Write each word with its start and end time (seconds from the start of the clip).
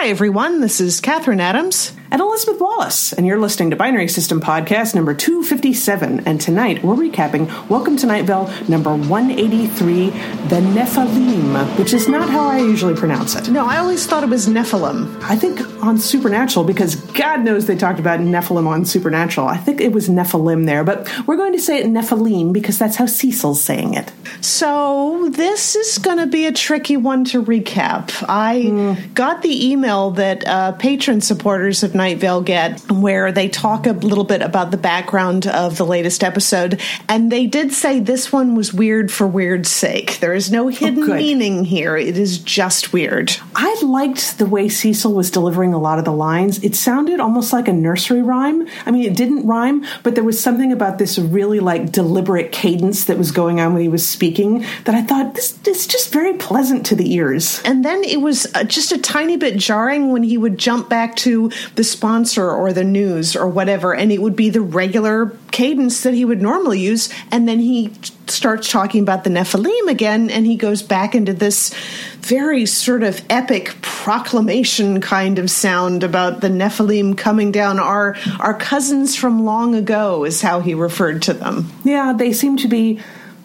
Hi, 0.00 0.10
everyone. 0.10 0.60
This 0.60 0.80
is 0.80 1.00
Kathryn 1.00 1.40
Adams. 1.40 1.90
And 2.10 2.22
Elizabeth 2.22 2.58
Wallace. 2.58 3.12
And 3.12 3.26
you're 3.26 3.38
listening 3.38 3.68
to 3.70 3.76
Binary 3.76 4.08
System 4.08 4.40
Podcast 4.40 4.94
number 4.94 5.12
257. 5.12 6.20
And 6.26 6.40
tonight 6.40 6.82
we're 6.82 6.94
recapping 6.94 7.68
Welcome 7.68 7.98
to 7.98 8.06
Night 8.06 8.24
Vale 8.24 8.50
number 8.66 8.94
183, 8.96 10.08
The 10.08 10.60
Nephilim, 10.60 11.78
which 11.78 11.92
is 11.92 12.08
not 12.08 12.30
how 12.30 12.48
I 12.48 12.60
usually 12.60 12.94
pronounce 12.94 13.34
it. 13.34 13.50
No, 13.50 13.66
I 13.66 13.76
always 13.76 14.06
thought 14.06 14.22
it 14.22 14.30
was 14.30 14.46
Nephilim. 14.46 15.20
I 15.22 15.36
think 15.36 15.60
on 15.84 15.98
Supernatural, 15.98 16.64
because 16.64 16.94
God 16.94 17.40
knows 17.40 17.66
they 17.66 17.76
talked 17.76 18.00
about 18.00 18.20
Nephilim 18.20 18.66
on 18.66 18.86
Supernatural. 18.86 19.46
I 19.46 19.58
think 19.58 19.82
it 19.82 19.92
was 19.92 20.08
Nephilim 20.08 20.64
there, 20.64 20.84
but 20.84 21.06
we're 21.26 21.36
going 21.36 21.52
to 21.52 21.60
say 21.60 21.78
it 21.78 21.86
Nephilim 21.86 22.54
because 22.54 22.78
that's 22.78 22.96
how 22.96 23.04
Cecil's 23.06 23.60
saying 23.60 23.94
it. 23.94 24.10
So 24.40 25.28
this 25.30 25.76
is 25.76 25.98
going 25.98 26.18
to 26.18 26.26
be 26.26 26.46
a 26.46 26.52
tricky 26.52 26.96
one 26.96 27.24
to 27.26 27.42
recap. 27.42 28.24
I 28.28 28.62
mm. 28.64 29.14
got 29.14 29.42
the 29.42 29.70
email 29.70 30.12
that 30.12 30.46
uh, 30.46 30.72
patron 30.72 31.20
supporters 31.20 31.82
of 31.82 31.97
Night 31.98 32.18
Vale 32.18 32.40
get 32.40 32.80
where 32.90 33.32
they 33.32 33.48
talk 33.48 33.86
a 33.86 33.92
little 33.92 34.24
bit 34.24 34.40
about 34.40 34.70
the 34.70 34.76
background 34.76 35.46
of 35.48 35.76
the 35.76 35.84
latest 35.84 36.24
episode, 36.24 36.80
and 37.08 37.30
they 37.30 37.46
did 37.46 37.72
say 37.72 38.00
this 38.00 38.32
one 38.32 38.54
was 38.54 38.72
weird 38.72 39.10
for 39.12 39.26
weird's 39.26 39.68
sake. 39.68 40.20
There 40.20 40.32
is 40.32 40.50
no 40.50 40.66
oh, 40.66 40.68
hidden 40.68 41.02
oh, 41.02 41.14
meaning 41.14 41.64
here. 41.64 41.96
It 41.96 42.16
is 42.16 42.38
just 42.38 42.92
weird. 42.92 43.36
I 43.54 43.78
liked 43.82 44.38
the 44.38 44.46
way 44.46 44.68
Cecil 44.68 45.12
was 45.12 45.30
delivering 45.30 45.74
a 45.74 45.78
lot 45.78 45.98
of 45.98 46.04
the 46.04 46.12
lines. 46.12 46.62
It 46.62 46.76
sounded 46.76 47.18
almost 47.18 47.52
like 47.52 47.66
a 47.66 47.72
nursery 47.72 48.22
rhyme. 48.22 48.68
I 48.86 48.92
mean, 48.92 49.04
it 49.04 49.16
didn't 49.16 49.46
rhyme, 49.46 49.84
but 50.04 50.14
there 50.14 50.24
was 50.24 50.40
something 50.40 50.72
about 50.72 50.98
this 50.98 51.18
really 51.18 51.58
like 51.58 51.90
deliberate 51.90 52.52
cadence 52.52 53.04
that 53.06 53.18
was 53.18 53.32
going 53.32 53.60
on 53.60 53.72
when 53.72 53.82
he 53.82 53.88
was 53.88 54.08
speaking 54.08 54.64
that 54.84 54.94
I 54.94 55.02
thought 55.02 55.34
this 55.34 55.58
is 55.66 55.88
just 55.88 56.12
very 56.12 56.34
pleasant 56.34 56.86
to 56.86 56.94
the 56.94 57.12
ears. 57.12 57.60
And 57.64 57.84
then 57.84 58.04
it 58.04 58.20
was 58.20 58.46
uh, 58.54 58.62
just 58.62 58.92
a 58.92 58.98
tiny 58.98 59.36
bit 59.36 59.56
jarring 59.56 60.12
when 60.12 60.22
he 60.22 60.38
would 60.38 60.58
jump 60.58 60.88
back 60.88 61.16
to 61.16 61.50
the 61.74 61.87
sponsor 61.90 62.50
or 62.50 62.72
the 62.72 62.84
news 62.84 63.34
or 63.36 63.48
whatever, 63.48 63.94
and 63.94 64.12
it 64.12 64.20
would 64.22 64.36
be 64.36 64.50
the 64.50 64.60
regular 64.60 65.36
cadence 65.50 66.02
that 66.02 66.14
he 66.14 66.24
would 66.24 66.42
normally 66.42 66.80
use, 66.80 67.08
and 67.30 67.48
then 67.48 67.58
he 67.58 67.92
starts 68.26 68.70
talking 68.70 69.02
about 69.02 69.24
the 69.24 69.30
Nephilim 69.30 69.88
again, 69.88 70.30
and 70.30 70.46
he 70.46 70.56
goes 70.56 70.82
back 70.82 71.14
into 71.14 71.32
this 71.32 71.74
very 72.20 72.66
sort 72.66 73.02
of 73.02 73.22
epic 73.30 73.76
proclamation 73.80 75.00
kind 75.00 75.38
of 75.38 75.50
sound 75.50 76.04
about 76.04 76.40
the 76.40 76.48
Nephilim 76.48 77.16
coming 77.16 77.52
down. 77.52 77.78
Our 77.78 78.16
our 78.38 78.54
cousins 78.54 79.16
from 79.16 79.44
long 79.44 79.74
ago 79.74 80.24
is 80.24 80.42
how 80.42 80.60
he 80.60 80.74
referred 80.74 81.22
to 81.22 81.32
them. 81.32 81.72
Yeah, 81.84 82.12
they 82.12 82.32
seem 82.32 82.56
to 82.58 82.68
be 82.68 83.00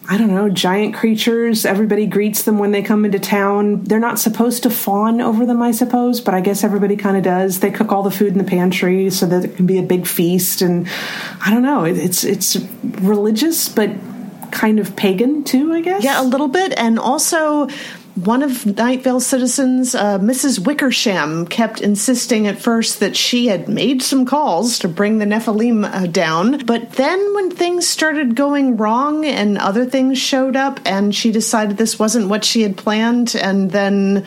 I 0.10 0.18
don't 0.18 0.32
know, 0.32 0.50
giant 0.50 0.96
creatures. 0.96 1.66
Everybody 1.66 2.06
greets 2.06 2.44
them 2.44 2.58
when 2.58 2.72
they 2.72 2.82
come 2.82 3.06
into 3.06 3.20
town. 3.20 3.84
They're 3.86 4.00
not 4.00 4.20
supposed 4.20 4.64
to 4.64 4.70
fawn 4.70 5.22
over 5.22 5.46
them, 5.46 5.62
I 5.62 5.72
suppose, 5.72 6.20
but 6.20 6.34
I 6.34 6.42
guess 6.42 6.64
everybody 6.64 6.98
kind 6.98 7.16
of 7.16 7.24
does. 7.24 7.62
They 7.62 7.72
cook 7.72 7.92
all 7.92 8.04
the 8.04 8.12
food 8.12 8.34
in 8.34 8.38
the 8.38 8.44
pantry 8.44 9.10
so 9.10 9.26
that 9.28 9.46
it 9.46 9.56
can 9.56 9.66
be 9.66 9.80
a 9.80 9.84
big 9.84 10.06
feast. 10.06 10.62
And 10.62 10.90
I 11.40 11.52
don't 11.52 11.62
know, 11.62 11.86
it's 11.86 12.26
it's 12.26 12.58
religious, 13.02 13.70
but 13.70 13.92
kind 14.52 14.80
of 14.80 14.96
pagan 14.96 15.44
too, 15.46 15.72
I 15.72 15.82
guess. 15.82 16.04
Yeah, 16.04 16.22
a 16.22 16.26
little 16.26 16.50
bit, 16.50 16.78
and 16.78 17.00
also 17.00 17.70
one 18.16 18.44
of 18.44 18.66
Night 18.66 19.04
Vale 19.04 19.20
citizens, 19.20 19.96
uh, 19.96 20.20
Mrs. 20.20 20.60
Wickersham, 20.60 21.48
kept 21.48 21.82
insisting 21.82 22.48
at 22.48 22.60
first 22.60 23.00
that 23.00 23.16
she 23.16 23.48
had 23.48 23.68
made 23.68 24.04
some 24.04 24.26
calls 24.26 24.80
to 24.80 24.88
bring 24.88 25.18
the 25.18 25.26
Nephilim 25.26 25.84
uh, 25.84 26.06
down. 26.08 26.66
But 26.66 26.92
then, 26.94 27.34
when 27.34 27.50
things 27.50 27.90
started 27.90 28.36
going 28.36 28.78
wrong 28.78 29.26
and 29.26 29.58
other 29.58 29.86
things 29.86 30.20
showed 30.20 30.56
up, 30.56 30.80
and 30.86 31.16
she 31.16 31.32
decided 31.32 31.78
this 31.78 31.98
wasn't 31.98 32.30
what 32.30 32.46
she 32.46 32.62
had 32.62 32.78
planned, 32.78 33.36
and 33.36 33.72
then 33.72 34.26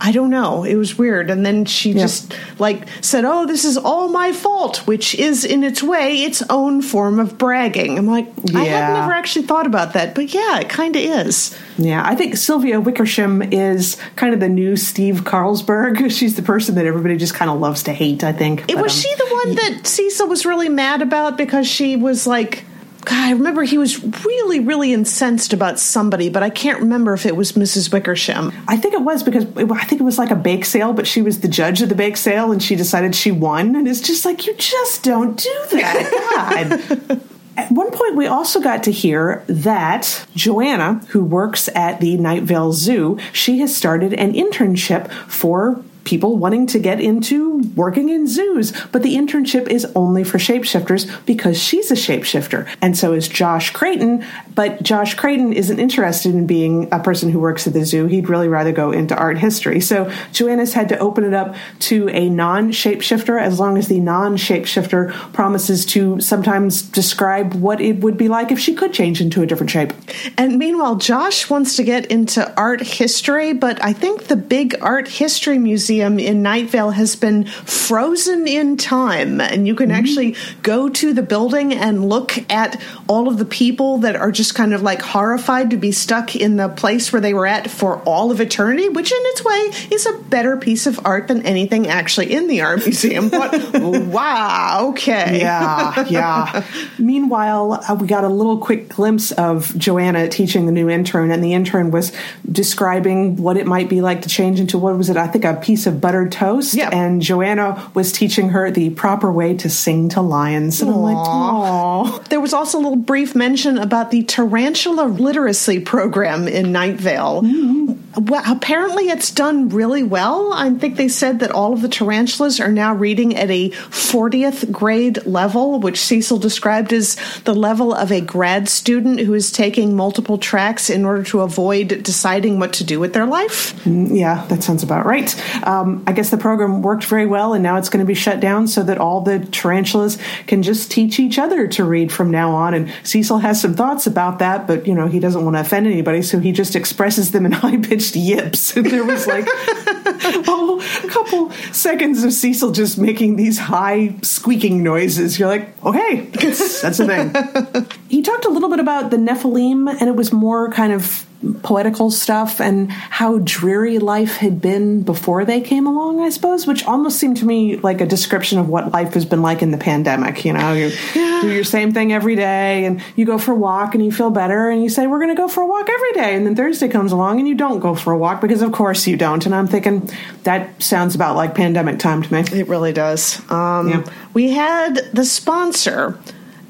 I 0.00 0.12
don't 0.12 0.30
know. 0.30 0.64
It 0.64 0.76
was 0.76 0.98
weird. 0.98 1.30
And 1.30 1.44
then 1.44 1.64
she 1.64 1.92
yeah. 1.92 2.02
just 2.02 2.36
like 2.58 2.86
said, 3.00 3.24
"Oh, 3.24 3.46
this 3.46 3.64
is 3.64 3.76
all 3.76 4.08
my 4.08 4.32
fault," 4.32 4.86
which 4.86 5.14
is 5.14 5.44
in 5.44 5.64
its 5.64 5.82
way 5.82 6.22
its 6.22 6.42
own 6.50 6.82
form 6.82 7.18
of 7.18 7.38
bragging. 7.38 7.98
I'm 7.98 8.06
like, 8.06 8.30
yeah. 8.44 8.58
I 8.58 8.64
had 8.64 8.92
never 8.92 9.12
actually 9.12 9.46
thought 9.46 9.66
about 9.66 9.94
that, 9.94 10.14
but 10.14 10.34
yeah, 10.34 10.60
it 10.60 10.68
kind 10.68 10.94
of 10.94 11.02
is. 11.02 11.56
Yeah, 11.78 12.02
I 12.04 12.14
think 12.14 12.36
Sylvia 12.36 12.80
Wickersham 12.80 13.42
is 13.42 13.96
kind 14.16 14.34
of 14.34 14.40
the 14.40 14.48
new 14.48 14.76
Steve 14.76 15.22
Carlsberg. 15.22 16.10
She's 16.16 16.36
the 16.36 16.42
person 16.42 16.74
that 16.74 16.86
everybody 16.86 17.16
just 17.16 17.34
kind 17.34 17.50
of 17.50 17.58
loves 17.58 17.82
to 17.84 17.92
hate. 17.92 18.22
I 18.22 18.32
think. 18.32 18.62
It, 18.62 18.74
but, 18.74 18.82
was 18.82 18.92
um, 18.92 19.00
she 19.00 19.14
the 19.14 19.30
one 19.30 19.54
that 19.56 19.86
Cecil 19.86 20.28
was 20.28 20.44
really 20.44 20.68
mad 20.68 21.00
about 21.00 21.36
because 21.36 21.66
she 21.66 21.96
was 21.96 22.26
like 22.26 22.64
God, 23.06 23.28
I 23.28 23.30
remember 23.30 23.62
he 23.62 23.78
was 23.78 24.02
really, 24.24 24.58
really 24.58 24.92
incensed 24.92 25.52
about 25.52 25.78
somebody, 25.78 26.28
but 26.28 26.42
I 26.42 26.50
can't 26.50 26.80
remember 26.80 27.14
if 27.14 27.24
it 27.24 27.36
was 27.36 27.52
Mrs. 27.52 27.92
Wickersham. 27.92 28.52
I 28.66 28.76
think 28.76 28.94
it 28.94 29.00
was 29.00 29.22
because 29.22 29.44
it, 29.44 29.70
I 29.70 29.84
think 29.84 30.00
it 30.00 30.04
was 30.04 30.18
like 30.18 30.32
a 30.32 30.36
bake 30.36 30.64
sale, 30.64 30.92
but 30.92 31.06
she 31.06 31.22
was 31.22 31.40
the 31.40 31.46
judge 31.46 31.80
of 31.82 31.88
the 31.88 31.94
bake 31.94 32.16
sale 32.16 32.50
and 32.50 32.60
she 32.60 32.74
decided 32.74 33.14
she 33.14 33.30
won. 33.30 33.76
And 33.76 33.86
it's 33.86 34.00
just 34.00 34.24
like, 34.24 34.44
you 34.44 34.54
just 34.54 35.04
don't 35.04 35.38
do 35.38 35.66
that. 35.70 37.06
God. 37.08 37.22
At 37.56 37.70
one 37.70 37.92
point, 37.92 38.16
we 38.16 38.26
also 38.26 38.60
got 38.60 38.82
to 38.82 38.90
hear 38.90 39.44
that 39.46 40.26
Joanna, 40.34 40.94
who 41.10 41.24
works 41.24 41.68
at 41.76 42.00
the 42.00 42.16
Night 42.16 42.42
Vale 42.42 42.72
Zoo, 42.72 43.18
she 43.32 43.60
has 43.60 43.74
started 43.74 44.14
an 44.14 44.32
internship 44.32 45.12
for 45.28 45.80
people 46.06 46.36
wanting 46.36 46.66
to 46.68 46.78
get 46.78 47.00
into 47.00 47.58
working 47.74 48.08
in 48.08 48.26
zoos, 48.26 48.72
but 48.92 49.02
the 49.02 49.16
internship 49.16 49.68
is 49.68 49.84
only 49.94 50.24
for 50.24 50.38
shapeshifters 50.38 51.10
because 51.26 51.60
she's 51.60 51.90
a 51.90 51.94
shapeshifter. 51.94 52.66
And 52.80 52.96
so 52.96 53.12
is 53.12 53.28
Josh 53.28 53.70
Creighton, 53.70 54.24
but 54.54 54.82
Josh 54.82 55.14
Creighton 55.14 55.52
isn't 55.52 55.78
interested 55.78 56.32
in 56.34 56.46
being 56.46 56.88
a 56.92 57.00
person 57.00 57.30
who 57.30 57.40
works 57.40 57.66
at 57.66 57.72
the 57.72 57.84
zoo. 57.84 58.06
He'd 58.06 58.28
really 58.28 58.48
rather 58.48 58.72
go 58.72 58.92
into 58.92 59.16
art 59.16 59.36
history. 59.36 59.80
So 59.80 60.10
Joanna's 60.32 60.72
had 60.72 60.88
to 60.90 60.98
open 60.98 61.24
it 61.24 61.34
up 61.34 61.56
to 61.80 62.08
a 62.10 62.30
non 62.30 62.70
shapeshifter 62.70 63.40
as 63.40 63.58
long 63.58 63.76
as 63.76 63.88
the 63.88 64.00
non 64.00 64.36
shapeshifter 64.36 65.12
promises 65.32 65.84
to 65.86 66.20
sometimes 66.20 66.82
describe 66.82 67.54
what 67.54 67.80
it 67.80 67.98
would 67.98 68.16
be 68.16 68.28
like 68.28 68.52
if 68.52 68.60
she 68.60 68.74
could 68.74 68.92
change 68.92 69.20
into 69.20 69.42
a 69.42 69.46
different 69.46 69.70
shape. 69.70 69.92
And 70.38 70.56
meanwhile, 70.56 70.94
Josh 70.94 71.50
wants 71.50 71.76
to 71.76 71.82
get 71.82 72.06
into 72.06 72.54
art 72.56 72.80
history, 72.80 73.52
but 73.52 73.82
I 73.82 73.92
think 73.92 74.24
the 74.24 74.36
big 74.36 74.76
art 74.80 75.08
history 75.08 75.58
museum 75.58 75.95
Museum 75.96 76.18
in 76.18 76.42
Night 76.42 76.68
Vale 76.68 76.90
has 76.90 77.16
been 77.16 77.44
frozen 77.44 78.46
in 78.46 78.76
time, 78.76 79.40
and 79.40 79.66
you 79.66 79.74
can 79.74 79.88
mm-hmm. 79.88 79.96
actually 79.96 80.36
go 80.62 80.88
to 80.90 81.14
the 81.14 81.22
building 81.22 81.72
and 81.72 82.08
look 82.08 82.34
at 82.50 82.80
all 83.08 83.28
of 83.28 83.38
the 83.38 83.44
people 83.46 83.98
that 83.98 84.14
are 84.14 84.30
just 84.30 84.54
kind 84.54 84.74
of 84.74 84.82
like 84.82 85.00
horrified 85.00 85.70
to 85.70 85.76
be 85.78 85.92
stuck 85.92 86.36
in 86.36 86.56
the 86.56 86.68
place 86.68 87.12
where 87.12 87.20
they 87.20 87.32
were 87.32 87.46
at 87.46 87.70
for 87.70 88.00
all 88.02 88.30
of 88.30 88.40
eternity, 88.42 88.88
which 88.90 89.10
in 89.10 89.18
its 89.20 89.44
way 89.44 89.70
is 89.90 90.06
a 90.06 90.12
better 90.28 90.56
piece 90.58 90.86
of 90.86 91.00
art 91.06 91.28
than 91.28 91.46
anything 91.46 91.86
actually 91.86 92.32
in 92.32 92.46
the 92.46 92.60
art 92.60 92.80
museum. 92.80 93.30
But 93.30 93.72
wow, 93.80 94.88
okay. 94.90 95.40
Yeah, 95.40 96.06
yeah. 96.08 96.64
Meanwhile, 96.98 97.84
uh, 97.88 97.94
we 97.94 98.06
got 98.06 98.24
a 98.24 98.28
little 98.28 98.58
quick 98.58 98.90
glimpse 98.90 99.32
of 99.32 99.76
Joanna 99.78 100.28
teaching 100.28 100.66
the 100.66 100.72
new 100.72 100.90
intern, 100.90 101.30
and 101.30 101.42
the 101.42 101.54
intern 101.54 101.90
was 101.90 102.12
describing 102.50 103.36
what 103.36 103.56
it 103.56 103.66
might 103.66 103.88
be 103.88 104.00
like 104.02 104.22
to 104.22 104.28
change 104.28 104.60
into 104.60 104.76
what 104.76 104.96
was 104.98 105.08
it? 105.08 105.16
I 105.16 105.26
think 105.26 105.44
a 105.44 105.54
piece 105.54 105.85
of 105.86 106.00
buttered 106.00 106.32
toast. 106.32 106.74
And 106.78 107.22
Joanna 107.22 107.90
was 107.94 108.12
teaching 108.12 108.50
her 108.50 108.70
the 108.70 108.90
proper 108.90 109.30
way 109.30 109.56
to 109.58 109.70
sing 109.70 110.08
to 110.10 110.20
lions. 110.20 110.80
And 110.82 110.90
Aww. 110.90 110.94
I'm 110.94 111.02
like, 111.02 111.16
Aww. 111.16 112.28
There 112.28 112.40
was 112.40 112.52
also 112.52 112.78
a 112.78 112.82
little 112.82 112.96
brief 112.96 113.34
mention 113.34 113.78
about 113.78 114.10
the 114.10 114.22
tarantula 114.24 115.04
literacy 115.04 115.80
program 115.80 116.48
in 116.48 116.72
Night 116.72 116.96
Vale. 116.96 117.42
Mm-hmm 117.42 117.76
well, 118.16 118.42
apparently 118.46 119.10
it's 119.10 119.30
done 119.30 119.68
really 119.68 120.02
well. 120.02 120.52
I 120.52 120.70
think 120.70 120.96
they 120.96 121.08
said 121.08 121.40
that 121.40 121.50
all 121.50 121.74
of 121.74 121.82
the 121.82 121.88
tarantulas 121.88 122.60
are 122.60 122.72
now 122.72 122.94
reading 122.94 123.36
at 123.36 123.50
a 123.50 123.70
40th 123.70 124.72
grade 124.72 125.26
level, 125.26 125.80
which 125.80 126.00
Cecil 126.00 126.38
described 126.38 126.92
as 126.94 127.16
the 127.44 127.54
level 127.54 127.92
of 127.92 128.10
a 128.10 128.22
grad 128.22 128.68
student 128.68 129.20
who 129.20 129.34
is 129.34 129.52
taking 129.52 129.94
multiple 129.94 130.38
tracks 130.38 130.88
in 130.88 131.04
order 131.04 131.22
to 131.24 131.40
avoid 131.40 132.02
deciding 132.02 132.58
what 132.58 132.72
to 132.74 132.84
do 132.84 132.98
with 132.98 133.12
their 133.12 133.26
life. 133.26 133.74
Mm, 133.84 134.18
yeah, 134.18 134.46
that 134.46 134.62
sounds 134.62 134.82
about 134.82 135.04
right. 135.04 135.34
Um, 135.76 136.02
I 136.06 136.12
guess 136.12 136.30
the 136.30 136.38
program 136.38 136.82
worked 136.82 137.04
very 137.04 137.26
well, 137.26 137.52
and 137.54 137.62
now 137.62 137.76
it's 137.76 137.88
going 137.88 138.04
to 138.04 138.06
be 138.06 138.14
shut 138.14 138.40
down 138.40 138.66
so 138.66 138.82
that 138.82 138.98
all 138.98 139.20
the 139.20 139.40
tarantulas 139.40 140.18
can 140.46 140.62
just 140.62 140.90
teach 140.90 141.18
each 141.18 141.38
other 141.38 141.66
to 141.68 141.84
read 141.84 142.12
from 142.12 142.30
now 142.30 142.52
on. 142.52 142.74
And 142.74 142.92
Cecil 143.02 143.38
has 143.38 143.60
some 143.60 143.74
thoughts 143.74 144.06
about 144.06 144.38
that, 144.38 144.66
but 144.66 144.86
you 144.86 144.94
know 144.94 145.06
he 145.06 145.20
doesn't 145.20 145.44
want 145.44 145.56
to 145.56 145.60
offend 145.60 145.86
anybody, 145.86 146.22
so 146.22 146.38
he 146.38 146.52
just 146.52 146.76
expresses 146.76 147.32
them 147.32 147.46
in 147.46 147.52
high 147.62 147.76
pitched 147.76 148.16
yips. 148.16 148.76
And 148.86 148.86
there 148.86 149.04
was 149.04 149.26
like 149.26 149.46
oh, 149.46 151.00
a 151.04 151.08
couple 151.08 151.50
seconds 151.72 152.24
of 152.24 152.32
Cecil 152.32 152.72
just 152.72 152.98
making 152.98 153.36
these 153.36 153.58
high 153.58 154.14
squeaking 154.22 154.82
noises. 154.82 155.38
You're 155.38 155.48
like, 155.48 155.84
okay, 155.84 156.26
that's 156.30 156.98
the 156.98 157.06
thing. 157.06 157.86
he 158.08 158.22
talked 158.22 158.44
a 158.44 158.50
little 158.50 158.68
bit 158.68 158.80
about 158.80 159.10
the 159.10 159.16
Nephilim, 159.16 159.88
and 159.88 160.08
it 160.08 160.16
was 160.16 160.32
more 160.32 160.70
kind 160.70 160.92
of 160.92 161.26
poetical 161.54 162.10
stuff 162.10 162.60
and 162.60 162.90
how 162.90 163.38
dreary 163.38 163.98
life 163.98 164.36
had 164.36 164.60
been 164.60 165.02
before 165.02 165.44
they 165.44 165.60
came 165.60 165.86
along, 165.86 166.20
I 166.20 166.30
suppose, 166.30 166.66
which 166.66 166.84
almost 166.84 167.18
seemed 167.18 167.38
to 167.38 167.44
me 167.44 167.76
like 167.76 168.00
a 168.00 168.06
description 168.06 168.58
of 168.58 168.68
what 168.68 168.92
life 168.92 169.14
has 169.14 169.24
been 169.24 169.42
like 169.42 169.62
in 169.62 169.70
the 169.70 169.78
pandemic. 169.78 170.44
You 170.44 170.52
know, 170.52 170.72
you 170.72 170.92
yeah. 171.14 171.40
do 171.42 171.52
your 171.52 171.64
same 171.64 171.92
thing 171.92 172.12
every 172.12 172.36
day 172.36 172.84
and 172.84 173.02
you 173.16 173.24
go 173.24 173.38
for 173.38 173.52
a 173.52 173.56
walk 173.56 173.94
and 173.94 174.04
you 174.04 174.12
feel 174.12 174.30
better 174.30 174.70
and 174.70 174.82
you 174.82 174.88
say, 174.88 175.06
We're 175.06 175.20
going 175.20 175.34
to 175.34 175.40
go 175.40 175.48
for 175.48 175.62
a 175.62 175.66
walk 175.66 175.88
every 175.88 176.12
day. 176.12 176.34
And 176.34 176.46
then 176.46 176.54
Thursday 176.54 176.88
comes 176.88 177.12
along 177.12 177.38
and 177.38 177.48
you 177.48 177.54
don't 177.54 177.80
go 177.80 177.94
for 177.94 178.12
a 178.12 178.18
walk 178.18 178.40
because, 178.40 178.62
of 178.62 178.72
course, 178.72 179.06
you 179.06 179.16
don't. 179.16 179.44
And 179.46 179.54
I'm 179.54 179.66
thinking 179.66 180.10
that 180.44 180.82
sounds 180.82 181.14
about 181.14 181.36
like 181.36 181.54
pandemic 181.54 181.98
time 181.98 182.22
to 182.22 182.32
me. 182.32 182.40
It 182.40 182.68
really 182.68 182.92
does. 182.92 183.38
Um, 183.50 183.88
yeah. 183.88 184.12
We 184.34 184.50
had 184.50 184.96
the 185.12 185.24
sponsor 185.24 186.18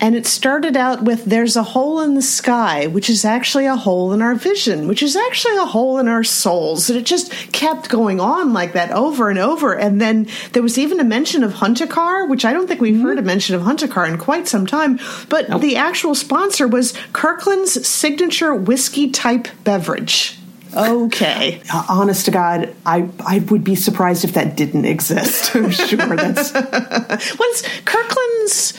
and 0.01 0.15
it 0.15 0.27
started 0.27 0.77
out 0.77 1.03
with 1.03 1.25
There's 1.25 1.57
a 1.57 1.63
hole 1.63 2.01
in 2.01 2.15
the 2.15 2.23
sky, 2.23 2.87
which 2.87 3.09
is 3.09 3.25
actually 3.25 3.67
a 3.67 3.77
hole 3.77 4.13
in 4.13 4.21
our 4.21 4.35
vision, 4.35 4.89
which 4.89 5.03
is 5.03 5.17
actually 5.17 5.57
a 5.57 5.65
hole 5.65 5.99
in 5.99 6.09
our 6.09 6.25
souls. 6.25 6.91
And 6.91 6.99
it 6.99 7.07
just 7.07 7.33
kept 7.53 7.89
going 7.89 8.21
on 8.21 8.53
like 8.53 8.75
that 8.75 8.91
over 8.91 9.31
and 9.31 9.39
over. 9.39 9.75
And 9.75 10.01
then 10.01 10.29
there 10.53 10.63
was 10.63 10.79
even 10.79 11.01
a 11.01 11.05
mention 11.05 11.43
of 11.43 11.55
Hunter 11.55 11.87
which 12.27 12.45
I 12.45 12.53
don't 12.53 12.67
think 12.67 12.81
we've 12.81 12.95
mm-hmm. 12.95 13.05
heard 13.05 13.19
a 13.19 13.23
mention 13.23 13.55
of 13.55 13.63
Hunter 13.63 13.87
in 14.05 14.19
quite 14.19 14.49
some 14.49 14.67
time. 14.67 14.99
But 15.29 15.49
nope. 15.49 15.63
the 15.63 15.77
actual 15.77 16.15
sponsor 16.15 16.69
was 16.69 16.93
Kirkland's 17.13 17.87
signature 17.87 18.55
whiskey 18.55 19.11
type 19.11 19.49
beverage. 19.65 20.39
Okay. 20.77 21.63
Honest 21.89 22.27
to 22.27 22.31
God, 22.31 22.75
I 22.85 23.09
I 23.21 23.39
would 23.51 23.65
be 23.65 23.75
surprised 23.75 24.25
if 24.25 24.35
that 24.35 24.57
didn't 24.57 24.85
exist. 24.85 25.55
I'm 25.55 25.71
sure 25.71 26.17
that's. 26.17 26.53
What's 27.39 27.63
Kirkland's? 27.85 28.75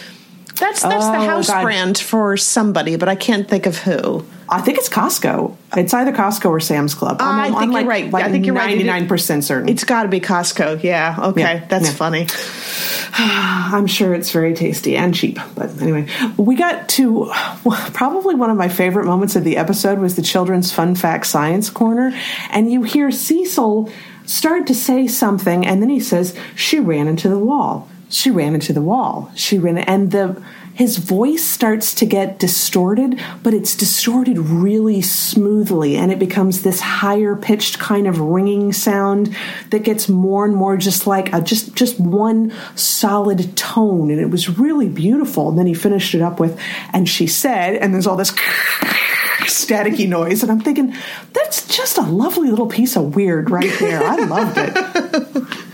That's 0.60 0.82
that's 0.82 1.06
oh, 1.06 1.12
the 1.12 1.26
house 1.26 1.50
God. 1.50 1.64
brand 1.64 1.98
for 1.98 2.38
somebody, 2.38 2.96
but 2.96 3.10
I 3.10 3.16
can't 3.16 3.48
think 3.48 3.66
of 3.66 3.78
who. 3.78 4.26
I 4.50 4.62
think 4.62 4.78
it's 4.78 4.90
Costco. 4.90 5.56
It's 5.76 5.94
either 5.94 6.14
Costco 6.14 6.50
or 6.50 6.60
Sam's 6.60 6.96
Club. 6.96 7.18
I'm, 7.20 7.28
ah, 7.28 7.42
I 7.42 7.46
think 7.48 7.58
I'm 7.58 7.72
like, 7.72 7.82
you're 7.82 7.90
right. 7.90 8.14
I 8.14 8.32
think 8.32 8.46
you're 8.46 8.56
99% 8.56 8.88
right. 8.88 9.10
99% 9.10 9.44
certain. 9.44 9.70
It's 9.70 9.84
got 9.84 10.04
to 10.04 10.10
be 10.10 10.22
Costco. 10.22 10.84
Yeah. 10.84 11.18
Okay. 11.20 11.42
Yeah. 11.42 11.66
That's 11.68 11.88
yeah. 11.88 11.94
funny. 11.94 12.28
I'm 13.14 13.88
sure 13.88 14.14
it's 14.14 14.32
very 14.32 14.54
tasty 14.54 14.96
and 14.96 15.14
cheap. 15.14 15.38
But 15.56 15.82
anyway, 15.82 16.08
we 16.38 16.56
got 16.56 16.88
to 16.90 17.30
probably 17.94 18.36
one 18.36 18.50
of 18.50 18.58
my 18.58 18.70
favorite 18.70 19.06
moments 19.06 19.36
of 19.36 19.44
the 19.44 19.58
episode 19.58 20.00
was 20.00 20.16
the 20.16 20.22
children's 20.22 20.72
fun 20.72 20.96
fact 20.96 21.26
science 21.28 21.70
corner. 21.70 22.18
And 22.50 22.72
you 22.72 22.84
hear 22.84 23.12
Cecil 23.12 23.92
start 24.26 24.68
to 24.68 24.76
say 24.76 25.08
something, 25.08 25.66
and 25.66 25.82
then 25.82 25.90
he 25.90 26.00
says, 26.00 26.38
She 26.56 26.80
ran 26.80 27.08
into 27.08 27.28
the 27.28 27.40
wall 27.40 27.90
she 28.10 28.32
ran 28.32 28.54
into 28.54 28.74
the 28.74 28.82
wall. 28.82 29.32
She 29.36 29.58
ran, 29.58 29.78
and 29.78 30.12
the 30.12 30.42
his 30.78 30.98
voice 30.98 31.44
starts 31.44 31.96
to 31.96 32.06
get 32.06 32.38
distorted, 32.38 33.20
but 33.42 33.56
it's 33.56 33.76
distorted 33.76 34.38
really 34.38 35.02
smoothly, 35.02 35.98
and 35.98 36.12
it 36.12 36.20
becomes 36.20 36.62
this 36.62 36.80
higher 36.80 37.36
pitched 37.36 37.80
kind 37.80 38.06
of 38.06 38.20
ringing 38.20 38.72
sound 38.72 39.36
that 39.72 39.84
gets 39.84 40.08
more 40.08 40.46
and 40.46 40.56
more 40.56 40.78
just 40.78 41.08
like 41.08 41.34
a 41.34 41.42
just 41.42 41.74
just 41.74 42.00
one 42.00 42.54
solid 42.76 43.58
tone, 43.58 44.12
and 44.12 44.20
it 44.20 44.30
was 44.30 44.60
really 44.60 44.88
beautiful. 44.88 45.50
And 45.50 45.58
then 45.58 45.66
he 45.66 45.74
finished 45.74 46.14
it 46.14 46.22
up 46.22 46.40
with, 46.40 46.60
and 46.94 47.10
she 47.10 47.26
said, 47.26 47.76
and 47.78 47.92
there's 47.92 48.06
all 48.06 48.16
this 48.16 48.32
staticky 49.48 50.08
noise, 50.08 50.44
and 50.44 50.52
I'm 50.52 50.62
thinking 50.62 50.94
that's 51.34 51.76
just 51.76 51.98
a 51.98 52.04
lovely 52.04 52.52
little 52.52 52.68
piece 52.68 52.96
of 52.96 53.16
weird 53.16 53.50
right 53.50 53.74
there. 53.80 54.04
I 54.04 54.18
loved 54.18 54.58
it. 54.60 55.64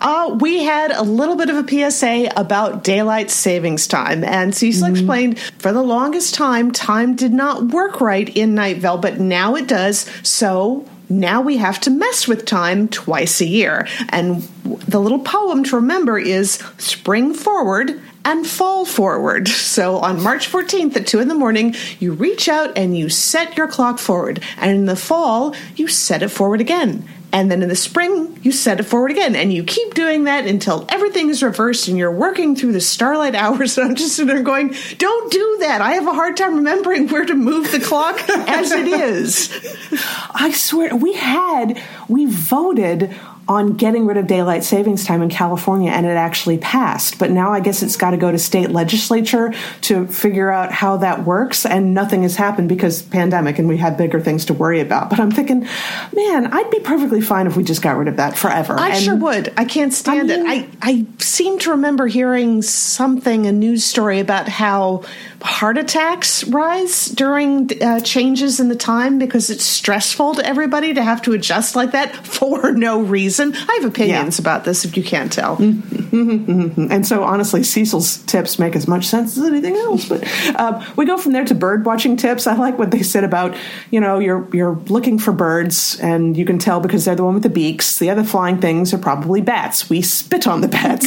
Uh, 0.00 0.36
we 0.40 0.64
had 0.64 0.90
a 0.92 1.02
little 1.02 1.36
bit 1.36 1.50
of 1.50 1.56
a 1.56 1.90
PSA 1.90 2.30
about 2.36 2.84
daylight 2.84 3.30
savings 3.30 3.86
time, 3.86 4.24
and 4.24 4.54
Cecil 4.54 4.86
mm-hmm. 4.86 4.96
explained 4.96 5.38
for 5.58 5.72
the 5.72 5.82
longest 5.82 6.34
time, 6.34 6.70
time 6.70 7.16
did 7.16 7.32
not 7.32 7.68
work 7.68 8.00
right 8.00 8.28
in 8.36 8.54
Night 8.54 8.78
Vale, 8.78 8.98
but 8.98 9.18
now 9.18 9.56
it 9.56 9.66
does. 9.66 10.00
So 10.22 10.86
now 11.08 11.40
we 11.40 11.56
have 11.56 11.80
to 11.80 11.90
mess 11.90 12.28
with 12.28 12.46
time 12.46 12.88
twice 12.88 13.40
a 13.40 13.46
year. 13.46 13.88
And 14.10 14.42
the 14.64 15.00
little 15.00 15.18
poem 15.18 15.64
to 15.64 15.76
remember 15.76 16.18
is 16.18 16.62
spring 16.78 17.34
forward 17.34 18.00
and 18.24 18.46
fall 18.46 18.84
forward. 18.84 19.48
So 19.48 19.98
on 19.98 20.22
March 20.22 20.50
14th 20.50 20.96
at 20.96 21.06
2 21.06 21.20
in 21.20 21.28
the 21.28 21.34
morning, 21.34 21.74
you 21.98 22.12
reach 22.12 22.48
out 22.48 22.76
and 22.76 22.96
you 22.96 23.08
set 23.08 23.56
your 23.56 23.66
clock 23.66 23.98
forward. 23.98 24.42
And 24.56 24.70
in 24.70 24.84
the 24.86 24.96
fall, 24.96 25.54
you 25.74 25.88
set 25.88 26.22
it 26.22 26.28
forward 26.28 26.60
again. 26.60 27.08
And 27.32 27.50
then 27.50 27.62
in 27.62 27.68
the 27.68 27.76
spring, 27.76 28.38
you 28.42 28.50
set 28.50 28.80
it 28.80 28.84
forward 28.84 29.10
again. 29.10 29.36
And 29.36 29.52
you 29.52 29.62
keep 29.62 29.94
doing 29.94 30.24
that 30.24 30.46
until 30.46 30.86
everything 30.88 31.28
is 31.28 31.42
reversed 31.42 31.88
and 31.88 31.96
you're 31.96 32.12
working 32.12 32.56
through 32.56 32.72
the 32.72 32.80
starlight 32.80 33.34
hours. 33.36 33.78
And 33.78 33.88
I'm 33.88 33.94
just 33.94 34.16
sitting 34.16 34.34
there 34.34 34.42
going, 34.42 34.74
don't 34.98 35.32
do 35.32 35.58
that. 35.60 35.80
I 35.80 35.92
have 35.92 36.06
a 36.06 36.14
hard 36.14 36.36
time 36.36 36.56
remembering 36.56 37.08
where 37.08 37.24
to 37.24 37.34
move 37.34 37.70
the 37.70 37.80
clock 37.80 38.20
as 38.28 38.72
it 38.72 38.86
is. 38.88 39.50
I 40.34 40.52
swear, 40.52 40.94
we 40.96 41.14
had, 41.14 41.80
we 42.08 42.26
voted 42.26 43.14
on 43.48 43.74
getting 43.74 44.06
rid 44.06 44.16
of 44.16 44.26
daylight 44.26 44.62
savings 44.62 45.04
time 45.04 45.22
in 45.22 45.28
California, 45.28 45.90
and 45.90 46.06
it 46.06 46.10
actually 46.10 46.58
passed. 46.58 47.18
But 47.18 47.30
now 47.30 47.52
I 47.52 47.60
guess 47.60 47.82
it's 47.82 47.96
got 47.96 48.10
to 48.10 48.16
go 48.16 48.30
to 48.30 48.38
state 48.38 48.70
legislature 48.70 49.52
to 49.82 50.06
figure 50.06 50.50
out 50.50 50.70
how 50.72 50.98
that 50.98 51.24
works, 51.24 51.66
and 51.66 51.94
nothing 51.94 52.22
has 52.22 52.36
happened 52.36 52.68
because 52.68 53.02
pandemic, 53.02 53.58
and 53.58 53.66
we 53.66 53.76
had 53.76 53.96
bigger 53.96 54.20
things 54.20 54.44
to 54.46 54.54
worry 54.54 54.80
about. 54.80 55.10
But 55.10 55.18
I'm 55.18 55.30
thinking, 55.30 55.66
man, 56.14 56.46
I'd 56.52 56.70
be 56.70 56.80
perfectly 56.80 57.20
fine 57.20 57.46
if 57.46 57.56
we 57.56 57.64
just 57.64 57.82
got 57.82 57.96
rid 57.96 58.08
of 58.08 58.16
that 58.16 58.36
forever. 58.36 58.78
I 58.78 58.90
and, 58.90 59.02
sure 59.02 59.16
would. 59.16 59.52
I 59.56 59.64
can't 59.64 59.92
stand 59.92 60.30
I 60.30 60.36
mean, 60.36 60.46
it. 60.46 60.70
I 60.82 60.90
I 60.90 61.06
seem 61.18 61.58
to 61.60 61.70
remember 61.70 62.06
hearing 62.06 62.62
something, 62.62 63.46
a 63.46 63.52
news 63.52 63.84
story 63.84 64.20
about 64.20 64.48
how 64.48 65.02
heart 65.42 65.78
attacks 65.78 66.44
rise 66.44 67.06
during 67.06 67.82
uh, 67.82 68.00
changes 68.00 68.60
in 68.60 68.68
the 68.68 68.76
time 68.76 69.18
because 69.18 69.50
it's 69.50 69.64
stressful 69.64 70.34
to 70.34 70.46
everybody 70.46 70.94
to 70.94 71.02
have 71.02 71.22
to 71.22 71.32
adjust 71.32 71.74
like 71.74 71.92
that 71.92 72.14
for 72.26 72.72
no 72.72 73.00
reason. 73.00 73.29
I 73.38 73.78
have 73.80 73.84
opinions 73.84 74.38
yeah. 74.38 74.42
about 74.42 74.64
this 74.64 74.84
if 74.84 74.96
you 74.96 75.02
can't 75.02 75.32
tell. 75.32 75.56
Mm-hmm. 75.56 76.88
And 76.90 77.06
so, 77.06 77.22
honestly, 77.22 77.62
Cecil's 77.62 78.18
tips 78.24 78.58
make 78.58 78.74
as 78.74 78.88
much 78.88 79.06
sense 79.06 79.36
as 79.36 79.44
anything 79.44 79.76
else. 79.76 80.08
But 80.08 80.24
uh, 80.56 80.84
we 80.96 81.04
go 81.04 81.18
from 81.18 81.32
there 81.32 81.44
to 81.44 81.54
bird 81.54 81.84
watching 81.84 82.16
tips. 82.16 82.46
I 82.46 82.56
like 82.56 82.78
what 82.78 82.90
they 82.90 83.02
said 83.02 83.24
about 83.24 83.56
you 83.90 84.00
know 84.00 84.18
you're 84.18 84.48
you're 84.52 84.76
looking 84.88 85.18
for 85.18 85.32
birds 85.32 85.98
and 86.00 86.36
you 86.36 86.44
can 86.44 86.58
tell 86.58 86.80
because 86.80 87.04
they're 87.04 87.14
the 87.14 87.24
one 87.24 87.34
with 87.34 87.42
the 87.42 87.50
beaks. 87.50 87.98
The 87.98 88.10
other 88.10 88.24
flying 88.24 88.60
things 88.60 88.92
are 88.94 88.98
probably 88.98 89.40
bats. 89.40 89.88
We 89.88 90.02
spit 90.02 90.46
on 90.46 90.60
the 90.60 90.68
bats. 90.68 91.06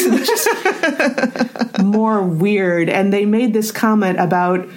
more 1.83 2.21
weird. 2.21 2.89
And 2.89 3.11
they 3.11 3.25
made 3.25 3.53
this 3.53 3.71
comment 3.71 4.19
about 4.19 4.67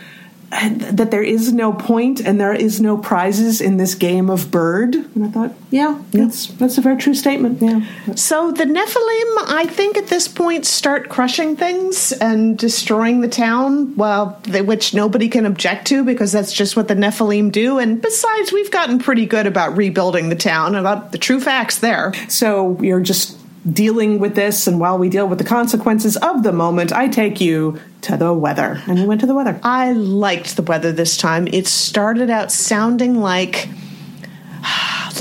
that 0.51 1.11
there 1.11 1.23
is 1.23 1.53
no 1.53 1.73
point 1.73 2.21
and 2.21 2.41
there 2.41 2.55
is 2.55 2.81
no 2.81 2.97
prizes 2.97 3.61
in 3.61 3.79
this 3.79 3.95
game 3.95 4.31
of 4.31 4.51
bird. 4.51 4.95
And 4.95 5.25
I 5.25 5.29
thought, 5.29 5.55
yeah, 5.71 6.01
that's 6.13 6.47
that's 6.47 6.79
a 6.79 6.81
very 6.81 6.97
true 6.97 7.15
statement. 7.15 7.61
Yeah. 7.61 7.81
So 8.15 8.53
the 8.53 8.65
Nephilim, 8.65 9.53
I 9.53 9.67
think, 9.69 9.97
at 9.97 10.07
this 10.07 10.29
point, 10.29 10.65
start 10.65 11.09
crushing 11.09 11.57
things 11.57 12.13
and 12.13 12.57
destroying 12.57 13.21
the 13.23 13.29
town. 13.29 13.97
Well, 13.97 14.41
they, 14.45 14.63
which 14.63 14.95
nobody 14.95 15.29
can 15.29 15.47
object 15.47 15.89
to 15.89 16.05
because 16.05 16.31
that's 16.31 16.53
just 16.53 16.77
what 16.77 16.89
the 16.89 16.95
Nephilim 16.95 17.51
do. 17.51 17.79
And 17.79 18.01
besides, 18.01 18.53
we've 18.53 18.71
gotten 18.71 18.99
pretty 18.99 19.27
good 19.27 19.47
about 19.47 19.77
rebuilding 19.77 20.29
the 20.29 20.37
town. 20.37 20.75
About 20.77 21.11
the 21.13 21.19
true 21.19 21.41
facts 21.41 21.79
there. 21.79 22.13
So 22.29 22.81
you're 22.81 23.01
just 23.01 23.37
dealing 23.73 24.21
with 24.21 24.37
this, 24.37 24.69
and 24.69 24.79
while 24.79 24.97
we 24.97 25.09
deal 25.09 25.27
with 25.27 25.39
the 25.39 25.45
consequences 25.45 26.17
of 26.19 26.45
the 26.45 26.53
moment, 26.53 26.93
I 26.93 27.09
take 27.09 27.41
you 27.41 27.81
to 28.07 28.17
the 28.17 28.33
weather. 28.33 28.83
And 28.87 29.01
we 29.01 29.07
went 29.07 29.21
to 29.23 29.27
the 29.27 29.35
weather. 29.35 29.59
I 29.63 29.93
liked 29.93 30.57
the 30.57 30.63
weather 30.63 30.93
this 30.93 31.17
time. 31.17 31.49
It 31.49 31.67
started 31.67 32.31
out 32.31 32.53
sounding 32.53 33.21
like 33.21 33.69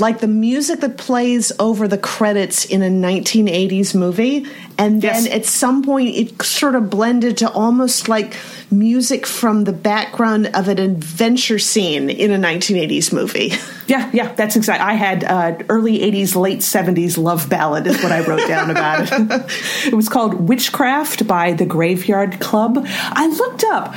like 0.00 0.20
the 0.20 0.28
music 0.28 0.80
that 0.80 0.98
plays 0.98 1.52
over 1.58 1.88
the 1.88 1.96
credits 1.96 2.66
in 2.66 2.82
a 2.82 2.88
1980s 2.88 3.94
movie 3.94 4.46
and 4.76 5.00
then 5.00 5.24
yes. 5.24 5.26
at 5.28 5.46
some 5.46 5.82
point 5.82 6.14
it 6.14 6.42
sort 6.42 6.74
of 6.74 6.90
blended 6.90 7.38
to 7.38 7.50
almost 7.50 8.06
like 8.06 8.36
music 8.70 9.26
from 9.26 9.64
the 9.64 9.72
background 9.72 10.50
of 10.54 10.68
an 10.68 10.78
adventure 10.78 11.58
scene 11.58 12.10
in 12.10 12.30
a 12.30 12.36
1980s 12.36 13.10
movie. 13.10 13.52
Yeah, 13.86 14.10
yeah, 14.12 14.32
that's 14.32 14.56
exactly. 14.56 14.84
I 14.84 14.94
had 14.94 15.24
uh, 15.24 15.58
early 15.68 15.98
80s, 16.00 16.34
late 16.34 16.58
70s 16.58 17.16
love 17.16 17.48
ballad 17.48 17.86
is 17.86 18.02
what 18.02 18.12
I 18.12 18.26
wrote 18.26 18.46
down 18.48 18.70
about 18.70 19.08
it. 19.12 19.86
it 19.86 19.94
was 19.94 20.08
called 20.08 20.48
Witchcraft 20.48 21.26
by 21.26 21.52
the 21.52 21.66
Graveyard 21.66 22.40
Club. 22.40 22.78
I 22.84 23.28
looked 23.28 23.64
up 23.64 23.94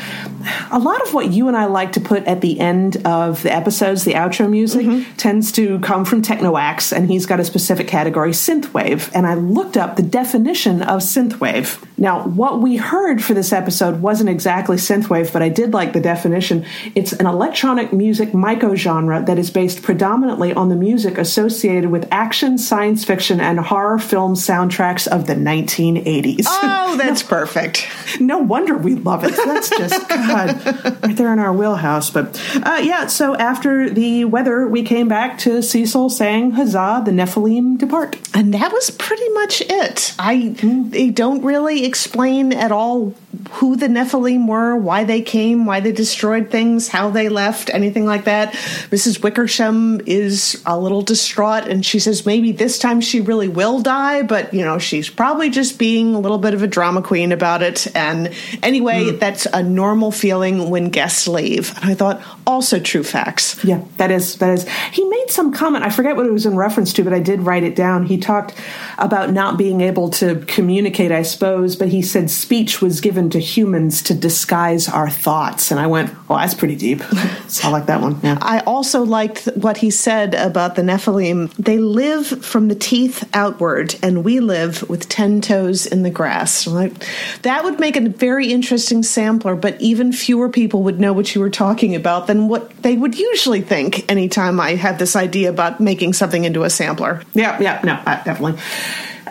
a 0.72 0.79
lot 0.79 1.01
of 1.01 1.13
what 1.13 1.31
you 1.31 1.48
and 1.48 1.58
I 1.58 1.65
like 1.65 1.93
to 1.93 2.00
put 2.00 2.25
at 2.25 2.41
the 2.41 2.60
end 2.60 3.05
of 3.05 3.43
the 3.43 3.53
episodes, 3.53 4.03
the 4.03 4.13
outro 4.13 4.50
music, 4.50 4.86
mm-hmm. 4.86 5.15
tends 5.15 5.51
to 5.53 5.79
come 5.79 6.05
from 6.05 6.22
TeknoAxe, 6.22 6.96
and 6.96 7.10
he's 7.10 7.25
got 7.25 7.39
a 7.39 7.46
specific 7.46 7.88
category, 7.88 8.31
synthwave. 8.31 9.12
And 9.13 9.25
I 9.25 9.34
looked 9.34 9.77
up 9.77 9.96
the 9.96 10.03
definition 10.03 10.81
of 10.81 11.01
synthwave. 11.01 11.84
Now, 11.98 12.27
what 12.27 12.62
we 12.62 12.77
heard 12.77 13.24
for 13.24 13.34
this 13.34 13.51
episode 13.51 14.01
wasn't 14.01 14.29
exactly 14.29 14.77
synthwave, 14.77 15.34
but 15.34 15.41
I 15.41 15.50
did 15.50 15.74
like 15.74 15.93
the 15.93 16.00
definition. 16.00 16.65
It's 16.96 17.13
an 17.13 17.25
electronic 17.25 17.91
music 17.91 18.29
microgenre 18.29 19.25
that 19.25 19.38
is 19.38 19.51
based 19.51 19.79
focused 19.80 20.00
predominantly 20.00 20.54
on 20.54 20.70
the 20.70 20.76
music 20.76 21.18
associated 21.18 21.90
with 21.90 22.08
action, 22.12 22.58
science 22.58 23.04
fiction, 23.06 23.40
and 23.40 23.60
horror 23.60 24.00
film 24.00 24.36
soundtracks 24.36 25.08
of 25.08 25.26
the 25.28 25.34
1980s. 25.34 26.46
Oh, 26.48 26.96
that's 27.02 27.24
no, 27.24 27.30
perfect. 27.30 27.88
No 28.20 28.38
wonder 28.40 28.78
we 28.78 28.96
love 28.96 29.24
it. 29.24 29.36
That's 29.36 29.70
just, 29.70 30.10
God, 30.10 31.04
right 31.04 31.16
there 31.16 31.34
in 31.34 31.40
our 31.40 31.54
wheelhouse. 31.54 32.10
But 32.10 32.40
uh, 32.64 32.82
yeah, 32.84 33.08
so 33.08 33.36
after 33.36 33.90
the 33.90 34.26
weather, 34.26 34.68
we 34.68 34.84
came 34.84 35.08
back 35.08 35.38
to 35.40 35.62
Cecil 35.62 36.10
saying, 36.10 36.52
Huzzah, 36.52 37.04
the 37.06 37.12
Nephilim 37.12 37.78
depart. 37.78 38.18
And 38.34 38.54
that 38.54 38.72
was 38.72 38.92
pretty 38.92 39.30
much 39.30 39.62
it. 39.62 40.14
I 40.20 40.56
they 40.60 41.10
don't 41.10 41.44
really 41.44 41.86
explain 41.86 42.54
at 42.54 42.72
all 42.72 43.14
who 43.51 43.75
the 43.75 43.88
Nephilim 43.88 44.48
were, 44.48 44.75
why 44.75 45.03
they 45.03 45.22
came, 45.22 45.65
why 45.65 45.79
they 45.79 45.91
destroyed 45.91 46.51
things, 46.51 46.88
how 46.88 47.10
they 47.10 47.29
left, 47.29 47.69
anything 47.74 48.05
like 48.05 48.25
that. 48.25 48.53
Mrs. 48.91 49.22
Wickersham 49.22 50.01
is 50.05 50.62
a 50.65 50.77
little 50.79 51.01
distraught 51.01 51.67
and 51.67 51.86
she 51.86 52.00
says 52.00 52.25
maybe 52.25 52.51
this 52.51 52.77
time 52.77 53.01
she 53.01 53.22
really 53.22 53.48
will 53.48 53.81
die, 53.81 54.24
but 54.24 54.53
you 54.53 54.63
know, 54.63 54.77
she's 54.77 55.10
probably 55.10 55.50
just 55.50 55.79
being 55.79 56.15
a 56.15 56.19
little 56.19 56.38
bit 56.38 56.53
of 56.53 56.63
a 56.63 56.67
drama 56.67 57.01
queen 57.01 57.31
about 57.31 57.62
it. 57.62 57.88
And 57.96 58.34
anyway, 58.62 59.05
mm. 59.05 59.19
that's 59.19 59.46
a 59.46 59.63
normal 59.63 60.12
feeling 60.12 60.69
when 60.69 60.89
guests 60.89 61.27
leave. 61.27 61.75
And 61.77 61.91
I 61.91 61.93
thought, 61.93 62.22
also 62.46 62.79
true 62.79 63.03
facts. 63.03 63.63
Yeah, 63.63 63.84
that 63.98 64.12
is, 64.12 64.38
that 64.38 64.51
is. 64.51 64.67
He 64.91 65.05
made 65.05 65.29
some 65.29 65.53
comment, 65.53 65.86
I 65.86 65.89
forget 65.89 66.15
what 66.15 66.25
it 66.25 66.34
was 66.34 66.46
in 66.46 66.55
reference 66.55 66.93
to, 66.93 67.03
but 67.03 67.13
I 67.13 67.19
did 67.19 67.41
write 67.41 67.63
it 67.63 67.75
down. 67.75 68.05
He 68.05 68.17
talked 68.17 68.55
about 68.98 69.31
not 69.31 69.58
being 69.58 69.81
able 69.81 70.10
to 70.10 70.43
communicate, 70.48 71.12
I 71.12 71.22
suppose, 71.22 71.75
but 71.75 71.88
he 71.89 72.01
said 72.01 72.29
speech 72.29 72.81
was 72.81 73.01
given 73.01 73.29
to 73.30 73.40
humans 73.40 74.02
to 74.04 74.14
disguise 74.14 74.88
our 74.88 75.10
thoughts. 75.10 75.72
And 75.72 75.80
I 75.80 75.88
went, 75.88 76.12
well, 76.28 76.40
that's 76.40 76.54
pretty 76.54 76.76
deep. 76.76 77.02
so 77.48 77.68
I 77.68 77.72
like 77.72 77.86
that 77.88 78.02
one. 78.02 78.20
Yeah. 78.24 78.38
I 78.42 78.60
also 78.60 79.04
liked 79.04 79.46
what 79.56 79.78
he 79.78 79.90
said 79.90 80.36
about 80.36 80.76
the 80.76 80.82
Nephilim. 80.82 81.54
They 81.54 81.78
live 81.78 82.28
from 82.46 82.68
the 82.68 82.76
teeth 82.76 83.28
outward, 83.34 83.96
and 84.02 84.24
we 84.24 84.40
live 84.40 84.88
with 84.90 85.10
10 85.10 85.42
toes 85.42 85.86
in 85.86 86.04
the 86.04 86.10
grass. 86.10 86.68
Like, 86.68 86.94
that 87.42 87.64
would 87.64 87.80
make 87.80 87.96
a 87.96 88.10
very 88.10 88.52
interesting 88.52 89.04
sampler, 89.04 89.56
but 89.56 89.80
even 89.82 90.12
fewer 90.12 90.50
people 90.50 90.84
would 90.84 91.00
know 91.00 91.14
what 91.14 91.34
you 91.36 91.42
were 91.42 91.50
talking 91.50 91.96
about 91.96 92.28
than 92.28 92.48
what 92.48 92.70
they 92.84 92.96
would 92.96 93.18
usually 93.18 93.62
think 93.62 94.10
anytime 94.12 94.60
I 94.60 94.76
had 94.76 95.00
this 95.00 95.16
idea 95.16 95.50
about 95.50 95.80
making 95.80 96.14
something 96.14 96.44
into 96.44 96.64
a 96.64 96.70
sampler. 96.70 97.24
Yeah, 97.34 97.60
yeah, 97.60 97.82
no, 97.84 97.96
definitely. 98.24 98.62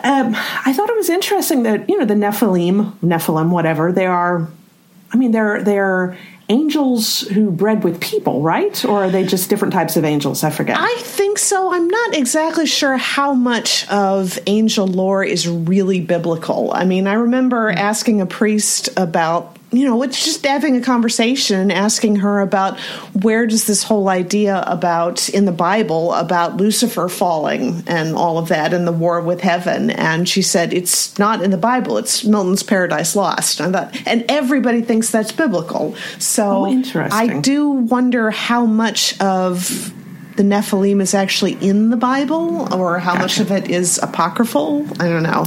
Um, 0.03 0.35
I 0.35 0.73
thought 0.73 0.89
it 0.89 0.95
was 0.95 1.09
interesting 1.09 1.63
that 1.63 1.89
you 1.89 1.97
know 1.97 2.05
the 2.05 2.13
Nephilim, 2.13 2.93
Nephilim, 2.99 3.49
whatever 3.49 3.91
they 3.91 4.05
are. 4.05 4.47
I 5.11 5.17
mean, 5.17 5.31
they're 5.31 5.63
they're 5.63 6.17
angels 6.49 7.21
who 7.21 7.51
bred 7.51 7.83
with 7.83 8.01
people, 8.01 8.41
right? 8.41 8.83
Or 8.83 9.05
are 9.05 9.09
they 9.09 9.23
just 9.23 9.49
different 9.49 9.71
types 9.73 9.95
of 9.95 10.03
angels? 10.03 10.43
I 10.43 10.49
forget. 10.49 10.77
I 10.77 10.95
think 10.99 11.37
so. 11.37 11.71
I'm 11.73 11.87
not 11.87 12.15
exactly 12.15 12.65
sure 12.65 12.97
how 12.97 13.33
much 13.33 13.87
of 13.89 14.39
angel 14.47 14.87
lore 14.87 15.23
is 15.23 15.47
really 15.47 16.01
biblical. 16.01 16.71
I 16.73 16.85
mean, 16.85 17.05
I 17.05 17.13
remember 17.13 17.69
asking 17.69 18.21
a 18.21 18.25
priest 18.25 18.89
about 18.97 19.58
you 19.71 19.85
know, 19.85 20.01
it's 20.01 20.25
just 20.25 20.45
having 20.45 20.75
a 20.75 20.81
conversation, 20.81 21.69
asking 21.69 22.17
her 22.17 22.39
about 22.39 22.79
where 23.21 23.45
does 23.45 23.67
this 23.67 23.83
whole 23.83 24.09
idea 24.09 24.63
about 24.65 25.29
in 25.29 25.45
the 25.45 25.51
Bible 25.51 26.13
about 26.13 26.57
Lucifer 26.57 27.07
falling 27.07 27.83
and 27.85 28.15
all 28.15 28.39
of 28.39 28.49
that 28.49 28.73
and 28.73 28.87
the 28.87 28.91
war 28.91 29.21
with 29.21 29.41
heaven. 29.41 29.91
And 29.91 30.27
she 30.27 30.41
said, 30.41 30.73
it's 30.73 31.19
not 31.19 31.43
in 31.43 31.51
the 31.51 31.57
Bible, 31.57 31.97
it's 31.97 32.23
Milton's 32.23 32.63
Paradise 32.63 33.15
Lost. 33.15 33.59
And, 33.59 33.73
thought, 33.73 33.95
and 34.07 34.25
everybody 34.27 34.81
thinks 34.81 35.11
that's 35.11 35.31
biblical. 35.31 35.95
So 36.17 36.65
oh, 36.67 37.07
I 37.11 37.39
do 37.39 37.69
wonder 37.69 38.31
how 38.31 38.65
much 38.65 39.19
of 39.21 39.93
the 40.35 40.43
Nephilim 40.43 41.01
is 41.01 41.13
actually 41.13 41.53
in 41.53 41.89
the 41.89 41.97
Bible 41.97 42.73
or 42.73 42.97
how 42.97 43.13
gotcha. 43.13 43.21
much 43.21 43.39
of 43.39 43.51
it 43.51 43.69
is 43.69 43.99
apocryphal. 44.01 44.87
I 44.99 45.09
don't 45.09 45.23
know. 45.23 45.45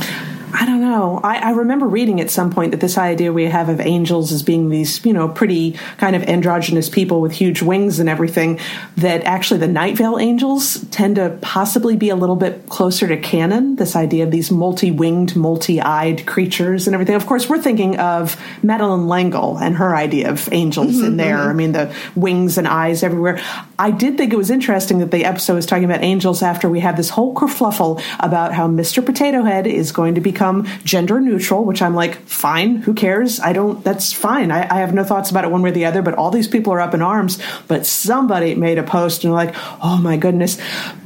I 0.55 0.67
don't 0.67 0.83
know. 0.83 1.19
I, 1.23 1.39
I, 1.39 1.51
remember 1.53 1.87
reading 1.87 2.21
at 2.21 2.31
some 2.31 2.51
point 2.51 2.73
that 2.73 2.81
this 2.81 2.99
idea 2.99 3.33
we 3.33 3.47
have 3.47 3.71
of 3.71 3.81
angels 3.81 4.33
as 4.33 4.43
being 4.43 4.69
these, 4.69 5.05
you 5.05 5.15
know, 5.15 5.29
pretty 5.29 5.73
kind 5.97 6.15
of 6.15 6.23
androgynous 6.25 6.91
people 6.91 7.23
with 7.23 7.33
huge 7.33 7.63
wings 7.63 7.99
and 7.99 8.09
everything, 8.09 8.61
that 8.99 9.25
actually 9.25 9.61
the 9.61 9.69
Night 9.69 9.97
Vale 9.97 10.19
angels 10.19 10.85
tend 10.91 11.17
to 11.17 11.39
possibly 11.41 11.97
be 11.97 12.11
a 12.11 12.17
little 12.17 12.37
bit 12.37 12.69
closer 12.69 13.09
to 13.09 13.17
canon. 13.17 13.77
This 13.77 13.97
idea 13.97 14.25
of 14.25 14.31
these 14.31 14.51
multi 14.51 14.91
winged, 14.91 15.35
multi 15.37 15.81
eyed 15.81 16.27
creatures 16.27 16.87
and 16.87 16.93
everything. 16.93 17.15
Of 17.15 17.27
course, 17.27 17.49
we're 17.49 17.63
thinking 17.63 17.99
of 17.99 18.39
Madeleine 18.63 19.09
L'Engle 19.09 19.59
and 19.59 19.77
her 19.77 19.97
idea 19.97 20.31
of 20.31 20.53
angels 20.53 20.97
mm-hmm, 20.97 21.07
in 21.07 21.17
there. 21.17 21.39
Mm-hmm. 21.39 21.49
I 21.49 21.53
mean, 21.55 21.73
the 21.73 21.95
wings 22.15 22.59
and 22.59 22.69
eyes 22.69 23.03
everywhere. 23.03 23.41
I 23.79 23.91
did 23.91 24.19
think 24.19 24.35
it 24.35 24.37
was 24.37 24.51
interesting 24.51 24.99
that 24.99 25.13
the 25.13 25.25
episode 25.25 25.55
was 25.55 25.67
talking 25.67 25.85
about 25.85 26.03
angels 26.03 26.43
after 26.43 26.69
we 26.69 26.81
had 26.81 26.99
this 26.99 27.09
whole 27.09 27.35
kerfluffle 27.35 28.03
about 28.21 28.53
how 28.53 28.69
Mr. 28.69 29.05
Potato 29.05 29.43
Head 29.43 29.67
is 29.67 29.93
going 29.93 30.15
to 30.17 30.21
become 30.21 30.42
become 30.43 30.67
gender 30.83 31.21
neutral, 31.21 31.65
which 31.65 31.81
I'm 31.81 31.95
like, 31.95 32.17
fine, 32.27 32.77
who 32.79 32.95
cares? 32.95 33.39
I 33.39 33.53
don't, 33.53 33.85
that's 33.85 34.13
fine. 34.13 34.51
I, 34.51 34.63
I, 34.69 34.81
have 34.81 34.93
no 34.93 35.05
thoughts 35.05 35.31
about 35.31 35.45
it 35.45 35.53
one 35.53 35.63
way 35.63 35.71
or 35.71 35.73
the 35.73 35.85
other, 35.85 36.03
but 36.03 36.15
all 36.15 36.33
these 36.33 36.49
people 36.49 36.73
are 36.73 36.81
up 36.81 36.95
in 36.95 37.01
arms. 37.01 37.41
But 37.69 37.87
somebody 37.87 38.57
made 38.57 38.77
a 38.77 38.83
post 38.83 39.23
and 39.23 39.33
like, 39.33 39.55
oh 39.81 40.01
my 40.03 40.17
goodness, 40.17 40.57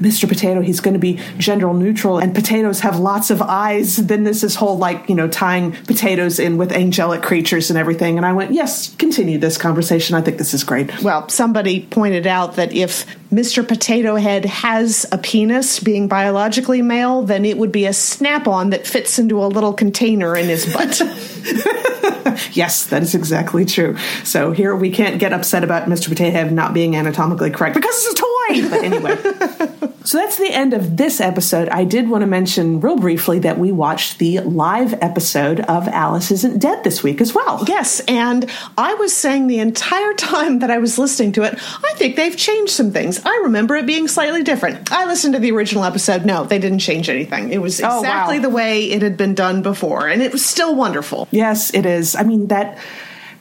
Mr. 0.00 0.26
Potato, 0.26 0.62
he's 0.62 0.80
going 0.80 0.94
to 0.94 1.00
be 1.00 1.20
gender 1.36 1.70
neutral 1.74 2.18
and 2.18 2.34
potatoes 2.34 2.80
have 2.80 2.98
lots 2.98 3.28
of 3.30 3.42
eyes. 3.42 3.96
Then 3.96 4.24
this 4.24 4.42
is 4.42 4.54
whole 4.54 4.78
like, 4.78 5.06
you 5.06 5.14
know, 5.14 5.28
tying 5.28 5.72
potatoes 5.72 6.38
in 6.38 6.56
with 6.56 6.72
angelic 6.72 7.22
creatures 7.22 7.68
and 7.68 7.78
everything. 7.78 8.16
And 8.16 8.24
I 8.24 8.32
went, 8.32 8.52
yes, 8.52 8.94
continue 8.96 9.36
this 9.36 9.58
conversation. 9.58 10.16
I 10.16 10.22
think 10.22 10.38
this 10.38 10.54
is 10.54 10.64
great. 10.64 11.02
Well, 11.02 11.28
somebody 11.28 11.86
pointed 11.90 12.26
out 12.26 12.56
that 12.56 12.72
if 12.72 13.04
Mr. 13.32 13.66
Potato 13.66 14.14
Head 14.14 14.44
has 14.44 15.04
a 15.10 15.18
penis 15.18 15.80
being 15.80 16.06
biologically 16.06 16.80
male, 16.80 17.22
then 17.22 17.44
it 17.44 17.58
would 17.58 17.72
be 17.72 17.86
a 17.86 17.92
snap 17.92 18.46
on 18.46 18.70
that 18.70 18.86
fits 18.86 19.18
into 19.18 19.42
a 19.42 19.46
little 19.46 19.72
container 19.72 20.36
in 20.36 20.46
his 20.46 20.72
butt. 20.72 21.00
yes, 22.52 22.86
that 22.86 23.02
is 23.02 23.14
exactly 23.14 23.64
true. 23.64 23.96
So 24.22 24.52
here 24.52 24.76
we 24.76 24.90
can't 24.90 25.18
get 25.18 25.32
upset 25.32 25.64
about 25.64 25.88
Mr. 25.88 26.08
Potato 26.08 26.30
Head 26.30 26.52
not 26.52 26.72
being 26.72 26.94
anatomically 26.94 27.50
correct 27.50 27.74
because 27.74 27.94
it's 27.96 28.20
a 28.20 28.22
toy. 28.22 28.35
But 28.48 28.84
anyway. 28.84 29.16
so 30.04 30.18
that's 30.18 30.36
the 30.36 30.50
end 30.50 30.74
of 30.74 30.96
this 30.96 31.20
episode. 31.20 31.68
I 31.68 31.84
did 31.84 32.08
want 32.08 32.22
to 32.22 32.26
mention 32.26 32.80
real 32.80 32.96
briefly 32.96 33.38
that 33.40 33.58
we 33.58 33.72
watched 33.72 34.18
the 34.18 34.40
live 34.40 34.94
episode 34.94 35.60
of 35.60 35.88
Alice 35.88 36.30
Isn't 36.30 36.58
Dead 36.58 36.84
this 36.84 37.02
week 37.02 37.20
as 37.20 37.34
well. 37.34 37.64
Yes, 37.66 38.00
and 38.08 38.50
I 38.78 38.94
was 38.94 39.16
saying 39.16 39.46
the 39.46 39.58
entire 39.58 40.14
time 40.14 40.60
that 40.60 40.70
I 40.70 40.78
was 40.78 40.98
listening 40.98 41.32
to 41.32 41.42
it, 41.42 41.54
I 41.54 41.94
think 41.94 42.16
they've 42.16 42.36
changed 42.36 42.72
some 42.72 42.92
things. 42.92 43.20
I 43.24 43.40
remember 43.44 43.76
it 43.76 43.86
being 43.86 44.08
slightly 44.08 44.42
different. 44.42 44.92
I 44.92 45.06
listened 45.06 45.34
to 45.34 45.40
the 45.40 45.52
original 45.52 45.84
episode. 45.84 46.24
No, 46.24 46.44
they 46.44 46.58
didn't 46.58 46.80
change 46.80 47.08
anything. 47.08 47.52
It 47.52 47.58
was 47.58 47.80
exactly 47.80 48.36
oh, 48.36 48.40
wow. 48.40 48.42
the 48.42 48.50
way 48.50 48.90
it 48.90 49.02
had 49.02 49.16
been 49.16 49.34
done 49.34 49.62
before, 49.62 50.08
and 50.08 50.22
it 50.22 50.32
was 50.32 50.44
still 50.44 50.74
wonderful. 50.74 51.28
Yes, 51.30 51.74
it 51.74 51.86
is. 51.86 52.16
I 52.16 52.22
mean, 52.22 52.48
that 52.48 52.78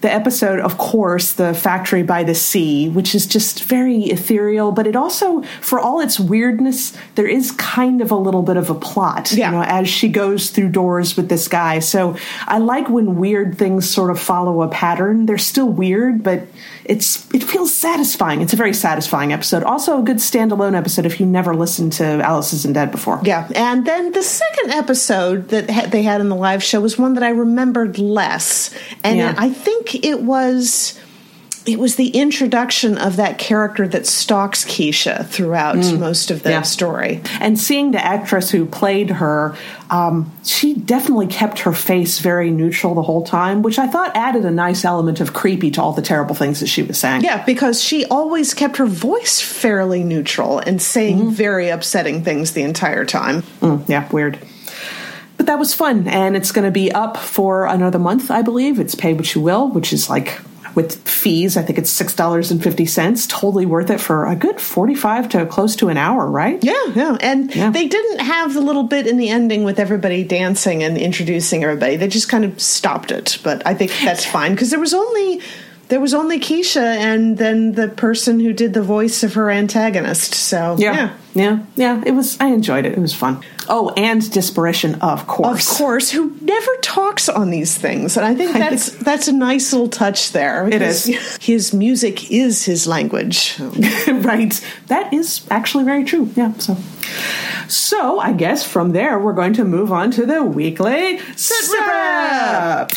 the 0.06 0.14
episode, 0.14 0.60
of 0.60 0.78
course, 0.78 1.32
the 1.32 1.52
factory 1.56 2.04
by 2.04 2.24
the 2.24 2.36
sea, 2.36 2.90
which 2.90 3.16
is 3.16 3.26
just 3.26 3.64
very 3.64 4.04
ethereal, 4.04 4.72
but 4.72 4.86
it 4.86 4.96
also, 4.96 5.42
for 5.62 5.80
all 5.80 6.00
its 6.00 6.20
weirdness, 6.20 6.96
there 7.16 7.26
is 7.26 7.50
kind 7.54 8.02
of 8.02 8.12
a 8.12 8.16
little 8.16 8.44
bit 8.44 8.56
of 8.56 8.70
a 8.70 8.76
plot, 8.76 9.32
yeah. 9.32 9.50
you 9.50 9.58
know, 9.58 9.64
as 9.64 9.90
she 9.90 10.08
goes 10.08 10.52
through 10.52 10.70
doors 10.70 11.18
with 11.18 11.28
this 11.28 11.48
guy. 11.48 11.80
So 11.80 12.16
I 12.46 12.60
like 12.60 12.88
when 12.88 13.16
weird 13.16 13.58
things 13.58 13.90
sort 13.90 14.12
of 14.12 14.20
follow 14.20 14.62
a 14.62 14.68
pattern. 14.68 15.26
They're 15.26 15.40
still 15.40 15.70
weird, 15.70 16.22
but 16.22 16.44
it's 16.86 17.28
it 17.34 17.44
feels 17.44 17.74
satisfying. 17.74 18.42
It's 18.42 18.54
a 18.54 18.56
very 18.56 18.74
satisfying 18.74 19.34
episode. 19.34 19.64
Also, 19.64 20.00
a 20.00 20.04
good 20.04 20.18
standalone 20.18 20.76
episode 20.76 21.06
if 21.06 21.20
you 21.20 21.26
never 21.26 21.56
listened 21.56 21.94
to 21.94 22.06
Alice 22.06 22.54
Isn't 22.54 22.74
Dead 22.74 22.92
before. 22.92 23.20
Yeah, 23.24 23.48
and 23.56 23.86
then 23.86 24.12
the 24.12 24.22
second 24.22 24.72
episode 24.72 25.50
that 25.50 25.92
they 25.92 26.04
had 26.04 26.22
in 26.22 26.30
the 26.30 26.36
live 26.36 26.64
show 26.64 26.80
was 26.80 26.98
one 26.98 27.16
that 27.16 27.24
I 27.24 27.30
remembered 27.30 27.98
less, 27.98 28.74
and 29.04 29.18
yeah. 29.18 29.34
I 29.36 29.50
think 29.50 29.95
it 30.04 30.22
was 30.22 31.00
it 31.66 31.80
was 31.80 31.96
the 31.96 32.10
introduction 32.10 32.98
of 32.98 33.16
that 33.16 33.38
character 33.38 33.88
that 33.88 34.06
stalks 34.06 34.64
Keisha 34.66 35.25
throughout 35.25 35.78
mm. 35.78 36.00
most 36.00 36.30
of 36.30 36.44
the 36.44 36.52
yeah. 36.52 36.62
story. 36.62 37.22
And 37.40 37.60
seeing 37.60 37.92
the 37.92 38.04
actress 38.04 38.52
who 38.52 38.66
played 38.66 39.10
her, 39.10 39.56
um, 39.90 40.32
she 40.44 40.75
definitely 40.75 41.28
kept 41.28 41.60
her 41.60 41.74
face 41.74 42.20
very 42.20 42.52
neutral 42.52 42.94
the 42.94 43.02
whole 43.02 43.25
time, 43.25 43.64
which 43.64 43.80
I 43.80 43.88
thought 43.88 44.16
added 44.16 44.46
a 44.46 44.52
nice 44.52 44.86
element 44.86 45.20
of 45.20 45.34
creepy 45.34 45.72
to 45.72 45.82
all 45.82 45.94
the 45.94 46.02
terrible 46.02 46.36
things 46.36 46.60
that 46.60 46.68
she 46.68 46.84
was 46.84 47.00
saying. 47.00 47.24
Yeah, 47.24 47.44
because 47.46 47.82
she 47.82 48.06
always 48.06 48.54
kept 48.54 48.78
her 48.78 48.86
voice 48.86 49.42
fairly 49.42 50.04
neutral 50.04 50.60
and 50.60 50.82
saying 50.82 51.20
mm. 51.20 51.32
very 51.32 51.70
upsetting 51.70 52.24
things 52.24 52.54
the 52.54 52.62
entire 52.62 53.06
time. 53.06 53.42
Mm, 53.62 53.90
yeah, 53.90 54.08
weird 54.12 54.40
but 55.46 55.52
that 55.52 55.60
was 55.60 55.75
fun 55.75 56.08
and 56.08 56.36
it's 56.36 56.52
going 56.52 56.66
to 56.66 56.72
be 56.72 56.92
up 56.92 57.18
for 57.18 57.68
another 57.68 58.00
month 58.00 58.32
i 58.32 58.42
believe 58.42 58.80
it's 58.80 58.96
pay 58.96 59.14
what 59.14 59.36
you 59.36 59.42
will 59.42 59.70
which 59.70 59.94
is 59.94 60.10
like 60.10 60.40
with 60.75 61.08
fees. 61.08 61.56
I 61.58 61.64
think 61.64 61.80
it's 61.80 61.90
six 61.90 62.14
dollars 62.14 62.52
and 62.52 62.62
fifty 62.62 62.86
cents. 62.86 63.25
Totally 63.28 63.66
worth 63.66 63.90
it 63.90 64.02
for 64.02 64.25
a 64.25 64.36
good 64.36 64.60
forty-five 64.60 65.30
to 65.30 65.46
close 65.46 65.78
to 65.78 65.88
an 65.88 65.96
hour, 65.96 66.30
right? 66.30 66.62
Yeah, 66.62 66.74
yeah. 66.94 67.18
And 67.22 67.56
yeah. 67.56 67.70
they 67.70 67.88
didn't 67.88 68.20
have 68.20 68.54
the 68.54 68.62
little 68.62 68.84
bit 68.84 69.08
in 69.08 69.16
the 69.16 69.30
ending 69.30 69.64
with 69.64 69.80
everybody 69.80 70.24
dancing 70.24 70.84
and 70.84 70.98
introducing 70.98 71.64
everybody. 71.64 71.96
They 71.96 72.10
just 72.10 72.28
kind 72.28 72.44
of 72.44 72.62
stopped 72.62 73.12
it. 73.12 73.40
But 73.42 73.66
I 73.66 73.74
think 73.74 73.92
that's 74.04 74.25
fine 74.25 74.52
because 74.52 74.70
there 74.70 74.80
was 74.80 74.94
only 74.94 75.42
there 75.88 76.00
was 76.00 76.13
only 76.13 76.39
Keisha 76.39 76.82
and 76.82 77.38
then 77.38 77.74
the 77.74 77.88
person 77.88 78.39
who 78.39 78.54
did 78.54 78.74
the 78.74 78.82
voice 78.82 79.24
of 79.24 79.34
her 79.36 79.51
antagonist. 79.51 80.34
So 80.34 80.75
yeah. 80.80 80.94
yeah. 80.94 81.13
Yeah, 81.36 81.65
yeah, 81.75 82.01
it 82.06 82.12
was. 82.12 82.39
I 82.39 82.48
enjoyed 82.48 82.86
it. 82.86 82.94
It 82.94 82.98
was 82.98 83.13
fun. 83.13 83.44
Oh, 83.68 83.89
and 83.98 84.22
Disparition, 84.22 84.98
of 85.01 85.27
course, 85.27 85.70
of 85.70 85.77
course, 85.77 86.10
who 86.10 86.34
never 86.39 86.72
talks 86.82 87.27
on 87.27 87.50
these 87.50 87.77
things, 87.77 88.15
and 88.15 88.25
I 88.25 88.34
think 88.36 88.54
that's 88.54 88.92
that's 88.92 89.27
a 89.27 89.34
nice 89.34 89.74
little 89.74 89.89
touch 89.89 90.32
there. 90.32 90.65
It 90.70 90.82
is. 90.82 91.06
His 91.42 91.74
music 91.74 92.32
is 92.32 92.63
his 92.63 92.88
language, 92.88 93.60
right? 93.60 94.77
That 94.88 95.13
is 95.13 95.46
actually 95.51 95.84
very 95.84 96.06
true. 96.06 96.32
Yeah. 96.38 96.54
So, 96.54 96.77
so 97.68 98.18
I 98.18 98.32
guess 98.32 98.65
from 98.65 98.94
there 98.94 99.20
we're 99.20 99.34
going 99.34 99.54
to 99.56 99.65
move 99.65 99.92
on 99.92 100.12
to 100.12 100.25
the 100.25 100.42
weekly 100.42 101.20
sit 101.36 101.77
rep. 101.77 102.94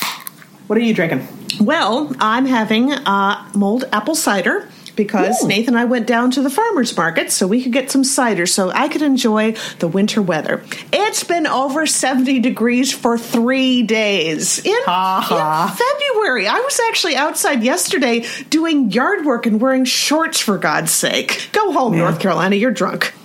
What 0.69 0.79
are 0.79 0.83
you 0.83 0.95
drinking? 0.95 1.27
Well, 1.61 2.15
I'm 2.21 2.47
having 2.47 2.93
uh, 2.93 3.51
mulled 3.55 3.85
apple 3.93 4.15
cider 4.15 4.69
because 4.99 5.43
Ooh. 5.43 5.49
Nathan 5.49 5.75
and 5.75 5.79
I 5.79 5.85
went 5.85 6.07
down 6.07 6.33
to 6.33 6.43
the 6.43 6.51
farmer's 6.51 6.95
market 6.97 7.31
so 7.31 7.47
we 7.47 7.63
could 7.63 7.73
get 7.73 7.91
some 7.91 8.03
cider 8.03 8.47
so 8.47 8.71
I 8.71 8.89
could 8.89 9.01
enjoy 9.01 9.55
the 9.79 9.87
winter 9.87 10.21
weather. 10.21 10.63
It's 10.93 11.23
been 11.25 11.47
over 11.47 11.87
70 11.87 12.41
degrees 12.41 12.93
for 12.93 13.17
three 13.17 13.85
days 13.85 14.59
in, 14.59 14.73
in 14.73 14.83
February. 14.85 16.49
I 16.49 16.61
was 16.65 16.81
actually 16.89 17.15
outside 17.15 17.63
yesterday 17.63 18.27
doing 18.51 18.91
yard 18.91 19.25
work 19.25 19.47
and 19.47 19.61
wearing 19.61 19.85
shorts 19.85 20.41
for 20.41 20.59
God's 20.59 20.91
sake. 20.91 21.49
Go 21.53 21.73
home, 21.73 21.95
yeah. 21.95 22.01
North 22.01 22.19
Carolina. 22.19 22.57
You're 22.57 22.73
drunk. 22.73 23.15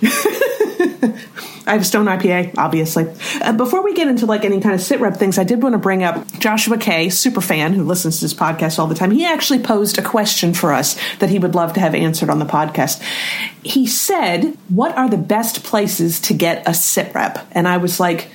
I 1.66 1.72
have 1.72 1.82
a 1.82 1.84
Stone 1.84 2.06
IPA, 2.06 2.56
obviously. 2.58 3.06
Uh, 3.40 3.52
before 3.52 3.82
we 3.82 3.94
get 3.94 4.08
into 4.08 4.26
like 4.26 4.44
any 4.44 4.60
kind 4.60 4.74
of 4.74 4.80
sit 4.80 5.00
rep 5.00 5.16
things, 5.16 5.38
I 5.38 5.44
did 5.44 5.62
want 5.62 5.72
to 5.74 5.78
bring 5.78 6.02
up 6.02 6.30
Joshua 6.38 6.76
K, 6.78 7.08
super 7.08 7.40
fan 7.40 7.72
who 7.72 7.84
listens 7.84 8.18
to 8.18 8.24
this 8.24 8.34
podcast 8.34 8.78
all 8.78 8.86
the 8.86 8.94
time. 8.94 9.10
He 9.10 9.24
actually 9.24 9.60
posed 9.60 9.98
a 9.98 10.02
question 10.02 10.54
for 10.54 10.72
us 10.72 10.98
that 11.18 11.30
he 11.30 11.38
would 11.38 11.54
love 11.54 11.72
to 11.74 11.80
have 11.80 11.94
answered 11.94 12.30
on 12.30 12.38
the 12.38 12.44
podcast. 12.44 13.02
He 13.62 13.86
said, 13.86 14.56
"What 14.68 14.96
are 14.96 15.08
the 15.08 15.16
best 15.16 15.64
places 15.64 16.20
to 16.20 16.34
get 16.34 16.68
a 16.68 16.74
sit 16.74 17.14
rep?" 17.14 17.46
And 17.52 17.66
I 17.66 17.78
was 17.78 17.98
like, 17.98 18.28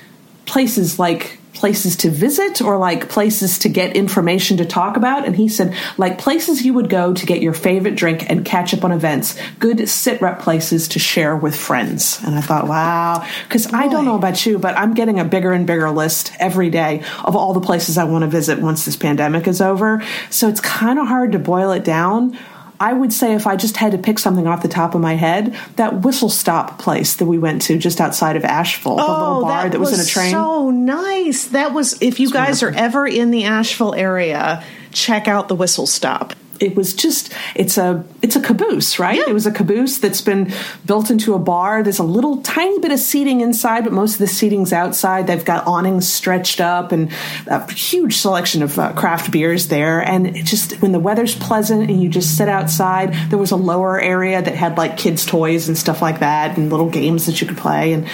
places 0.46 0.98
like 0.98 1.39
places 1.60 1.94
to 1.94 2.10
visit 2.10 2.62
or 2.62 2.78
like 2.78 3.10
places 3.10 3.58
to 3.58 3.68
get 3.68 3.94
information 3.94 4.56
to 4.56 4.64
talk 4.64 4.96
about? 4.96 5.26
And 5.26 5.36
he 5.36 5.46
said, 5.46 5.76
like 5.98 6.16
places 6.16 6.64
you 6.64 6.72
would 6.72 6.88
go 6.88 7.12
to 7.12 7.26
get 7.26 7.42
your 7.42 7.52
favorite 7.52 7.96
drink 7.96 8.28
and 8.30 8.46
catch 8.46 8.72
up 8.72 8.82
on 8.82 8.92
events, 8.92 9.38
good 9.58 9.86
sit 9.86 10.22
rep 10.22 10.40
places 10.40 10.88
to 10.88 10.98
share 10.98 11.36
with 11.36 11.54
friends. 11.54 12.18
And 12.24 12.34
I 12.34 12.40
thought, 12.40 12.66
wow, 12.66 13.26
because 13.44 13.70
I 13.74 13.88
don't 13.88 14.06
know 14.06 14.16
about 14.16 14.46
you, 14.46 14.58
but 14.58 14.76
I'm 14.76 14.94
getting 14.94 15.20
a 15.20 15.24
bigger 15.24 15.52
and 15.52 15.66
bigger 15.66 15.90
list 15.90 16.32
every 16.38 16.70
day 16.70 17.04
of 17.24 17.36
all 17.36 17.52
the 17.52 17.60
places 17.60 17.98
I 17.98 18.04
want 18.04 18.22
to 18.22 18.28
visit 18.28 18.58
once 18.58 18.86
this 18.86 18.96
pandemic 18.96 19.46
is 19.46 19.60
over. 19.60 20.02
So 20.30 20.48
it's 20.48 20.60
kind 20.60 20.98
of 20.98 21.06
hard 21.06 21.32
to 21.32 21.38
boil 21.38 21.72
it 21.72 21.84
down. 21.84 22.38
I 22.80 22.94
would 22.94 23.12
say 23.12 23.34
if 23.34 23.46
I 23.46 23.56
just 23.56 23.76
had 23.76 23.92
to 23.92 23.98
pick 23.98 24.18
something 24.18 24.46
off 24.46 24.62
the 24.62 24.68
top 24.68 24.94
of 24.94 25.02
my 25.02 25.14
head, 25.14 25.54
that 25.76 26.00
Whistle 26.00 26.30
Stop 26.30 26.78
place 26.78 27.16
that 27.16 27.26
we 27.26 27.36
went 27.36 27.60
to 27.62 27.76
just 27.76 28.00
outside 28.00 28.36
of 28.36 28.44
Asheville, 28.44 28.92
oh, 28.92 28.96
the 28.96 29.02
little 29.02 29.36
oh, 29.36 29.42
bar 29.42 29.62
that, 29.64 29.72
that 29.72 29.78
was, 29.78 29.90
was, 29.90 30.00
in 30.00 30.06
a 30.06 30.08
train. 30.08 30.34
Oh, 30.34 30.38
that's 30.38 30.40
so 30.40 30.70
nice. 30.70 31.44
That 31.48 31.74
was 31.74 32.00
if 32.00 32.18
you 32.18 32.28
it's 32.28 32.32
guys 32.32 32.62
wonderful. 32.62 32.82
are 32.82 32.86
ever 32.86 33.06
in 33.06 33.30
the 33.30 33.44
Asheville 33.44 33.94
area, 33.94 34.64
check 34.92 35.28
out 35.28 35.48
the 35.48 35.54
Whistle 35.54 35.86
Stop 35.86 36.32
it 36.60 36.76
was 36.76 36.94
just 36.94 37.32
it's 37.54 37.78
a 37.78 38.04
it's 38.22 38.36
a 38.36 38.40
caboose 38.40 38.98
right? 38.98 39.16
Yeah. 39.16 39.28
it 39.28 39.32
was 39.32 39.46
a 39.46 39.50
caboose 39.50 39.98
that's 39.98 40.20
been 40.20 40.52
built 40.84 41.10
into 41.10 41.34
a 41.34 41.38
bar. 41.38 41.82
There's 41.82 41.98
a 41.98 42.04
little 42.04 42.42
tiny 42.42 42.78
bit 42.78 42.92
of 42.92 42.98
seating 42.98 43.40
inside 43.40 43.84
but 43.84 43.92
most 43.92 44.14
of 44.14 44.18
the 44.18 44.26
seating's 44.26 44.72
outside. 44.72 45.26
They've 45.26 45.44
got 45.44 45.66
awnings 45.66 46.08
stretched 46.08 46.60
up 46.60 46.92
and 46.92 47.10
a 47.46 47.70
huge 47.72 48.16
selection 48.16 48.62
of 48.62 48.78
uh, 48.78 48.92
craft 48.92 49.30
beers 49.30 49.68
there. 49.68 50.00
And 50.00 50.36
it 50.36 50.44
just 50.44 50.80
when 50.82 50.92
the 50.92 51.00
weather's 51.00 51.34
pleasant 51.34 51.90
and 51.90 52.02
you 52.02 52.08
just 52.08 52.36
sit 52.36 52.48
outside 52.48 53.14
there 53.30 53.38
was 53.38 53.50
a 53.50 53.56
lower 53.56 54.00
area 54.00 54.42
that 54.42 54.54
had 54.54 54.76
like 54.76 54.96
kids 54.96 55.24
toys 55.24 55.68
and 55.68 55.76
stuff 55.76 56.02
like 56.02 56.20
that 56.20 56.58
and 56.58 56.70
little 56.70 56.90
games 56.90 57.26
that 57.26 57.40
you 57.40 57.46
could 57.46 57.58
play. 57.58 57.92
And 57.92 58.06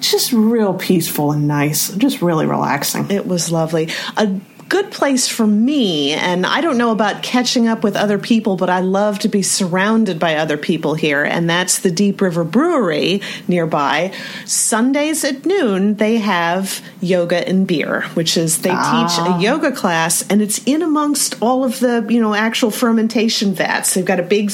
just 0.00 0.32
real 0.32 0.74
peaceful 0.74 1.32
and 1.32 1.48
nice. 1.48 1.94
Just 1.96 2.20
really 2.20 2.46
relaxing. 2.46 3.10
It 3.10 3.26
was 3.26 3.50
lovely. 3.50 3.88
A 4.16 4.40
good 4.68 4.90
place 4.90 5.28
for 5.28 5.46
me. 5.46 6.12
And 6.12 6.46
I 6.46 6.60
don't 6.60 6.78
know 6.78 6.90
about 6.90 7.22
catching 7.22 7.68
up 7.68 7.82
with 7.82 7.96
other 7.96 8.18
people, 8.18 8.56
but 8.56 8.70
I 8.70 8.80
love 8.80 9.18
to 9.20 9.28
be 9.28 9.42
surrounded 9.42 10.18
by 10.18 10.36
other 10.36 10.56
people 10.56 10.94
here. 10.94 11.24
And 11.24 11.48
that's 11.48 11.80
the 11.80 11.90
Deep 11.90 12.20
River 12.20 12.44
Brewery 12.44 13.22
nearby. 13.48 14.12
Sundays 14.44 15.24
at 15.24 15.46
noon, 15.46 15.94
they 15.96 16.18
have 16.18 16.82
yoga 17.00 17.46
and 17.46 17.66
beer, 17.66 18.02
which 18.14 18.36
is 18.36 18.62
they 18.62 18.70
ah. 18.72 19.06
teach 19.06 19.18
a 19.18 19.42
yoga 19.42 19.72
class 19.72 20.26
and 20.28 20.40
it's 20.40 20.62
in 20.64 20.82
amongst 20.82 21.40
all 21.42 21.64
of 21.64 21.80
the, 21.80 22.06
you 22.08 22.20
know, 22.20 22.34
actual 22.34 22.70
fermentation 22.70 23.54
vats. 23.54 23.94
They've 23.94 24.04
got 24.04 24.20
a 24.20 24.24
big 24.24 24.50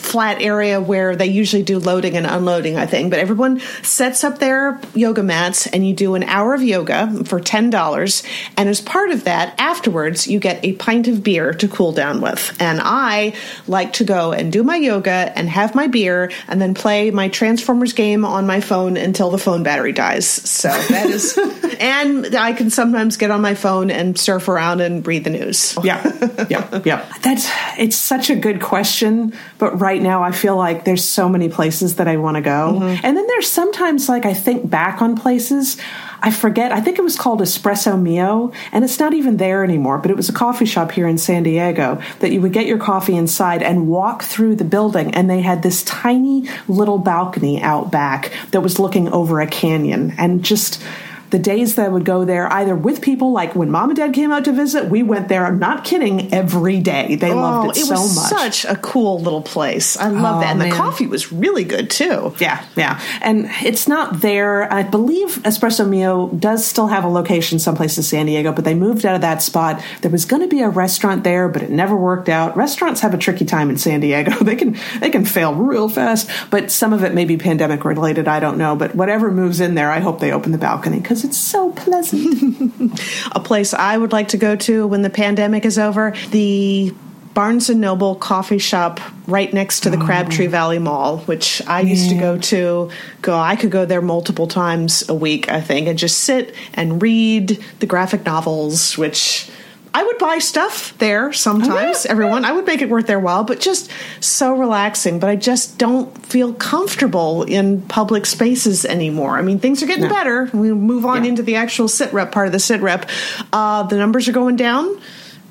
flat 0.00 0.40
area 0.40 0.80
where 0.80 1.14
they 1.14 1.26
usually 1.26 1.62
do 1.62 1.78
loading 1.78 2.16
and 2.16 2.26
unloading, 2.26 2.76
I 2.76 2.86
think. 2.86 3.10
But 3.10 3.20
everyone 3.20 3.60
sets 3.82 4.24
up 4.24 4.38
their 4.38 4.80
yoga 4.94 5.22
mats 5.22 5.66
and 5.66 5.86
you 5.86 5.94
do 5.94 6.14
an 6.14 6.24
hour 6.24 6.54
of 6.54 6.62
yoga 6.62 7.24
for 7.24 7.38
$10. 7.38 8.26
And 8.56 8.68
as 8.68 8.80
part 8.80 9.10
of 9.10 9.24
that, 9.24 9.54
afterwards, 9.58 10.26
you 10.26 10.40
get 10.40 10.64
a 10.64 10.72
pint 10.72 11.06
of 11.06 11.22
beer 11.22 11.52
to 11.54 11.68
cool 11.68 11.92
down 11.92 12.20
with. 12.20 12.56
And 12.60 12.80
I 12.82 13.34
like 13.66 13.92
to 13.94 14.04
go 14.04 14.32
and 14.32 14.52
do 14.52 14.62
my 14.62 14.76
yoga 14.76 15.32
and 15.36 15.48
have 15.48 15.74
my 15.74 15.86
beer 15.86 16.32
and 16.48 16.60
then 16.60 16.74
play 16.74 17.10
my 17.10 17.28
Transformers 17.28 17.92
game 17.92 18.24
on 18.24 18.46
my 18.46 18.60
phone 18.60 18.96
until 18.96 19.30
the 19.30 19.38
phone 19.38 19.62
battery 19.62 19.92
dies. 19.92 20.26
So 20.26 20.68
that 20.68 21.06
is, 21.06 21.38
and 21.80 22.34
I 22.34 22.52
can 22.52 22.70
sometimes 22.70 23.16
get 23.16 23.30
on 23.30 23.42
my 23.42 23.54
phone 23.54 23.90
and 23.90 24.18
surf 24.18 24.48
around 24.48 24.80
and 24.80 25.06
read 25.06 25.24
the 25.24 25.30
news. 25.30 25.76
Yeah. 25.82 26.00
Yeah. 26.48 26.80
Yeah. 26.84 27.12
That's, 27.22 27.48
it's 27.78 27.96
such 27.96 28.30
a 28.30 28.36
good 28.36 28.60
question. 28.60 29.34
But 29.58 29.80
right 29.80 29.89
right 29.90 30.00
now 30.00 30.22
I 30.22 30.30
feel 30.30 30.56
like 30.56 30.84
there's 30.84 31.04
so 31.04 31.28
many 31.28 31.48
places 31.48 31.96
that 31.96 32.06
I 32.06 32.16
want 32.16 32.36
to 32.36 32.40
go. 32.40 32.78
Mm-hmm. 32.78 33.04
And 33.04 33.16
then 33.16 33.26
there's 33.26 33.50
sometimes 33.50 34.08
like 34.08 34.24
I 34.24 34.34
think 34.34 34.70
back 34.70 35.02
on 35.02 35.16
places 35.16 35.76
I 36.22 36.30
forget. 36.30 36.70
I 36.70 36.80
think 36.80 36.98
it 36.98 37.02
was 37.02 37.16
called 37.16 37.40
Espresso 37.40 38.00
Mio, 38.00 38.52
and 38.72 38.84
it's 38.84 38.98
not 39.00 39.14
even 39.14 39.38
there 39.38 39.64
anymore. 39.64 39.96
But 39.98 40.10
it 40.10 40.18
was 40.18 40.28
a 40.28 40.34
coffee 40.34 40.66
shop 40.66 40.92
here 40.92 41.08
in 41.08 41.16
San 41.16 41.42
Diego 41.42 42.00
that 42.18 42.30
you 42.30 42.42
would 42.42 42.52
get 42.52 42.66
your 42.66 42.76
coffee 42.76 43.16
inside 43.16 43.62
and 43.62 43.88
walk 43.88 44.22
through 44.22 44.56
the 44.56 44.64
building, 44.64 45.14
and 45.14 45.30
they 45.30 45.40
had 45.40 45.62
this 45.62 45.82
tiny 45.84 46.46
little 46.68 46.98
balcony 46.98 47.62
out 47.62 47.90
back 47.90 48.32
that 48.50 48.60
was 48.60 48.78
looking 48.78 49.08
over 49.08 49.40
a 49.40 49.46
canyon, 49.46 50.12
and 50.18 50.44
just 50.44 50.82
the 51.30 51.38
days 51.38 51.76
that 51.76 51.86
I 51.86 51.88
would 51.88 52.04
go 52.04 52.24
there, 52.24 52.52
either 52.52 52.74
with 52.74 53.00
people, 53.00 53.32
like 53.32 53.54
when 53.54 53.70
mom 53.70 53.90
and 53.90 53.96
dad 53.96 54.12
came 54.12 54.32
out 54.32 54.44
to 54.44 54.52
visit, 54.52 54.86
we 54.86 55.02
went 55.02 55.28
there. 55.28 55.46
I'm 55.46 55.58
not 55.58 55.84
kidding, 55.84 56.32
every 56.32 56.80
day. 56.80 57.16
They 57.16 57.30
oh, 57.30 57.36
loved 57.36 57.76
it, 57.76 57.80
it 57.80 57.86
so 57.86 57.94
much. 57.94 58.00
It 58.00 58.04
was 58.04 58.28
such 58.28 58.64
a 58.64 58.76
cool 58.76 59.20
little 59.20 59.42
place. 59.42 59.96
I 59.96 60.08
love 60.08 60.38
oh, 60.38 60.40
that, 60.40 60.50
and 60.50 60.58
man. 60.58 60.70
the 60.70 60.76
coffee 60.76 61.06
was 61.06 61.32
really 61.32 61.64
good 61.64 61.90
too. 61.90 62.34
Yeah, 62.38 62.64
yeah. 62.76 63.00
And 63.20 63.48
it's 63.62 63.88
not 63.88 64.20
there. 64.20 64.72
I 64.72 64.82
believe 64.82 65.36
Espresso 65.42 65.88
Mio 65.88 66.28
does 66.28 66.66
still 66.66 66.88
have 66.88 67.04
a 67.04 67.08
location 67.08 67.58
someplace 67.58 67.96
in 67.96 68.02
San 68.02 68.26
Diego, 68.26 68.52
but 68.52 68.64
they 68.64 68.74
moved 68.74 69.06
out 69.06 69.14
of 69.14 69.20
that 69.20 69.42
spot. 69.42 69.82
There 70.02 70.10
was 70.10 70.24
going 70.24 70.42
to 70.42 70.48
be 70.48 70.60
a 70.60 70.68
restaurant 70.68 71.24
there, 71.24 71.48
but 71.48 71.62
it 71.62 71.70
never 71.70 71.96
worked 71.96 72.28
out. 72.28 72.56
Restaurants 72.56 73.00
have 73.00 73.14
a 73.14 73.18
tricky 73.18 73.44
time 73.44 73.70
in 73.70 73.78
San 73.78 74.00
Diego. 74.00 74.32
they 74.44 74.56
can 74.56 74.76
they 75.00 75.10
can 75.10 75.24
fail 75.24 75.54
real 75.54 75.88
fast, 75.88 76.28
but 76.50 76.70
some 76.70 76.92
of 76.92 77.04
it 77.04 77.14
may 77.14 77.24
be 77.24 77.36
pandemic 77.36 77.84
related. 77.84 78.28
I 78.28 78.40
don't 78.40 78.58
know, 78.58 78.76
but 78.76 78.94
whatever 78.94 79.30
moves 79.30 79.60
in 79.60 79.74
there, 79.74 79.90
I 79.90 80.00
hope 80.00 80.20
they 80.20 80.32
open 80.32 80.52
the 80.52 80.58
balcony 80.58 80.98
because 81.00 81.19
because 81.20 81.30
it's 81.30 81.38
so 81.38 81.72
pleasant. 81.72 83.00
a 83.32 83.40
place 83.40 83.74
I 83.74 83.96
would 83.96 84.12
like 84.12 84.28
to 84.28 84.36
go 84.36 84.56
to 84.56 84.86
when 84.86 85.02
the 85.02 85.10
pandemic 85.10 85.64
is 85.64 85.78
over, 85.78 86.14
the 86.30 86.94
Barnes 87.34 87.70
and 87.70 87.80
Noble 87.80 88.16
coffee 88.16 88.58
shop 88.58 89.00
right 89.26 89.52
next 89.52 89.80
to 89.80 89.90
the 89.90 89.98
oh. 89.98 90.04
Crabtree 90.04 90.46
Valley 90.46 90.78
Mall, 90.78 91.18
which 91.18 91.62
I 91.66 91.80
yeah. 91.80 91.90
used 91.90 92.10
to 92.10 92.18
go 92.18 92.38
to. 92.38 92.90
Go, 93.22 93.38
I 93.38 93.56
could 93.56 93.70
go 93.70 93.84
there 93.84 94.02
multiple 94.02 94.46
times 94.46 95.08
a 95.08 95.14
week, 95.14 95.50
I 95.50 95.60
think, 95.60 95.86
and 95.86 95.98
just 95.98 96.18
sit 96.18 96.54
and 96.74 97.00
read 97.00 97.62
the 97.78 97.86
graphic 97.86 98.24
novels, 98.24 98.98
which 98.98 99.50
I 99.92 100.04
would 100.04 100.18
buy 100.18 100.38
stuff 100.38 100.96
there 100.98 101.32
sometimes, 101.32 102.06
oh, 102.06 102.10
everyone. 102.10 102.44
I 102.44 102.52
would 102.52 102.64
make 102.64 102.80
it 102.80 102.88
worth 102.88 103.06
their 103.06 103.18
while, 103.18 103.42
but 103.42 103.60
just 103.60 103.90
so 104.20 104.54
relaxing. 104.56 105.18
But 105.18 105.30
I 105.30 105.36
just 105.36 105.78
don't 105.78 106.16
feel 106.24 106.54
comfortable 106.54 107.42
in 107.42 107.82
public 107.82 108.26
spaces 108.26 108.84
anymore. 108.84 109.36
I 109.36 109.42
mean, 109.42 109.58
things 109.58 109.82
are 109.82 109.86
getting 109.86 110.04
no. 110.04 110.10
better. 110.10 110.48
We 110.52 110.72
move 110.72 111.04
on 111.04 111.24
yeah. 111.24 111.30
into 111.30 111.42
the 111.42 111.56
actual 111.56 111.88
sit 111.88 112.12
rep 112.12 112.30
part 112.30 112.46
of 112.46 112.52
the 112.52 112.60
sit 112.60 112.80
rep. 112.80 113.08
Uh, 113.52 113.82
the 113.84 113.96
numbers 113.96 114.28
are 114.28 114.32
going 114.32 114.56
down. 114.56 115.00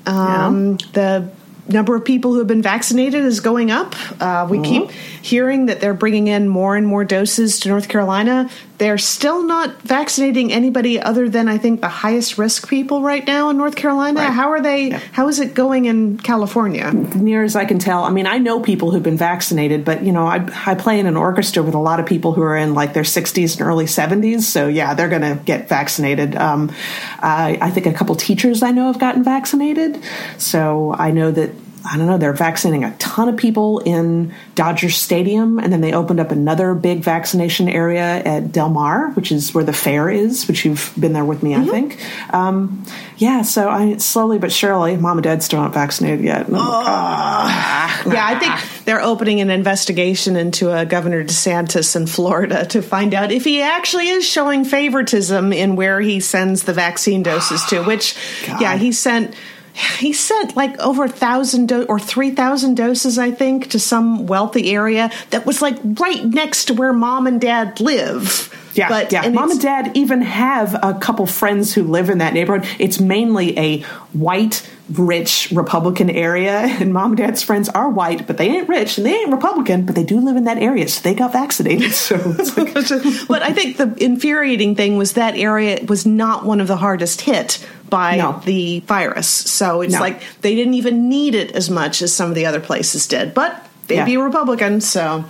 Um, 0.06 0.78
yeah. 0.80 0.86
The 0.92 1.30
number 1.68 1.94
of 1.94 2.04
people 2.04 2.32
who 2.32 2.38
have 2.38 2.48
been 2.48 2.62
vaccinated 2.62 3.22
is 3.22 3.40
going 3.40 3.70
up. 3.70 3.94
Uh, 4.20 4.46
we 4.48 4.58
mm-hmm. 4.58 4.86
keep 4.86 4.90
hearing 4.90 5.66
that 5.66 5.80
they're 5.80 5.94
bringing 5.94 6.28
in 6.28 6.48
more 6.48 6.76
and 6.76 6.86
more 6.86 7.04
doses 7.04 7.60
to 7.60 7.68
North 7.68 7.88
Carolina. 7.88 8.50
They're 8.80 8.96
still 8.96 9.42
not 9.42 9.82
vaccinating 9.82 10.50
anybody 10.54 10.98
other 10.98 11.28
than 11.28 11.48
I 11.48 11.58
think 11.58 11.82
the 11.82 11.88
highest 11.88 12.38
risk 12.38 12.66
people 12.66 13.02
right 13.02 13.26
now 13.26 13.50
in 13.50 13.58
North 13.58 13.76
Carolina. 13.76 14.20
Right. 14.20 14.32
How 14.32 14.48
are 14.52 14.62
they? 14.62 14.88
Yeah. 14.88 15.00
How 15.12 15.28
is 15.28 15.38
it 15.38 15.52
going 15.52 15.84
in 15.84 16.16
California? 16.16 16.90
Near 16.90 17.42
as 17.42 17.56
I 17.56 17.66
can 17.66 17.78
tell, 17.78 18.04
I 18.04 18.10
mean, 18.10 18.26
I 18.26 18.38
know 18.38 18.58
people 18.58 18.90
who've 18.90 19.02
been 19.02 19.18
vaccinated, 19.18 19.84
but 19.84 20.02
you 20.02 20.12
know, 20.12 20.26
I, 20.26 20.48
I 20.64 20.76
play 20.76 20.98
in 20.98 21.04
an 21.04 21.18
orchestra 21.18 21.62
with 21.62 21.74
a 21.74 21.78
lot 21.78 22.00
of 22.00 22.06
people 22.06 22.32
who 22.32 22.40
are 22.40 22.56
in 22.56 22.72
like 22.72 22.94
their 22.94 23.02
60s 23.02 23.58
and 23.58 23.68
early 23.68 23.84
70s. 23.84 24.44
So 24.44 24.66
yeah, 24.66 24.94
they're 24.94 25.10
going 25.10 25.36
to 25.36 25.44
get 25.44 25.68
vaccinated. 25.68 26.34
Um, 26.34 26.72
I, 27.18 27.58
I 27.60 27.70
think 27.70 27.84
a 27.84 27.92
couple 27.92 28.14
teachers 28.14 28.62
I 28.62 28.70
know 28.70 28.86
have 28.86 28.98
gotten 28.98 29.22
vaccinated. 29.22 30.02
So 30.38 30.94
I 30.94 31.10
know 31.10 31.30
that 31.32 31.50
I 31.84 31.96
don't 31.96 32.06
know, 32.06 32.18
they're 32.18 32.32
vaccinating 32.32 32.84
a 32.84 32.94
ton 32.98 33.28
of 33.28 33.36
people 33.36 33.78
in 33.80 34.34
Dodger 34.54 34.90
Stadium, 34.90 35.58
and 35.58 35.72
then 35.72 35.80
they 35.80 35.92
opened 35.92 36.20
up 36.20 36.30
another 36.30 36.74
big 36.74 37.00
vaccination 37.00 37.68
area 37.68 38.02
at 38.02 38.52
Del 38.52 38.68
Mar, 38.68 39.10
which 39.10 39.32
is 39.32 39.54
where 39.54 39.64
the 39.64 39.72
fair 39.72 40.10
is, 40.10 40.46
which 40.46 40.64
you've 40.64 40.92
been 40.98 41.12
there 41.12 41.24
with 41.24 41.42
me, 41.42 41.52
mm-hmm. 41.52 41.68
I 41.68 41.72
think. 41.72 42.34
Um, 42.34 42.84
yeah, 43.16 43.42
so 43.42 43.68
I 43.68 43.96
slowly 43.96 44.38
but 44.38 44.52
surely, 44.52 44.96
mom 44.96 45.18
and 45.18 45.24
dad 45.24 45.42
still 45.42 45.60
aren't 45.60 45.74
vaccinated 45.74 46.24
yet. 46.24 46.46
Oh, 46.50 46.54
oh. 46.54 48.12
yeah, 48.12 48.26
I 48.26 48.38
think 48.38 48.84
they're 48.84 49.02
opening 49.02 49.40
an 49.40 49.50
investigation 49.50 50.36
into 50.36 50.76
a 50.76 50.84
Governor 50.84 51.24
DeSantis 51.24 51.96
in 51.96 52.06
Florida 52.06 52.66
to 52.66 52.82
find 52.82 53.14
out 53.14 53.32
if 53.32 53.44
he 53.44 53.62
actually 53.62 54.08
is 54.08 54.24
showing 54.24 54.64
favoritism 54.64 55.52
in 55.52 55.76
where 55.76 56.00
he 56.00 56.20
sends 56.20 56.64
the 56.64 56.72
vaccine 56.72 57.22
doses 57.22 57.64
to. 57.66 57.82
Which, 57.82 58.16
God. 58.46 58.60
yeah, 58.60 58.76
he 58.76 58.92
sent 58.92 59.34
he 59.72 60.12
sent 60.12 60.56
like 60.56 60.78
over 60.78 61.04
a 61.04 61.08
thousand 61.08 61.66
do- 61.66 61.84
or 61.84 61.98
three 61.98 62.30
thousand 62.30 62.76
doses, 62.76 63.18
I 63.18 63.30
think, 63.30 63.70
to 63.70 63.78
some 63.78 64.26
wealthy 64.26 64.72
area 64.72 65.10
that 65.30 65.46
was 65.46 65.62
like 65.62 65.78
right 65.84 66.24
next 66.24 66.66
to 66.66 66.74
where 66.74 66.92
mom 66.92 67.26
and 67.26 67.40
dad 67.40 67.80
live. 67.80 68.54
Yeah, 68.74 68.88
but, 68.88 69.12
yeah. 69.12 69.24
And 69.24 69.34
Mom 69.34 69.50
and 69.50 69.60
Dad 69.60 69.90
even 69.96 70.22
have 70.22 70.78
a 70.82 70.94
couple 70.94 71.26
friends 71.26 71.74
who 71.74 71.82
live 71.82 72.08
in 72.08 72.18
that 72.18 72.34
neighborhood. 72.34 72.68
It's 72.78 73.00
mainly 73.00 73.58
a 73.58 73.80
white, 74.12 74.68
rich 74.92 75.50
Republican 75.52 76.10
area, 76.10 76.50
and 76.80 76.92
Mom 76.92 77.12
and 77.12 77.16
Dad's 77.16 77.42
friends 77.42 77.68
are 77.68 77.88
white, 77.88 78.26
but 78.26 78.36
they 78.36 78.48
ain't 78.48 78.68
rich 78.68 78.98
and 78.98 79.06
they 79.06 79.14
ain't 79.14 79.30
Republican, 79.30 79.86
but 79.86 79.94
they 79.94 80.04
do 80.04 80.20
live 80.20 80.36
in 80.36 80.44
that 80.44 80.58
area, 80.58 80.88
so 80.88 81.02
they 81.02 81.14
got 81.14 81.32
vaccinated. 81.32 81.92
So, 82.00 82.16
like, 82.56 82.74
but 83.28 83.42
I 83.42 83.52
think 83.52 83.76
the 83.76 83.94
infuriating 84.02 84.74
thing 84.74 84.96
was 84.96 85.12
that 85.12 85.36
area 85.36 85.84
was 85.86 86.06
not 86.06 86.44
one 86.44 86.60
of 86.60 86.66
the 86.66 86.76
hardest 86.76 87.20
hit 87.20 87.64
by 87.88 88.16
no. 88.16 88.40
the 88.44 88.80
virus. 88.80 89.28
So 89.28 89.82
it's 89.82 89.94
no. 89.94 90.00
like 90.00 90.22
they 90.40 90.54
didn't 90.54 90.74
even 90.74 91.08
need 91.08 91.34
it 91.34 91.52
as 91.52 91.68
much 91.68 92.00
as 92.00 92.14
some 92.14 92.30
of 92.30 92.34
the 92.34 92.46
other 92.46 92.60
places 92.60 93.06
did. 93.06 93.34
But 93.34 93.64
they'd 93.86 93.96
yeah. 93.96 94.04
be 94.06 94.16
Republican, 94.16 94.80
so 94.80 95.24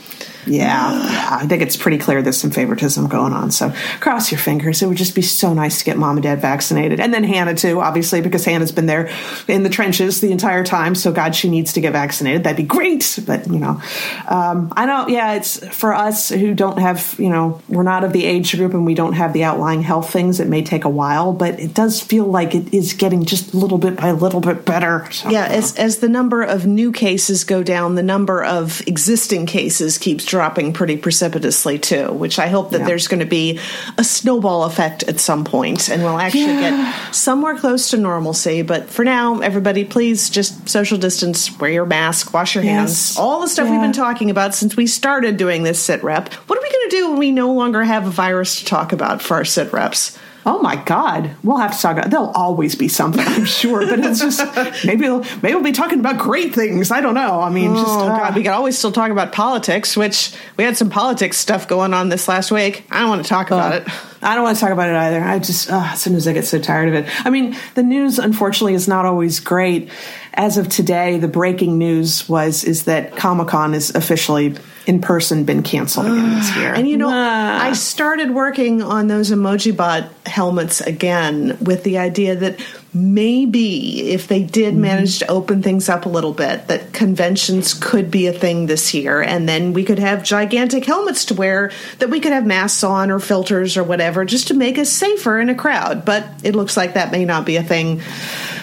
yeah, 0.47 1.37
I 1.41 1.47
think 1.47 1.63
it's 1.63 1.77
pretty 1.77 1.99
clear 1.99 2.23
there's 2.23 2.41
some 2.41 2.51
favoritism 2.51 3.09
going 3.09 3.33
on. 3.33 3.51
So 3.51 3.73
cross 4.01 4.31
your 4.31 4.39
fingers. 4.39 4.83
It 4.83 4.87
would 4.87 4.97
just 4.97 5.15
be 5.15 5.23
so 5.23 5.55
nice 5.55 5.79
to 5.79 5.85
get 5.85 5.97
mom 5.97 6.17
and 6.17 6.23
dad 6.23 6.41
vaccinated. 6.41 7.01
And 7.01 7.13
then 7.15 7.25
Hannah, 7.25 7.55
too, 7.55 7.81
obviously, 7.81 8.21
because 8.21 8.45
Hannah's 8.45 8.73
been 8.73 8.87
there 8.87 9.11
in 9.49 9.63
the 9.63 9.69
trenches 9.69 10.21
the 10.21 10.33
entire 10.33 10.65
time. 10.65 10.95
So, 10.95 11.13
God, 11.13 11.35
she 11.35 11.49
needs 11.49 11.75
to 11.75 11.81
get 11.81 11.93
vaccinated. 11.93 12.45
That'd 12.45 12.57
be 12.57 12.63
great. 12.63 13.19
But, 13.27 13.47
you 13.47 13.59
know, 13.59 13.81
um, 14.29 14.73
I 14.77 14.87
don't, 14.87 15.09
yeah, 15.11 15.35
it's 15.35 15.65
for 15.69 15.95
us 15.95 16.29
who 16.29 16.55
don't 16.55 16.79
have, 16.79 17.15
you 17.19 17.29
know, 17.29 17.61
we're 17.69 17.83
not 17.83 18.05
of 18.05 18.13
the 18.13 18.25
age 18.25 18.57
group 18.57 18.75
and 18.75 18.85
we 18.85 18.95
don't 18.95 19.15
have 19.15 19.33
the 19.33 19.45
outlying 19.45 19.83
health 19.83 20.11
things. 20.11 20.41
It 20.41 20.49
may 20.49 20.63
take 20.63 20.85
a 20.85 20.91
while, 20.91 21.33
but 21.33 21.61
it 21.61 21.75
does 21.75 22.01
feel 22.01 22.25
like 22.25 22.55
it 22.55 22.75
is 22.75 22.93
getting 22.95 23.25
just 23.25 23.55
a 23.55 23.57
little 23.57 23.79
bit 23.79 23.97
by 23.97 24.09
a 24.09 24.15
little 24.15 24.41
bit 24.41 24.65
better. 24.65 25.11
So, 25.13 25.31
yeah, 25.31 25.47
as, 25.47 25.77
as 25.77 25.99
the 25.99 26.09
number 26.09 26.43
of 26.43 26.67
new 26.67 26.93
cases 26.93 27.45
go 27.45 27.63
down, 27.63 27.95
the 27.95 28.03
number 28.03 28.43
of 28.43 28.81
existing 28.87 29.47
cases 29.47 29.99
keeps 29.99 30.25
dropping 30.25 30.40
pretty 30.73 30.97
precipitously 30.97 31.79
too, 31.79 32.13
which 32.13 32.39
I 32.39 32.49
hope 32.49 32.71
that 32.71 32.81
yeah. 32.81 32.87
there's 32.87 33.09
going 33.09 33.21
to 33.21 33.27
be 33.27 33.59
a 33.99 34.05
snowball 34.05 34.65
effect 34.65 35.03
at 35.05 35.21
some 35.21 35.45
point 35.45 35.89
and 35.89 36.03
we'll 36.03 36.19
actually 36.19 36.43
yeah. 36.43 36.71
get 36.71 37.15
somewhere 37.15 37.57
close 37.57 37.91
to 37.91 37.97
normalcy. 37.97 38.63
But 38.63 38.89
for 38.89 39.05
now, 39.05 39.41
everybody, 39.41 39.85
please 39.85 40.31
just 40.31 40.69
social 40.69 40.99
distance, 40.99 41.57
wear 41.59 41.71
your 41.71 41.87
mask, 41.87 42.33
wash 42.33 42.55
your 42.55 42.65
hands, 42.65 43.17
all 43.17 43.41
the 43.41 43.49
stuff 43.49 43.67
yeah. 43.67 43.73
we've 43.73 43.81
been 43.81 43.93
talking 43.93 44.31
about 44.31 44.55
since 44.55 44.77
we 44.77 44.87
started 44.87 45.37
doing 45.37 45.63
this 45.63 45.81
sit 45.83 46.03
rep. 46.03 46.33
What 46.33 46.59
are 46.59 46.63
we 46.63 46.71
going 46.71 46.91
to 46.91 46.97
do 46.97 47.11
when 47.11 47.19
we 47.19 47.31
no 47.33 47.53
longer 47.53 47.83
have 47.83 48.07
a 48.07 48.11
virus 48.11 48.61
to 48.61 48.65
talk 48.65 48.93
about 48.93 49.21
for 49.23 49.35
our 49.35 49.45
sit 49.45 49.73
reps? 49.73 50.19
Oh 50.47 50.63
my 50.63 50.77
God, 50.77 51.37
we'll 51.45 51.59
have 51.59 51.77
to 51.77 51.83
talk 51.83 51.99
about. 51.99 52.11
There'll 52.11 52.31
always 52.31 52.75
be 52.75 52.89
something, 52.89 53.23
I'm 53.27 53.45
sure, 53.45 53.81
but 53.87 53.99
it's 53.99 54.21
just 54.21 54.41
maybe 54.87 55.03
we'll, 55.03 55.21
maybe 55.43 55.55
we'll 55.55 55.63
be 55.63 55.73
talking 55.73 56.01
about 56.01 56.19
great 56.19 56.55
things. 56.55 56.91
I 56.91 57.03
don't 57.03 57.15
know. 57.15 57.41
I 57.43 57.51
mean, 57.51 57.73
oh, 57.73 57.77
just 57.77 57.99
uh, 57.99 58.07
God, 58.07 58.35
we 58.35 58.43
can 58.43 58.53
always 58.53 58.79
still 58.79 58.93
talk 58.93 59.11
about 59.11 59.33
politics, 59.33 59.97
which 59.97 60.33
we 60.57 60.65
had 60.65 60.79
some 60.79 60.89
politics 60.89 61.39
stuff 61.39 61.69
going 61.69 61.93
on 61.93 62.09
this 62.09 62.27
last 62.27 62.51
week. 62.51 62.85
I 62.91 63.01
don't 63.01 63.11
want 63.11 63.23
to 63.23 63.29
talk 63.29 63.49
about 63.49 63.73
uh, 63.73 63.77
it. 63.77 63.89
I 64.23 64.35
don't 64.35 64.45
want 64.45 64.57
to 64.57 64.61
talk 64.61 64.73
about 64.73 64.89
it 64.89 64.97
either. 64.97 65.23
I 65.23 65.39
just 65.39 65.71
uh, 65.71 65.91
as 65.93 66.01
soon 66.01 66.15
as 66.15 66.27
I 66.27 66.33
get 66.33 66.47
so 66.47 66.59
tired 66.59 66.89
of 66.89 66.95
it. 66.95 67.27
I 67.27 67.29
mean, 67.29 67.57
the 67.75 67.83
news 67.83 68.19
unfortunately 68.19 68.75
is 68.75 68.89
not 68.89 69.05
always 69.05 69.41
great. 69.41 69.91
As 70.33 70.57
of 70.57 70.69
today, 70.69 71.19
the 71.19 71.29
breaking 71.29 71.77
news 71.77 72.29
was 72.29 72.65
is 72.65 72.85
that 72.85 73.15
Comic 73.17 73.49
Con 73.49 73.75
is 73.75 73.95
officially 73.95 74.57
in 74.91 75.01
person 75.01 75.45
been 75.45 75.63
canceled 75.63 76.07
again 76.07 76.35
this 76.35 76.57
year. 76.57 76.75
And 76.75 76.89
you 76.89 76.97
know, 76.97 77.09
I 77.09 77.73
started 77.75 78.33
working 78.33 78.83
on 78.83 79.07
those 79.07 79.31
emoji 79.31 79.75
bot 79.75 80.11
helmets 80.27 80.81
again 80.81 81.57
with 81.61 81.85
the 81.85 81.99
idea 81.99 82.35
that 82.35 82.59
maybe 82.93 84.11
if 84.11 84.27
they 84.27 84.43
did 84.43 84.73
mm-hmm. 84.73 84.83
manage 84.83 85.21
to 85.21 85.31
open 85.31 85.63
things 85.63 85.89
up 85.89 86.07
a 86.07 86.09
little 86.09 86.33
bit, 86.33 86.67
that 86.67 86.93
conventions 86.93 87.73
could 87.73 88.11
be 88.11 88.27
a 88.27 88.33
thing 88.33 88.67
this 88.67 88.93
year, 88.93 89.23
and 89.23 89.49
then 89.49 89.75
we 89.75 89.85
could 89.85 90.01
have 90.01 90.25
gigantic 90.25 90.85
helmets 90.85 91.27
to 91.27 91.35
wear 91.35 91.71
that 92.01 92.11
we 92.11 92.19
could 92.19 92.33
have 92.33 92.45
masks 92.45 92.83
on 92.83 93.13
or 93.13 93.21
filters 93.21 93.77
or 93.77 93.85
whatever, 93.85 94.25
just 94.25 94.49
to 94.49 94.55
make 94.55 94.77
us 94.77 94.91
safer 94.91 95.39
in 95.39 95.49
a 95.49 95.55
crowd. 95.55 96.05
But 96.05 96.27
it 96.43 96.57
looks 96.57 96.77
like 96.77 96.95
that 96.95 97.13
may 97.13 97.25
not 97.25 97.47
be 97.47 97.55
a 97.55 97.63
thing 97.63 98.03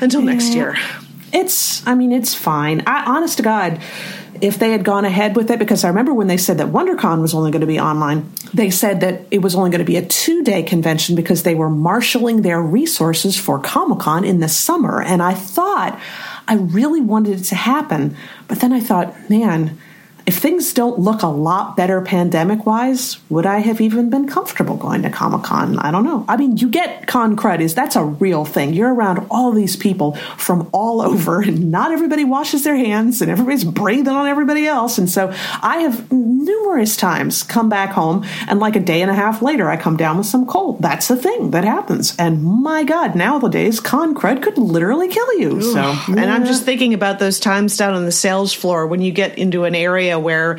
until 0.02 0.20
yeah. 0.20 0.34
next 0.34 0.54
year. 0.54 0.76
It's, 1.32 1.86
I 1.88 1.96
mean, 1.96 2.12
it's 2.12 2.34
fine. 2.34 2.84
I, 2.86 3.06
honest 3.06 3.38
to 3.38 3.44
God, 3.44 3.80
if 4.41 4.60
they 4.60 4.71
had 4.71 4.84
gone 4.84 5.06
ahead 5.06 5.36
with 5.36 5.50
it, 5.52 5.60
because 5.60 5.84
I 5.84 5.89
remember 5.89 6.13
when 6.13 6.28
they 6.28 6.38
said 6.38 6.58
that 6.58 6.67
WonderCon 6.67 7.21
was 7.21 7.34
only 7.34 7.52
going 7.52 7.62
to 7.62 7.67
be 7.67 7.80
online, 7.80 8.32
they 8.54 8.69
said 8.69 9.02
that 9.02 9.21
it 9.32 9.39
was 9.39 9.56
only 9.56 9.69
going 9.69 9.80
to 9.80 9.86
be 9.86 9.97
a 9.97 10.06
two 10.06 10.43
day 10.43 10.63
convention 10.63 11.15
because 11.15 11.43
they 11.43 11.56
were 11.56 11.69
marshaling 11.69 12.41
their 12.41 12.62
resources 12.62 13.38
for 13.38 13.60
Comic 13.60 14.00
Con 14.00 14.23
in 14.23 14.39
the 14.39 14.47
summer. 14.47 15.02
And 15.02 15.21
I 15.21 15.34
thought, 15.34 16.00
I 16.47 16.56
really 16.56 17.02
wanted 17.02 17.39
it 17.39 17.43
to 17.45 17.56
happen. 17.56 18.15
But 18.47 18.62
then 18.62 18.71
I 18.71 18.80
thought, 18.80 19.30
man, 19.30 19.78
if 20.28 20.40
things 20.40 20.74
don't 20.74 21.00
look 21.00 21.22
a 21.22 21.28
lot 21.28 21.78
better 21.78 22.02
pandemic 22.02 22.66
wise, 22.66 23.18
would 23.30 23.46
I 23.46 23.60
have 23.60 23.80
even 23.80 24.10
been 24.10 24.28
comfortable 24.28 24.76
going 24.76 25.04
to 25.04 25.10
Comic 25.10 25.44
Con? 25.44 25.80
I 25.80 25.90
don't 25.90 26.04
know. 26.04 26.26
I 26.28 26.36
mean, 26.36 26.58
you 26.58 26.68
get 26.68 27.08
con 27.08 27.38
crud 27.38 27.62
is 27.62 27.74
that's 27.74 27.96
a 27.96 28.04
real 28.04 28.44
thing. 28.44 28.74
You're 28.74 28.94
around 28.94 29.26
all 29.32 29.54
these 29.54 29.78
people 29.78 30.16
from 30.36 30.70
all 30.74 31.02
over, 31.12 31.40
and 31.42 31.72
not 31.72 31.94
everybody 31.94 32.26
washes 32.26 32.66
their 32.66 32.76
hands, 32.76 33.22
and 33.22 33.32
everybody's 33.32 33.63
breathing 33.63 34.13
on 34.13 34.28
everybody 34.28 34.68
else. 34.68 34.98
And 34.98 35.10
so 35.10 35.34
I 35.63 35.78
have 35.78 36.12
numerous 36.12 36.98
times 36.98 37.44
come 37.44 37.70
back 37.70 37.92
home, 37.92 38.26
and 38.50 38.60
like 38.60 38.76
a 38.76 38.82
day 38.82 39.02
and 39.02 39.10
a 39.10 39.16
half 39.16 39.42
later, 39.42 39.70
I 39.70 39.78
come 39.78 39.96
down 39.96 40.18
with 40.18 40.28
some 40.28 40.46
cold. 40.46 40.82
That's 40.82 41.08
the 41.08 41.16
thing 41.16 41.52
that 41.52 41.63
happens. 41.63 42.13
And 42.20 42.44
my 42.44 42.84
God, 42.84 43.16
nowadays, 43.16 43.80
con 43.80 44.13
crud 44.13 44.44
could 44.44 44.58
literally 44.58 45.08
kill 45.08 45.40
you. 45.40 45.56
Ooh. 45.56 45.74
So, 45.74 45.96
and 46.10 46.30
I'm 46.30 46.46
just 46.46 46.66
thinking 46.66 46.94
about 46.94 47.20
those 47.20 47.40
times 47.40 47.78
down 47.78 47.94
on 47.94 48.04
the 48.04 48.12
sales 48.12 48.52
floor 48.52 48.88
when 48.88 49.00
you 49.00 49.13
get 49.13 49.38
into 49.38 49.63
an 49.63 49.74
area 49.74 50.17
where 50.20 50.58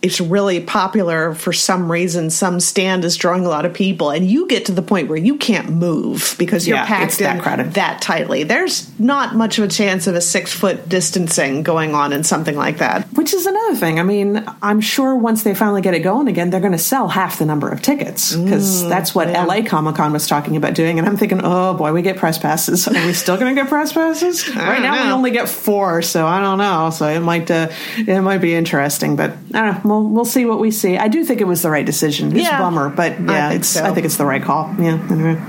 it's 0.00 0.20
really 0.20 0.60
popular 0.60 1.34
for 1.34 1.52
some 1.52 1.90
reason. 1.90 2.30
Some 2.30 2.60
stand 2.60 3.04
is 3.04 3.16
drawing 3.16 3.44
a 3.44 3.48
lot 3.48 3.64
of 3.64 3.74
people, 3.74 4.10
and 4.10 4.30
you 4.30 4.46
get 4.46 4.66
to 4.66 4.72
the 4.72 4.82
point 4.82 5.08
where 5.08 5.18
you 5.18 5.36
can't 5.36 5.70
move 5.70 6.36
because 6.38 6.68
you're 6.68 6.76
yeah, 6.76 6.86
packed 6.86 7.18
that, 7.18 7.42
crowded. 7.42 7.74
that 7.74 8.00
tightly. 8.00 8.44
There's 8.44 8.96
not 9.00 9.34
much 9.34 9.58
of 9.58 9.64
a 9.64 9.68
chance 9.68 10.06
of 10.06 10.14
a 10.14 10.20
six 10.20 10.52
foot 10.52 10.88
distancing 10.88 11.64
going 11.64 11.94
on 11.94 12.12
in 12.12 12.22
something 12.22 12.54
like 12.54 12.78
that. 12.78 13.08
Which 13.14 13.34
is 13.34 13.46
another 13.46 13.74
thing. 13.74 13.98
I 13.98 14.04
mean, 14.04 14.44
I'm 14.62 14.80
sure 14.80 15.16
once 15.16 15.42
they 15.42 15.52
finally 15.52 15.82
get 15.82 15.94
it 15.94 16.00
going 16.00 16.28
again, 16.28 16.50
they're 16.50 16.60
going 16.60 16.72
to 16.72 16.78
sell 16.78 17.08
half 17.08 17.40
the 17.40 17.46
number 17.46 17.68
of 17.68 17.82
tickets 17.82 18.36
because 18.36 18.84
mm, 18.84 18.88
that's 18.88 19.16
what 19.16 19.28
yeah. 19.28 19.44
LA 19.44 19.62
Comic 19.62 19.96
Con 19.96 20.12
was 20.12 20.28
talking 20.28 20.56
about 20.56 20.74
doing. 20.74 21.00
And 21.00 21.08
I'm 21.08 21.16
thinking, 21.16 21.40
oh 21.42 21.74
boy, 21.74 21.92
we 21.92 22.02
get 22.02 22.18
press 22.18 22.38
passes. 22.38 22.86
Are 22.86 23.06
we 23.06 23.14
still 23.14 23.36
going 23.36 23.52
to 23.52 23.60
get 23.60 23.68
press 23.68 23.92
passes? 23.92 24.48
right 24.56 24.80
now, 24.80 24.94
know. 24.94 25.06
we 25.06 25.10
only 25.10 25.30
get 25.32 25.48
four, 25.48 26.02
so 26.02 26.24
I 26.24 26.40
don't 26.40 26.58
know. 26.58 26.90
So 26.90 27.08
it 27.08 27.20
might 27.20 27.50
uh, 27.50 27.68
it 27.96 28.20
might 28.20 28.38
be 28.38 28.54
interesting, 28.54 29.16
but 29.16 29.32
I 29.52 29.72
don't 29.72 29.84
know 29.84 29.87
we'll 29.88 30.04
we'll 30.04 30.24
see 30.24 30.44
what 30.44 30.60
we 30.60 30.70
see. 30.70 30.96
I 30.96 31.08
do 31.08 31.24
think 31.24 31.40
it 31.40 31.46
was 31.46 31.62
the 31.62 31.70
right 31.70 31.86
decision. 31.86 32.32
It's 32.32 32.42
yeah, 32.44 32.58
a 32.58 32.60
bummer, 32.60 32.88
but 32.90 33.20
yeah, 33.20 33.48
I 33.48 33.54
it's 33.54 33.68
so. 33.68 33.84
I 33.84 33.92
think 33.92 34.06
it's 34.06 34.16
the 34.16 34.26
right 34.26 34.42
call. 34.42 34.74
Yeah. 34.78 35.06
Anyway. 35.10 35.40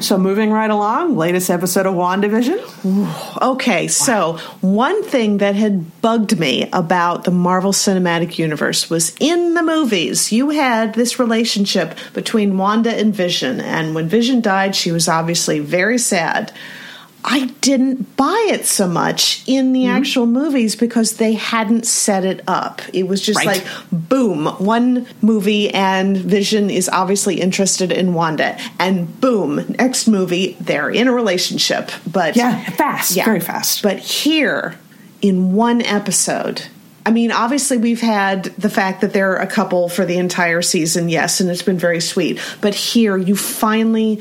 So 0.00 0.16
moving 0.16 0.50
right 0.50 0.70
along, 0.70 1.16
latest 1.16 1.50
episode 1.50 1.86
of 1.86 1.94
WandaVision. 1.94 3.42
Okay, 3.42 3.88
so 3.88 4.34
one 4.60 5.02
thing 5.02 5.38
that 5.38 5.56
had 5.56 6.00
bugged 6.00 6.38
me 6.38 6.68
about 6.72 7.24
the 7.24 7.30
Marvel 7.30 7.72
Cinematic 7.72 8.38
Universe 8.38 8.88
was 8.88 9.16
in 9.18 9.54
the 9.54 9.62
movies, 9.62 10.30
you 10.30 10.50
had 10.50 10.94
this 10.94 11.18
relationship 11.18 11.98
between 12.14 12.58
Wanda 12.58 12.94
and 12.94 13.12
Vision, 13.14 13.60
and 13.60 13.94
when 13.94 14.08
Vision 14.08 14.40
died, 14.40 14.76
she 14.76 14.92
was 14.92 15.08
obviously 15.08 15.58
very 15.58 15.98
sad. 15.98 16.52
I 17.24 17.46
didn't 17.60 18.16
buy 18.16 18.46
it 18.50 18.64
so 18.64 18.86
much 18.86 19.42
in 19.46 19.72
the 19.72 19.84
mm-hmm. 19.84 19.96
actual 19.96 20.26
movies 20.26 20.76
because 20.76 21.16
they 21.16 21.32
hadn't 21.34 21.84
set 21.86 22.24
it 22.24 22.42
up. 22.46 22.80
It 22.92 23.08
was 23.08 23.20
just 23.20 23.44
right. 23.44 23.58
like, 23.58 23.66
boom, 23.90 24.46
one 24.46 25.06
movie 25.20 25.68
and 25.74 26.16
Vision 26.16 26.70
is 26.70 26.88
obviously 26.88 27.40
interested 27.40 27.90
in 27.90 28.14
Wanda, 28.14 28.58
and 28.78 29.20
boom, 29.20 29.64
next 29.78 30.06
movie, 30.06 30.56
they're 30.60 30.90
in 30.90 31.08
a 31.08 31.12
relationship. 31.12 31.90
But 32.10 32.36
yeah, 32.36 32.62
fast, 32.70 33.16
yeah. 33.16 33.24
very 33.24 33.40
fast. 33.40 33.82
But 33.82 33.98
here, 33.98 34.76
in 35.20 35.54
one 35.54 35.82
episode, 35.82 36.62
I 37.04 37.10
mean, 37.10 37.32
obviously, 37.32 37.78
we've 37.78 38.00
had 38.00 38.44
the 38.44 38.70
fact 38.70 39.00
that 39.00 39.12
they're 39.12 39.36
a 39.36 39.46
couple 39.46 39.88
for 39.88 40.04
the 40.04 40.18
entire 40.18 40.62
season, 40.62 41.08
yes, 41.08 41.40
and 41.40 41.50
it's 41.50 41.62
been 41.62 41.78
very 41.78 42.00
sweet. 42.00 42.38
But 42.60 42.74
here, 42.74 43.16
you 43.16 43.34
finally 43.34 44.20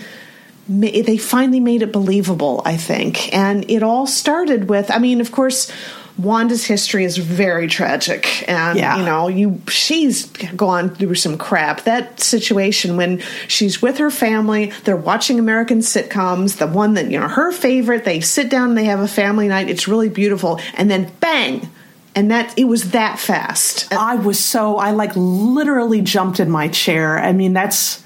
they 0.69 1.17
finally 1.17 1.59
made 1.59 1.81
it 1.81 1.91
believable, 1.91 2.61
I 2.65 2.77
think. 2.77 3.33
And 3.33 3.69
it 3.69 3.83
all 3.83 4.07
started 4.07 4.69
with, 4.69 4.91
I 4.91 4.99
mean, 4.99 5.21
of 5.21 5.31
course, 5.31 5.71
Wanda's 6.17 6.65
history 6.65 7.05
is 7.05 7.17
very 7.17 7.67
tragic, 7.67 8.43
and 8.49 8.79
yeah. 8.79 8.97
you 8.97 9.05
know, 9.05 9.27
you 9.27 9.61
she's 9.67 10.25
gone 10.25 10.95
through 10.95 11.13
some 11.13 11.37
crap. 11.37 11.81
That 11.81 12.19
situation 12.19 12.97
when 12.97 13.21
she's 13.47 13.83
with 13.83 13.99
her 13.99 14.09
family, 14.09 14.71
they're 14.83 14.97
watching 14.97 15.37
American 15.37 15.79
sitcoms, 15.79 16.57
the 16.57 16.65
one 16.65 16.95
that 16.95 17.11
you 17.11 17.19
know 17.19 17.27
her 17.27 17.51
favorite. 17.51 18.03
They 18.03 18.19
sit 18.21 18.49
down 18.49 18.69
and 18.69 18.77
they 18.77 18.85
have 18.85 18.99
a 18.99 19.07
family 19.07 19.47
night. 19.47 19.69
It's 19.69 19.87
really 19.87 20.09
beautiful, 20.09 20.59
and 20.73 20.89
then 20.89 21.11
bang, 21.19 21.69
and 22.15 22.31
that 22.31 22.57
it 22.57 22.65
was 22.65 22.91
that 22.91 23.19
fast. 23.19 23.93
I 23.93 24.15
was 24.15 24.43
so 24.43 24.77
I 24.77 24.91
like 24.91 25.11
literally 25.15 26.01
jumped 26.01 26.39
in 26.39 26.49
my 26.49 26.67
chair. 26.67 27.19
I 27.19 27.31
mean, 27.31 27.53
that's 27.53 28.03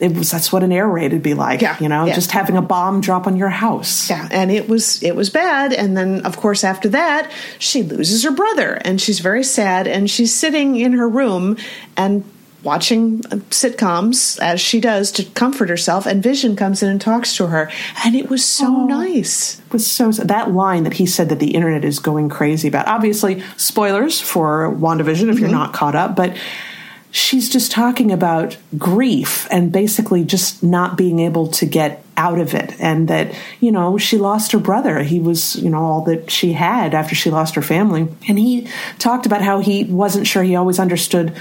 it 0.00 0.14
was 0.14 0.30
that's 0.30 0.52
what 0.52 0.62
an 0.62 0.72
air 0.72 0.88
raid 0.88 1.12
would 1.12 1.22
be 1.22 1.34
like 1.34 1.60
yeah, 1.60 1.76
you 1.80 1.88
know 1.88 2.04
yeah. 2.04 2.14
just 2.14 2.32
having 2.32 2.56
a 2.56 2.62
bomb 2.62 3.00
drop 3.00 3.26
on 3.26 3.36
your 3.36 3.48
house 3.48 4.10
yeah 4.10 4.28
and 4.30 4.50
it 4.50 4.68
was 4.68 5.02
it 5.02 5.14
was 5.14 5.30
bad 5.30 5.72
and 5.72 5.96
then 5.96 6.24
of 6.26 6.36
course 6.36 6.64
after 6.64 6.88
that 6.88 7.30
she 7.58 7.82
loses 7.82 8.24
her 8.24 8.32
brother 8.32 8.74
and 8.84 9.00
she's 9.00 9.20
very 9.20 9.44
sad 9.44 9.86
and 9.86 10.10
she's 10.10 10.34
sitting 10.34 10.76
in 10.76 10.92
her 10.92 11.08
room 11.08 11.56
and 11.96 12.24
watching 12.64 13.20
sitcoms 13.50 14.40
as 14.40 14.58
she 14.58 14.80
does 14.80 15.12
to 15.12 15.22
comfort 15.22 15.68
herself 15.68 16.06
and 16.06 16.22
vision 16.22 16.56
comes 16.56 16.82
in 16.82 16.88
and 16.88 17.00
talks 17.00 17.36
to 17.36 17.46
her 17.46 17.70
and 18.04 18.16
it 18.16 18.30
was 18.30 18.42
so 18.44 18.66
oh, 18.66 18.86
nice 18.86 19.60
it 19.60 19.72
was 19.72 19.88
so 19.88 20.10
that 20.10 20.50
line 20.52 20.82
that 20.82 20.94
he 20.94 21.04
said 21.04 21.28
that 21.28 21.38
the 21.38 21.54
internet 21.54 21.84
is 21.84 21.98
going 21.98 22.28
crazy 22.28 22.66
about 22.66 22.88
obviously 22.88 23.42
spoilers 23.58 24.18
for 24.18 24.74
wandavision 24.76 25.28
if 25.28 25.34
mm-hmm. 25.34 25.40
you're 25.40 25.50
not 25.50 25.74
caught 25.74 25.94
up 25.94 26.16
but 26.16 26.34
she's 27.14 27.48
just 27.48 27.70
talking 27.70 28.10
about 28.10 28.56
grief 28.76 29.46
and 29.48 29.70
basically 29.70 30.24
just 30.24 30.64
not 30.64 30.96
being 30.96 31.20
able 31.20 31.46
to 31.46 31.64
get 31.64 32.04
out 32.16 32.40
of 32.40 32.54
it. 32.54 32.74
And 32.80 33.06
that 33.06 33.32
you 33.60 33.70
know 33.70 33.96
she 33.96 34.18
lost 34.18 34.50
her 34.50 34.58
brother. 34.58 35.00
He 35.02 35.20
was 35.20 35.54
you 35.56 35.70
know 35.70 35.78
all 35.78 36.00
that 36.02 36.30
she 36.30 36.52
had 36.52 36.92
after 36.92 37.14
she 37.14 37.30
lost 37.30 37.54
her 37.54 37.62
family. 37.62 38.08
And 38.28 38.38
he 38.38 38.68
talked 38.98 39.26
about 39.26 39.42
how 39.42 39.60
he 39.60 39.84
wasn't 39.84 40.26
sure. 40.26 40.42
He 40.42 40.56
always 40.56 40.80
understood 40.80 41.34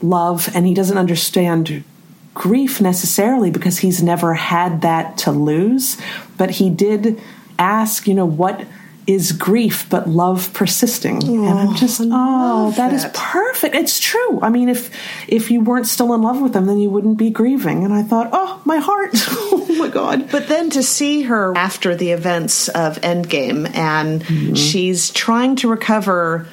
love 0.00 0.48
and 0.54 0.66
he 0.66 0.72
doesn't 0.72 0.96
understand 0.96 1.84
grief 2.32 2.80
necessarily 2.80 3.50
because 3.50 3.78
he's 3.78 4.02
never 4.02 4.32
had 4.32 4.80
that 4.80 5.18
to 5.18 5.30
lose. 5.30 5.98
But 6.38 6.52
he 6.52 6.70
did 6.70 7.20
ask 7.58 8.08
you 8.08 8.14
know 8.14 8.26
what 8.26 8.66
is 9.08 9.32
grief 9.32 9.88
but 9.88 10.06
love 10.06 10.52
persisting. 10.52 11.20
Oh, 11.24 11.48
and 11.48 11.58
i'm 11.58 11.74
just 11.74 12.00
oh 12.04 12.70
that, 12.76 12.90
that 12.90 12.92
is 12.92 13.06
perfect. 13.14 13.74
It's 13.74 13.98
true. 13.98 14.38
I 14.42 14.50
mean 14.50 14.68
if 14.68 14.94
if 15.26 15.50
you 15.50 15.62
weren't 15.62 15.86
still 15.86 16.12
in 16.14 16.22
love 16.22 16.40
with 16.40 16.52
them 16.52 16.66
then 16.66 16.78
you 16.78 16.90
wouldn't 16.90 17.16
be 17.16 17.30
grieving. 17.30 17.84
And 17.84 17.92
i 17.92 18.02
thought 18.02 18.28
oh 18.32 18.60
my 18.64 18.76
heart. 18.76 19.14
Oh 19.50 19.80
my 19.80 19.88
god. 19.88 20.30
But 20.32 20.48
then 20.48 20.70
to 20.70 20.82
see 20.82 21.22
her 21.22 21.56
after 21.56 21.94
the 21.94 22.10
events 22.10 22.68
of 22.68 23.00
endgame 23.00 23.72
and 23.76 24.22
mm-hmm. 24.22 24.54
she's 24.54 25.10
trying 25.10 25.56
to 25.56 25.68
recover 25.68 26.48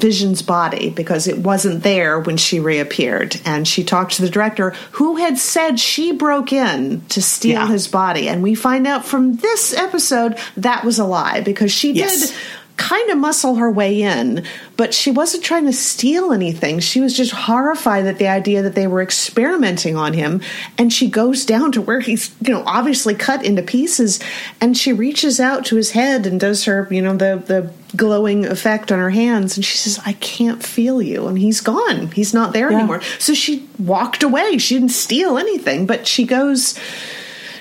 Vision's 0.00 0.42
body 0.42 0.90
because 0.90 1.26
it 1.26 1.38
wasn't 1.38 1.82
there 1.82 2.18
when 2.18 2.36
she 2.36 2.60
reappeared. 2.60 3.40
And 3.44 3.66
she 3.66 3.84
talked 3.84 4.12
to 4.12 4.22
the 4.22 4.30
director 4.30 4.70
who 4.92 5.16
had 5.16 5.38
said 5.38 5.78
she 5.78 6.12
broke 6.12 6.52
in 6.52 7.02
to 7.06 7.22
steal 7.22 7.52
yeah. 7.52 7.68
his 7.68 7.88
body. 7.88 8.28
And 8.28 8.42
we 8.42 8.54
find 8.54 8.86
out 8.86 9.04
from 9.04 9.36
this 9.36 9.74
episode 9.74 10.38
that 10.56 10.84
was 10.84 10.98
a 10.98 11.04
lie 11.04 11.40
because 11.40 11.72
she 11.72 11.92
yes. 11.92 12.30
did 12.30 12.36
kind 12.80 13.10
of 13.10 13.18
muscle 13.18 13.56
her 13.56 13.70
way 13.70 14.00
in, 14.00 14.42
but 14.78 14.94
she 14.94 15.10
wasn't 15.10 15.44
trying 15.44 15.66
to 15.66 15.72
steal 15.72 16.32
anything. 16.32 16.80
She 16.80 17.02
was 17.02 17.14
just 17.14 17.30
horrified 17.30 18.06
at 18.06 18.16
the 18.16 18.28
idea 18.28 18.62
that 18.62 18.74
they 18.74 18.86
were 18.86 19.02
experimenting 19.02 19.96
on 19.96 20.14
him. 20.14 20.40
And 20.78 20.90
she 20.90 21.10
goes 21.10 21.44
down 21.44 21.72
to 21.72 21.82
where 21.82 22.00
he's, 22.00 22.34
you 22.40 22.54
know, 22.54 22.64
obviously 22.66 23.14
cut 23.14 23.44
into 23.44 23.60
pieces 23.60 24.18
and 24.62 24.76
she 24.76 24.94
reaches 24.94 25.40
out 25.40 25.66
to 25.66 25.76
his 25.76 25.90
head 25.90 26.26
and 26.26 26.40
does 26.40 26.64
her, 26.64 26.88
you 26.90 27.02
know, 27.02 27.14
the, 27.14 27.42
the 27.46 27.70
glowing 27.94 28.46
effect 28.46 28.90
on 28.90 28.98
her 28.98 29.10
hands. 29.10 29.58
And 29.58 29.64
she 29.64 29.76
says, 29.76 30.00
I 30.06 30.14
can't 30.14 30.62
feel 30.62 31.02
you. 31.02 31.26
And 31.28 31.38
he's 31.38 31.60
gone. 31.60 32.10
He's 32.12 32.32
not 32.32 32.54
there 32.54 32.70
yeah. 32.70 32.78
anymore. 32.78 33.02
So 33.18 33.34
she 33.34 33.68
walked 33.78 34.22
away. 34.22 34.56
She 34.56 34.74
didn't 34.74 34.88
steal 34.88 35.36
anything, 35.36 35.84
but 35.84 36.06
she 36.06 36.24
goes 36.24 36.78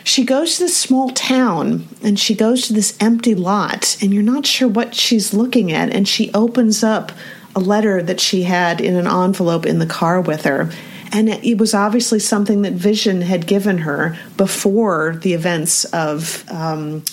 she 0.10 0.26
goes 0.26 0.58
to 0.58 0.63
this 0.63 0.76
small 0.76 1.12
town 1.12 1.88
and 2.02 2.19
she 2.19 2.34
goes 2.34 2.67
to 2.67 2.74
this 2.74 2.98
empty 3.00 3.36
lot, 3.36 3.95
and 4.02 4.12
you're 4.12 4.24
not 4.24 4.43
sure 4.43 4.67
what 4.67 4.95
she's 4.95 5.36
looking 5.36 5.72
at. 5.72 5.93
And 5.93 6.08
she 6.08 6.34
opens 6.34 6.84
up 6.84 7.12
a 7.56 7.60
letter 7.60 8.02
that 8.02 8.19
she 8.19 8.41
had 8.41 8.82
in 8.82 8.95
an 8.95 9.06
envelope 9.06 9.67
in 9.67 9.78
the 9.78 9.86
car 9.86 10.19
with 10.19 10.45
her. 10.45 10.72
And 11.12 11.30
it 11.30 11.60
was 11.60 11.76
obviously 11.76 12.19
something 12.19 12.63
that 12.63 12.74
Vision 12.74 13.22
had 13.22 13.45
given 13.45 13.80
her 13.80 14.17
before 14.36 15.15
the 15.22 15.34
events 15.34 15.86
of 15.86 16.43
um, 16.50 17.04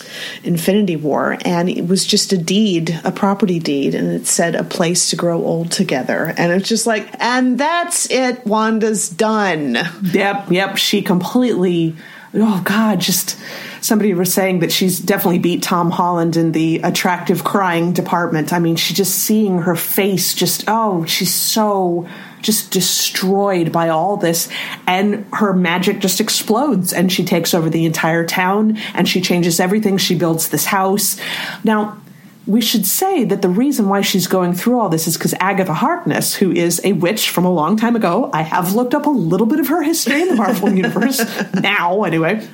Infinity 0.42 0.96
War. 0.96 1.36
And 1.44 1.68
it 1.68 1.86
was 1.86 2.04
just 2.04 2.32
a 2.32 2.38
deed, 2.38 2.98
a 3.04 3.12
property 3.12 3.58
deed. 3.58 3.94
And 3.94 4.08
it 4.12 4.26
said, 4.26 4.54
a 4.54 4.64
place 4.64 5.10
to 5.10 5.16
grow 5.16 5.42
old 5.42 5.70
together. 5.70 6.32
And 6.36 6.52
it's 6.52 6.68
just 6.68 6.86
like, 6.86 7.08
and 7.20 7.58
that's 7.58 8.10
it. 8.10 8.46
Wanda's 8.46 9.08
done. 9.08 9.78
Yep, 10.02 10.50
yep. 10.50 10.76
She 10.76 11.00
completely 11.02 11.96
oh 12.36 12.62
God, 12.64 13.00
just 13.00 13.38
somebody 13.80 14.14
was 14.14 14.32
saying 14.32 14.60
that 14.60 14.72
she's 14.72 14.98
definitely 14.98 15.38
beat 15.38 15.62
Tom 15.62 15.90
Holland 15.90 16.36
in 16.36 16.52
the 16.52 16.80
attractive 16.80 17.44
crying 17.44 17.92
department. 17.92 18.52
I 18.52 18.58
mean, 18.58 18.76
she 18.76 18.94
just 18.94 19.14
seeing 19.14 19.62
her 19.62 19.76
face, 19.76 20.34
just 20.34 20.64
oh, 20.68 21.04
she's 21.06 21.34
so 21.34 22.08
just 22.42 22.70
destroyed 22.70 23.72
by 23.72 23.88
all 23.88 24.16
this. 24.16 24.48
And 24.86 25.26
her 25.32 25.52
magic 25.52 25.98
just 25.98 26.20
explodes 26.20 26.92
and 26.92 27.12
she 27.12 27.24
takes 27.24 27.54
over 27.54 27.68
the 27.68 27.86
entire 27.86 28.24
town 28.24 28.76
and 28.94 29.08
she 29.08 29.20
changes 29.20 29.58
everything. 29.58 29.98
She 29.98 30.14
builds 30.14 30.48
this 30.48 30.66
house. 30.66 31.18
Now 31.64 32.00
we 32.46 32.60
should 32.60 32.86
say 32.86 33.24
that 33.24 33.42
the 33.42 33.48
reason 33.48 33.88
why 33.88 34.00
she's 34.02 34.28
going 34.28 34.52
through 34.52 34.78
all 34.78 34.88
this 34.88 35.08
is 35.08 35.16
because 35.16 35.34
Agatha 35.40 35.74
Harkness, 35.74 36.34
who 36.34 36.52
is 36.52 36.80
a 36.84 36.92
witch 36.92 37.30
from 37.30 37.44
a 37.44 37.52
long 37.52 37.76
time 37.76 37.96
ago, 37.96 38.30
I 38.32 38.42
have 38.42 38.74
looked 38.74 38.94
up 38.94 39.06
a 39.06 39.10
little 39.10 39.46
bit 39.46 39.58
of 39.58 39.68
her 39.68 39.82
history 39.82 40.22
in 40.22 40.28
the 40.28 40.36
Marvel 40.36 40.72
Universe 40.74 41.20
now, 41.54 42.04
anyway. 42.04 42.46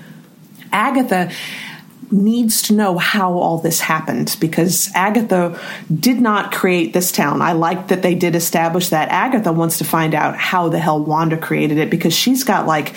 Agatha 0.72 1.30
needs 2.10 2.62
to 2.62 2.74
know 2.74 2.98
how 2.98 3.32
all 3.32 3.58
this 3.58 3.80
happened 3.80 4.36
because 4.40 4.90
Agatha 4.94 5.58
did 5.94 6.20
not 6.20 6.52
create 6.52 6.92
this 6.92 7.10
town. 7.10 7.40
I 7.40 7.52
like 7.52 7.88
that 7.88 8.02
they 8.02 8.14
did 8.14 8.34
establish 8.36 8.90
that. 8.90 9.08
Agatha 9.08 9.52
wants 9.52 9.78
to 9.78 9.84
find 9.84 10.14
out 10.14 10.36
how 10.36 10.68
the 10.68 10.78
hell 10.78 11.02
Wanda 11.02 11.36
created 11.36 11.78
it 11.78 11.90
because 11.90 12.14
she's 12.14 12.44
got 12.44 12.66
like 12.66 12.94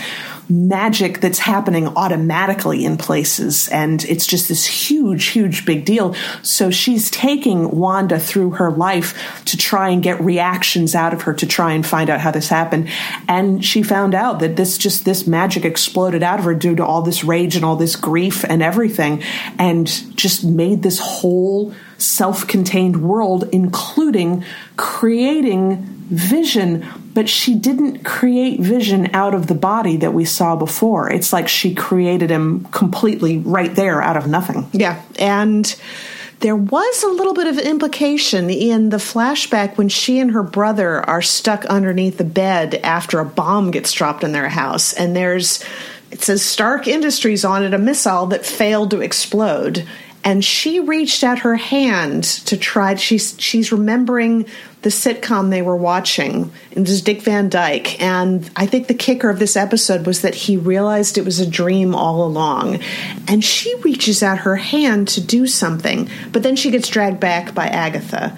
magic 0.49 1.19
that's 1.21 1.39
happening 1.39 1.87
automatically 1.89 2.85
in 2.85 2.97
places. 2.97 3.67
And 3.69 4.03
it's 4.05 4.27
just 4.27 4.47
this 4.47 4.65
huge, 4.65 5.25
huge 5.25 5.65
big 5.65 5.85
deal. 5.85 6.15
So 6.41 6.71
she's 6.71 7.09
taking 7.09 7.71
Wanda 7.71 8.19
through 8.19 8.51
her 8.51 8.71
life 8.71 9.43
to 9.45 9.57
try 9.57 9.89
and 9.89 10.03
get 10.03 10.21
reactions 10.21 10.95
out 10.95 11.13
of 11.13 11.23
her 11.23 11.33
to 11.33 11.45
try 11.45 11.73
and 11.73 11.85
find 11.85 12.09
out 12.09 12.19
how 12.19 12.31
this 12.31 12.49
happened. 12.49 12.89
And 13.27 13.63
she 13.63 13.83
found 13.83 14.13
out 14.13 14.39
that 14.39 14.55
this 14.55 14.77
just, 14.77 15.05
this 15.05 15.27
magic 15.27 15.65
exploded 15.65 16.23
out 16.23 16.39
of 16.39 16.45
her 16.45 16.55
due 16.55 16.75
to 16.75 16.85
all 16.85 17.01
this 17.01 17.23
rage 17.23 17.55
and 17.55 17.65
all 17.65 17.75
this 17.75 17.95
grief 17.95 18.43
and 18.43 18.61
everything. 18.61 19.23
And 19.57 19.87
just 20.15 20.43
made 20.43 20.83
this 20.83 20.99
whole 20.99 21.73
self 22.05 22.47
contained 22.47 23.01
world, 23.01 23.49
including 23.51 24.43
creating 24.77 25.83
vision, 26.09 26.85
but 27.13 27.27
she 27.27 27.55
didn't 27.55 28.03
create 28.03 28.59
vision 28.59 29.13
out 29.13 29.33
of 29.33 29.47
the 29.47 29.55
body 29.55 29.97
that 29.97 30.13
we 30.13 30.23
saw 30.23 30.55
before. 30.55 31.11
It's 31.11 31.33
like 31.33 31.47
she 31.47 31.73
created 31.73 32.29
him 32.29 32.65
completely 32.65 33.39
right 33.39 33.73
there 33.75 34.01
out 34.01 34.17
of 34.17 34.27
nothing. 34.27 34.69
Yeah. 34.71 35.01
And 35.17 35.75
there 36.41 36.55
was 36.55 37.03
a 37.03 37.07
little 37.07 37.33
bit 37.33 37.47
of 37.47 37.57
implication 37.57 38.49
in 38.49 38.89
the 38.89 38.97
flashback 38.97 39.77
when 39.77 39.89
she 39.89 40.19
and 40.19 40.31
her 40.31 40.43
brother 40.43 41.01
are 41.09 41.21
stuck 41.21 41.65
underneath 41.65 42.17
the 42.17 42.23
bed 42.23 42.75
after 42.83 43.19
a 43.19 43.25
bomb 43.25 43.71
gets 43.71 43.91
dropped 43.91 44.23
in 44.23 44.31
their 44.31 44.49
house. 44.49 44.93
And 44.93 45.15
there's, 45.15 45.63
it 46.11 46.21
says 46.21 46.43
Stark 46.43 46.87
Industries 46.87 47.45
on 47.45 47.63
it, 47.63 47.73
a 47.73 47.79
missile 47.79 48.27
that 48.27 48.45
failed 48.45 48.91
to 48.91 49.01
explode 49.01 49.87
and 50.25 50.43
she 50.43 50.79
reached 50.79 51.23
out 51.23 51.39
her 51.39 51.55
hand 51.55 52.23
to 52.23 52.57
try 52.57 52.95
she's 52.95 53.35
she's 53.39 53.71
remembering 53.71 54.47
the 54.81 54.89
sitcom 54.89 55.49
they 55.49 55.61
were 55.61 55.75
watching. 55.75 56.51
And 56.75 56.85
this 56.85 56.93
is 56.95 57.01
dick 57.01 57.21
van 57.21 57.49
dyke. 57.49 58.01
And 58.01 58.49
i 58.55 58.65
think 58.65 58.87
the 58.87 58.93
kicker 58.93 59.29
of 59.29 59.39
this 59.39 59.55
episode 59.55 60.05
was 60.05 60.23
that 60.23 60.35
he 60.35 60.57
realized 60.57 61.17
it 61.17 61.25
was 61.25 61.39
a 61.39 61.49
dream 61.49 61.93
all 61.93 62.25
along. 62.25 62.79
And 63.27 63.43
she 63.43 63.73
reaches 63.75 64.23
out 64.23 64.39
her 64.39 64.55
hand 64.55 65.07
to 65.09 65.21
do 65.21 65.47
something 65.47 66.09
but 66.31 66.43
then 66.43 66.55
she 66.55 66.71
gets 66.71 66.89
dragged 66.89 67.19
back 67.19 67.53
by 67.53 67.67
agatha. 67.67 68.35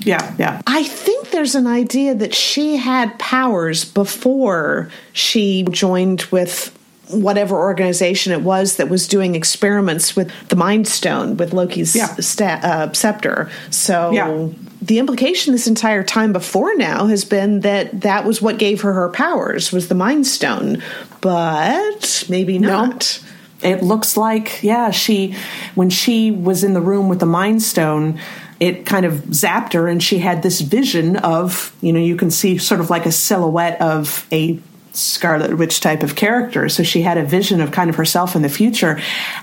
Yeah, 0.00 0.34
yeah. 0.38 0.62
I 0.68 0.84
think 0.84 1.30
there's 1.30 1.56
an 1.56 1.66
idea 1.66 2.14
that 2.14 2.32
she 2.32 2.76
had 2.76 3.18
powers 3.18 3.84
before 3.84 4.88
she 5.12 5.64
joined 5.64 6.22
with 6.30 6.75
whatever 7.08 7.56
organization 7.56 8.32
it 8.32 8.42
was 8.42 8.76
that 8.76 8.88
was 8.88 9.06
doing 9.06 9.34
experiments 9.34 10.16
with 10.16 10.30
the 10.48 10.56
Mind 10.56 10.88
Stone 10.88 11.36
with 11.36 11.52
Loki's 11.52 11.94
yeah. 11.94 12.14
sta- 12.16 12.60
uh, 12.62 12.92
scepter. 12.92 13.50
So 13.70 14.10
yeah. 14.12 14.48
the 14.82 14.98
implication 14.98 15.52
this 15.52 15.66
entire 15.66 16.02
time 16.02 16.32
before 16.32 16.74
now 16.76 17.06
has 17.06 17.24
been 17.24 17.60
that 17.60 18.00
that 18.02 18.24
was 18.24 18.42
what 18.42 18.58
gave 18.58 18.82
her 18.82 18.92
her 18.92 19.08
powers 19.10 19.72
was 19.72 19.88
the 19.88 19.94
Mind 19.94 20.26
Stone, 20.26 20.82
but 21.20 22.24
maybe 22.28 22.58
not. 22.58 23.20
No. 23.62 23.68
it 23.68 23.82
looks 23.82 24.16
like 24.16 24.62
yeah 24.62 24.90
she 24.90 25.34
when 25.74 25.88
she 25.88 26.30
was 26.30 26.62
in 26.62 26.74
the 26.74 26.80
room 26.80 27.08
with 27.08 27.20
the 27.20 27.26
mind 27.26 27.62
stone 27.62 28.20
it 28.60 28.86
kind 28.86 29.04
of 29.04 29.14
zapped 29.30 29.72
her 29.72 29.88
and 29.88 30.02
she 30.02 30.18
had 30.18 30.42
this 30.42 30.60
vision 30.60 31.16
of 31.16 31.74
you 31.80 31.92
know 31.92 32.00
you 32.00 32.16
can 32.16 32.30
see 32.30 32.58
sort 32.58 32.80
of 32.80 32.90
like 32.90 33.06
a 33.06 33.12
silhouette 33.12 33.80
of 33.80 34.26
a 34.32 34.60
Scarlet 34.96 35.56
Witch 35.58 35.80
type 35.80 36.02
of 36.02 36.14
character. 36.16 36.68
So 36.68 36.82
she 36.82 37.02
had 37.02 37.18
a 37.18 37.24
vision 37.24 37.60
of 37.60 37.70
kind 37.72 37.90
of 37.90 37.96
herself 37.96 38.34
in 38.36 38.42
the 38.42 38.48
future. 38.48 39.00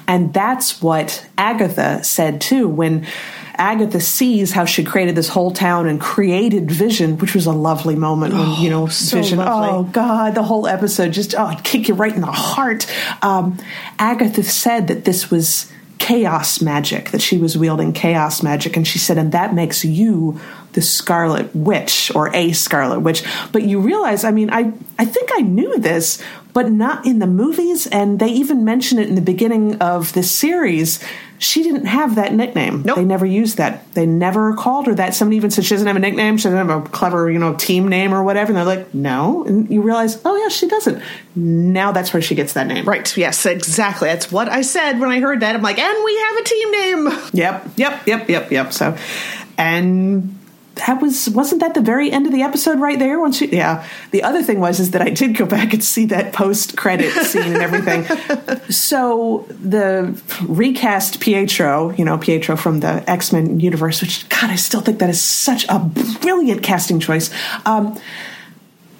And 0.07 0.33
that's 0.33 0.81
what 0.81 1.25
Agatha 1.37 2.03
said 2.03 2.41
too 2.41 2.67
when 2.67 3.05
Agatha 3.55 4.01
sees 4.01 4.51
how 4.51 4.65
she 4.65 4.83
created 4.83 5.15
this 5.15 5.29
whole 5.29 5.51
town 5.51 5.87
and 5.87 6.01
created 6.01 6.71
Vision, 6.71 7.19
which 7.19 7.35
was 7.35 7.45
a 7.45 7.51
lovely 7.51 7.95
moment 7.95 8.33
when, 8.33 8.59
you 8.59 8.69
know, 8.71 8.83
Oh, 8.83 8.87
so 8.87 9.17
Vision, 9.17 9.37
lovely. 9.37 9.69
oh 9.69 9.83
God, 9.83 10.33
the 10.33 10.41
whole 10.41 10.65
episode 10.67 11.13
just, 11.13 11.35
oh, 11.35 11.55
kick 11.63 11.87
you 11.87 11.93
right 11.93 12.13
in 12.13 12.21
the 12.21 12.27
heart. 12.27 12.87
Um, 13.21 13.59
Agatha 13.99 14.41
said 14.41 14.87
that 14.87 15.05
this 15.05 15.29
was 15.29 15.71
chaos 15.99 16.61
magic, 16.61 17.11
that 17.11 17.21
she 17.21 17.37
was 17.37 17.55
wielding 17.55 17.93
chaos 17.93 18.41
magic. 18.41 18.75
And 18.75 18.87
she 18.87 18.97
said, 18.97 19.19
and 19.19 19.31
that 19.33 19.53
makes 19.53 19.85
you 19.85 20.39
the 20.73 20.81
Scarlet 20.81 21.55
Witch 21.55 22.11
or 22.13 22.35
a 22.35 22.51
Scarlet 22.51 22.99
Witch. 22.99 23.23
But 23.51 23.63
you 23.63 23.79
realize, 23.79 24.23
I 24.23 24.31
mean, 24.31 24.49
I, 24.51 24.73
I 24.99 25.05
think 25.05 25.29
I 25.33 25.41
knew 25.41 25.77
this, 25.79 26.21
but 26.53 26.71
not 26.71 27.05
in 27.05 27.19
the 27.19 27.27
movies. 27.27 27.87
And 27.87 28.19
they 28.19 28.29
even 28.29 28.65
mention 28.65 28.99
it 28.99 29.07
in 29.07 29.15
the 29.15 29.21
beginning 29.21 29.81
of 29.81 30.13
this 30.13 30.29
series. 30.29 31.03
She 31.39 31.61
didn't 31.61 31.85
have 31.85 32.15
that 32.15 32.33
nickname. 32.33 32.83
Nope. 32.83 32.95
They 32.95 33.03
never 33.03 33.25
used 33.25 33.57
that. 33.57 33.91
They 33.93 34.05
never 34.05 34.55
called 34.55 34.87
her 34.87 34.95
that. 34.95 35.13
Somebody 35.13 35.35
even 35.37 35.51
said 35.51 35.65
she 35.65 35.73
doesn't 35.73 35.87
have 35.87 35.95
a 35.95 35.99
nickname. 35.99 36.37
She 36.37 36.43
doesn't 36.43 36.67
have 36.67 36.85
a 36.85 36.89
clever, 36.89 37.29
you 37.29 37.39
know, 37.39 37.53
team 37.55 37.87
name 37.87 38.13
or 38.13 38.23
whatever. 38.23 38.51
And 38.51 38.57
they're 38.57 38.77
like, 38.77 38.93
no. 38.93 39.43
And 39.45 39.69
you 39.69 39.81
realize, 39.81 40.21
oh 40.23 40.37
yeah, 40.37 40.47
she 40.47 40.67
doesn't. 40.67 41.01
Now 41.35 41.91
that's 41.91 42.13
where 42.13 42.21
she 42.21 42.35
gets 42.35 42.53
that 42.53 42.67
name. 42.67 42.85
Right. 42.85 43.15
Yes, 43.17 43.45
exactly. 43.45 44.07
That's 44.07 44.31
what 44.31 44.47
I 44.47 44.61
said 44.61 44.99
when 44.99 45.09
I 45.09 45.19
heard 45.19 45.41
that. 45.41 45.55
I'm 45.55 45.61
like, 45.61 45.79
and 45.79 46.05
we 46.05 46.17
have 46.17 46.37
a 46.37 46.43
team 46.43 46.71
name. 46.71 47.07
Yep. 47.33 47.69
Yep. 47.75 48.07
Yep. 48.07 48.29
Yep. 48.29 48.51
Yep. 48.51 48.73
So, 48.73 48.97
and 49.57 50.39
that 50.75 51.01
was 51.01 51.29
wasn't 51.29 51.61
that 51.61 51.75
the 51.75 51.81
very 51.81 52.11
end 52.11 52.25
of 52.25 52.31
the 52.31 52.41
episode 52.41 52.79
right 52.79 52.97
there? 52.97 53.19
Once 53.19 53.41
you 53.41 53.47
yeah. 53.51 53.87
The 54.11 54.23
other 54.23 54.41
thing 54.41 54.59
was 54.59 54.79
is 54.79 54.91
that 54.91 55.01
i 55.01 55.09
did 55.09 55.35
go 55.37 55.45
back 55.45 55.73
and 55.73 55.83
see 55.83 56.05
that 56.05 56.33
post 56.33 56.75
credit 56.75 57.11
scene 57.25 57.53
and 57.53 57.61
everything. 57.61 58.05
So 58.69 59.45
the 59.49 60.19
recast 60.47 61.19
pietro 61.19 61.91
you 61.91 62.05
know 62.05 62.17
pietro 62.17 62.55
from 62.55 62.79
the 62.79 63.07
x-men 63.09 63.59
universe 63.59 64.01
which 64.01 64.27
god 64.29 64.49
i 64.49 64.55
still 64.55 64.81
think 64.81 64.99
that 64.99 65.09
is 65.09 65.21
such 65.21 65.65
a 65.69 65.79
brilliant 66.21 66.63
casting 66.63 66.99
choice. 66.99 67.29
Um, 67.65 67.99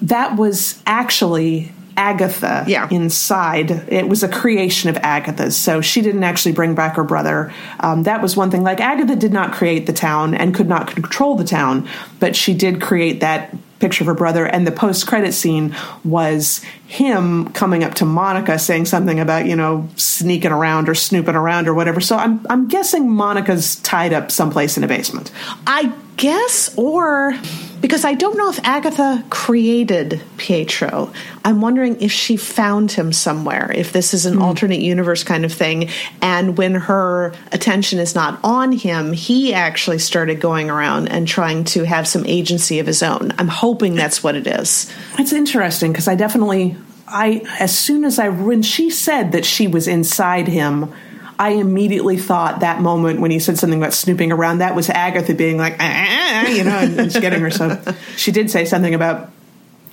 that 0.02 0.36
was 0.36 0.82
actually 0.86 1.72
Agatha 1.98 2.64
Yeah. 2.68 2.88
inside. 2.90 3.72
It 3.88 4.08
was 4.08 4.24
a 4.24 4.28
creation 4.28 4.90
of 4.90 4.98
Agatha's, 4.98 5.56
so 5.56 5.82
she 5.82 6.02
didn't 6.02 6.24
actually 6.24 6.54
bring 6.54 6.76
back 6.76 6.96
her 6.96 7.04
brother. 7.04 7.52
Um, 7.80 8.04
that 8.04 8.22
was 8.22 8.36
one 8.36 8.50
thing. 8.52 8.64
Like 8.64 8.82
Agatha 8.82 9.16
did 9.16 9.34
not 9.34 9.52
create 9.54 9.86
the 9.86 9.94
town 9.94 10.34
and 10.34 10.54
could 10.54 10.68
not 10.70 10.88
control 10.88 11.36
the 11.36 11.44
town, 11.44 11.88
but 12.20 12.36
she 12.36 12.54
did 12.54 12.82
create 12.82 13.20
that 13.20 13.56
picture 13.80 14.04
of 14.04 14.08
her 14.08 14.14
brother. 14.14 14.46
And 14.46 14.66
the 14.66 14.72
post-credit 14.72 15.34
scene 15.34 15.76
was 16.06 16.62
him 16.88 17.50
coming 17.50 17.84
up 17.84 17.96
to 17.96 18.06
Monica 18.06 18.58
saying 18.58 18.86
something 18.86 19.20
about 19.20 19.46
you 19.46 19.56
know 19.58 19.90
sneaking 19.98 20.52
around 20.52 20.88
or 20.90 20.96
snooping 20.96 21.36
around 21.36 21.68
or 21.68 21.74
whatever. 21.74 22.00
So 22.00 22.16
I'm 22.16 22.46
I'm 22.50 22.68
guessing 22.70 23.10
Monica's 23.10 23.76
tied 23.78 24.14
up 24.14 24.32
someplace 24.32 24.78
in 24.78 24.84
a 24.84 24.88
basement. 24.88 25.32
I 25.68 25.92
guess, 26.18 26.74
or 26.78 27.34
because 27.84 28.06
I 28.06 28.14
don't 28.14 28.38
know 28.38 28.50
if 28.50 28.62
Agatha 28.64 29.26
created 29.30 30.22
Pietro. 30.38 31.12
I'm 31.44 31.60
wondering 31.60 32.00
if 32.00 32.14
she 32.14 32.38
found 32.38 32.94
him 32.94 33.12
somewhere, 33.12 33.74
if 33.76 33.92
this 33.92 34.14
is 34.14 34.26
an 34.26 34.36
hmm. 34.36 34.42
alternate 34.42 34.80
universe 34.80 35.26
kind 35.26 35.44
of 35.44 35.52
thing. 35.52 35.90
And 36.22 36.58
when 36.58 36.76
her 36.76 37.34
attention 37.52 38.00
is 38.00 38.16
not 38.16 38.40
on 38.42 38.72
him, 38.72 39.12
he 39.12 39.54
actually 39.54 40.00
started 40.00 40.40
going 40.40 40.70
around 40.70 41.10
and 41.10 41.28
trying 41.28 41.66
to 41.66 41.84
have 41.84 42.08
some 42.08 42.26
agency 42.26 42.80
of 42.80 42.88
his 42.88 43.04
own. 43.04 43.34
I'm 43.38 43.50
hoping 43.50 43.96
that's 43.96 44.24
what 44.24 44.36
it 44.36 44.48
is. 44.48 44.90
It's 45.20 45.34
interesting 45.34 45.92
because 45.92 46.08
I 46.08 46.16
definitely 46.16 46.78
I 47.06 47.46
as 47.60 47.78
soon 47.78 48.06
as 48.06 48.18
I 48.18 48.30
when 48.30 48.62
she 48.62 48.92
said 48.92 49.34
that 49.34 49.44
she 49.44 49.68
was 49.68 49.90
inside 49.90 50.48
him, 50.48 50.94
I 51.40 51.50
immediately 51.52 52.18
thought 52.18 52.60
that 52.62 52.82
moment 52.82 53.20
when 53.22 53.32
he 53.32 53.40
said 53.40 53.58
something 53.58 53.80
about 53.80 53.94
snooping 53.94 54.32
around 54.32 54.60
that 54.60 54.76
was 54.76 54.90
Agatha 54.90 55.34
being 55.34 55.58
like, 55.58 55.78
"Ah, 55.80 55.84
ah, 55.84 56.44
ah," 56.46 56.48
you 56.50 56.64
know, 56.64 56.78
and, 56.78 57.00
and 57.00 57.12
getting 57.14 57.42
her. 57.42 57.50
So 57.50 57.82
she 58.18 58.32
did 58.32 58.50
say 58.52 58.66
something 58.66 58.94
about. 58.94 59.30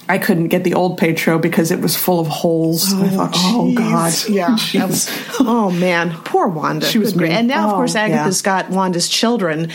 I 0.09 0.19
couldn't 0.19 0.49
get 0.49 0.65
the 0.65 0.75
old 0.75 0.99
Pietro 0.99 1.39
because 1.39 1.71
it 1.71 1.81
was 1.81 1.97
full 1.97 2.19
of 2.19 2.27
holes. 2.27 2.93
I 2.93 3.09
thought, 3.11 3.31
oh 3.33 3.73
God, 3.77 4.13
Yeah. 4.29 4.57
was- 4.87 5.09
oh 5.41 5.71
man, 5.71 6.11
poor 6.25 6.49
Wanda. 6.49 6.85
She 6.87 6.99
was 6.99 7.15
mean. 7.15 7.31
And 7.31 7.47
now, 7.47 7.67
of 7.69 7.73
Oh, 7.75 7.77
course, 7.77 7.95
Agatha's 7.95 8.43
got 8.43 8.71
Wanda's 8.71 9.09
children, 9.09 9.69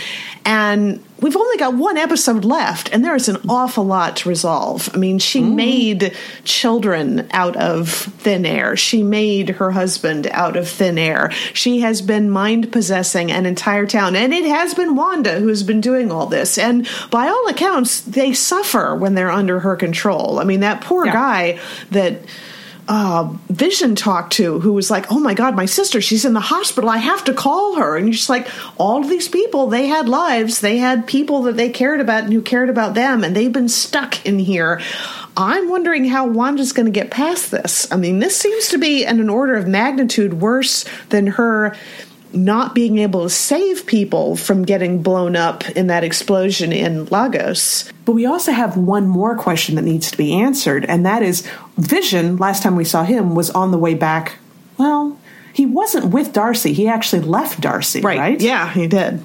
and 0.44 1.02
we've 1.22 1.36
only 1.36 1.58
got 1.58 1.76
one 1.76 1.98
episode 1.98 2.44
left, 2.44 2.92
and 2.92 3.04
there 3.04 3.16
is 3.16 3.30
an 3.30 3.38
awful 3.48 3.86
lot 3.86 4.18
to 4.18 4.30
resolve. 4.30 4.90
I 4.94 4.98
mean, 4.98 5.20
she 5.20 5.42
mm. 5.42 5.56
made 5.56 6.16
children 6.44 7.28
out 7.32 7.56
of 7.56 7.90
thin 7.90 8.46
air. 8.46 8.76
She 8.76 9.04
made 9.04 9.50
her 9.50 9.72
husband 9.72 10.28
out 10.28 10.58
of 10.58 10.68
thin 10.68 10.98
air. 10.98 11.32
She 11.54 11.80
has 11.80 12.02
been 12.02 12.30
mind 12.30 12.72
possessing 12.72 13.32
an 13.32 13.46
entire 13.46 13.86
town, 13.86 14.16
and 14.16 14.34
it 14.34 14.46
has 14.46 14.74
been 14.74 14.96
Wanda 14.96 15.40
who 15.40 15.48
has 15.48 15.64
been 15.64 15.82
doing 15.82 16.12
all 16.12 16.26
this. 16.26 16.58
And 16.58 16.88
by 17.12 17.28
all 17.28 17.48
accounts, 17.48 18.02
they 18.02 18.34
suffer 18.34 18.96
when 18.96 19.16
they're 19.16 19.32
under 19.32 19.60
her 19.62 19.76
control. 19.76 20.40
I 20.40 20.44
mean, 20.44 20.60
that 20.62 20.82
poor 20.82 21.06
Yeah. 21.06 21.14
guy 21.14 21.60
that 21.92 22.22
uh, 22.88 23.34
Vision 23.50 23.96
talked 23.96 24.34
to, 24.34 24.60
who 24.60 24.74
was 24.74 24.92
like, 24.92 25.12
"Oh 25.12 25.20
my 25.20 25.34
God, 25.34 25.56
my 25.56 25.66
sister, 25.66 26.02
she's 26.02 26.26
in 26.26 26.34
the 26.34 26.40
hospital. 26.40 26.90
I 26.90 26.98
have 26.98 27.24
to 27.26 27.34
call 27.34 27.76
her." 27.76 27.98
And 27.98 28.08
you're 28.08 28.14
just 28.14 28.30
like, 28.30 28.48
all 28.78 29.02
of 29.02 29.10
these 29.10 29.28
people, 29.28 29.68
they 29.68 29.88
had 29.88 30.08
lives, 30.08 30.62
they 30.62 30.78
had 30.78 31.08
people 31.08 31.44
that 31.44 31.58
they 31.58 31.70
cared 31.70 32.00
about 32.00 32.26
and 32.26 32.34
who 32.34 32.42
cared 32.42 32.70
about 32.70 32.94
them, 32.94 33.24
and 33.24 33.36
they've 33.36 33.52
been 33.52 33.70
stuck 33.70 34.26
in 34.26 34.40
here. 34.40 34.82
I'm 35.38 35.70
wondering 35.70 36.06
how 36.06 36.28
Wanda's 36.28 36.72
going 36.72 36.86
to 36.86 36.92
get 36.92 37.12
past 37.12 37.52
this. 37.52 37.92
I 37.92 37.98
mean, 37.98 38.20
this 38.20 38.38
seems 38.38 38.70
to 38.70 38.78
be 38.78 39.04
in 39.04 39.20
an 39.20 39.30
order 39.30 39.56
of 39.56 39.68
magnitude 39.68 40.36
worse 40.36 40.86
than 41.10 41.28
her 41.28 41.76
not 42.34 42.76
being 42.76 42.98
able 43.00 43.24
to 43.24 43.30
save 43.30 43.86
people 43.86 44.36
from 44.36 44.64
getting 44.64 45.02
blown 45.02 45.36
up 45.36 45.70
in 45.72 45.88
that 45.88 46.04
explosion 46.04 46.72
in 46.72 47.06
Lagos. 47.06 47.92
But 48.06 48.14
we 48.14 48.26
also 48.26 48.52
have 48.52 48.78
one 48.78 49.08
more 49.08 49.38
question 49.38 49.76
that 49.76 49.84
needs 49.84 50.12
to 50.12 50.18
be 50.18 50.34
answered, 50.34 50.86
and 50.86 51.06
that 51.06 51.24
is 51.24 51.48
Vision, 51.78 52.38
last 52.38 52.64
time 52.64 52.76
we 52.76 52.86
saw 52.86 53.04
him, 53.04 53.36
was 53.36 53.50
on 53.50 53.72
the 53.72 53.78
way 53.78 53.94
back. 53.94 54.38
Well, 54.78 55.18
he 55.54 55.66
wasn't 55.66 56.08
with 56.14 56.34
Darcy. 56.34 56.74
He 56.74 56.88
actually 56.88 57.22
left 57.22 57.62
Darcy, 57.62 58.02
right? 58.02 58.40
Yeah, 58.40 58.72
he 58.72 58.88
did. 58.88 59.24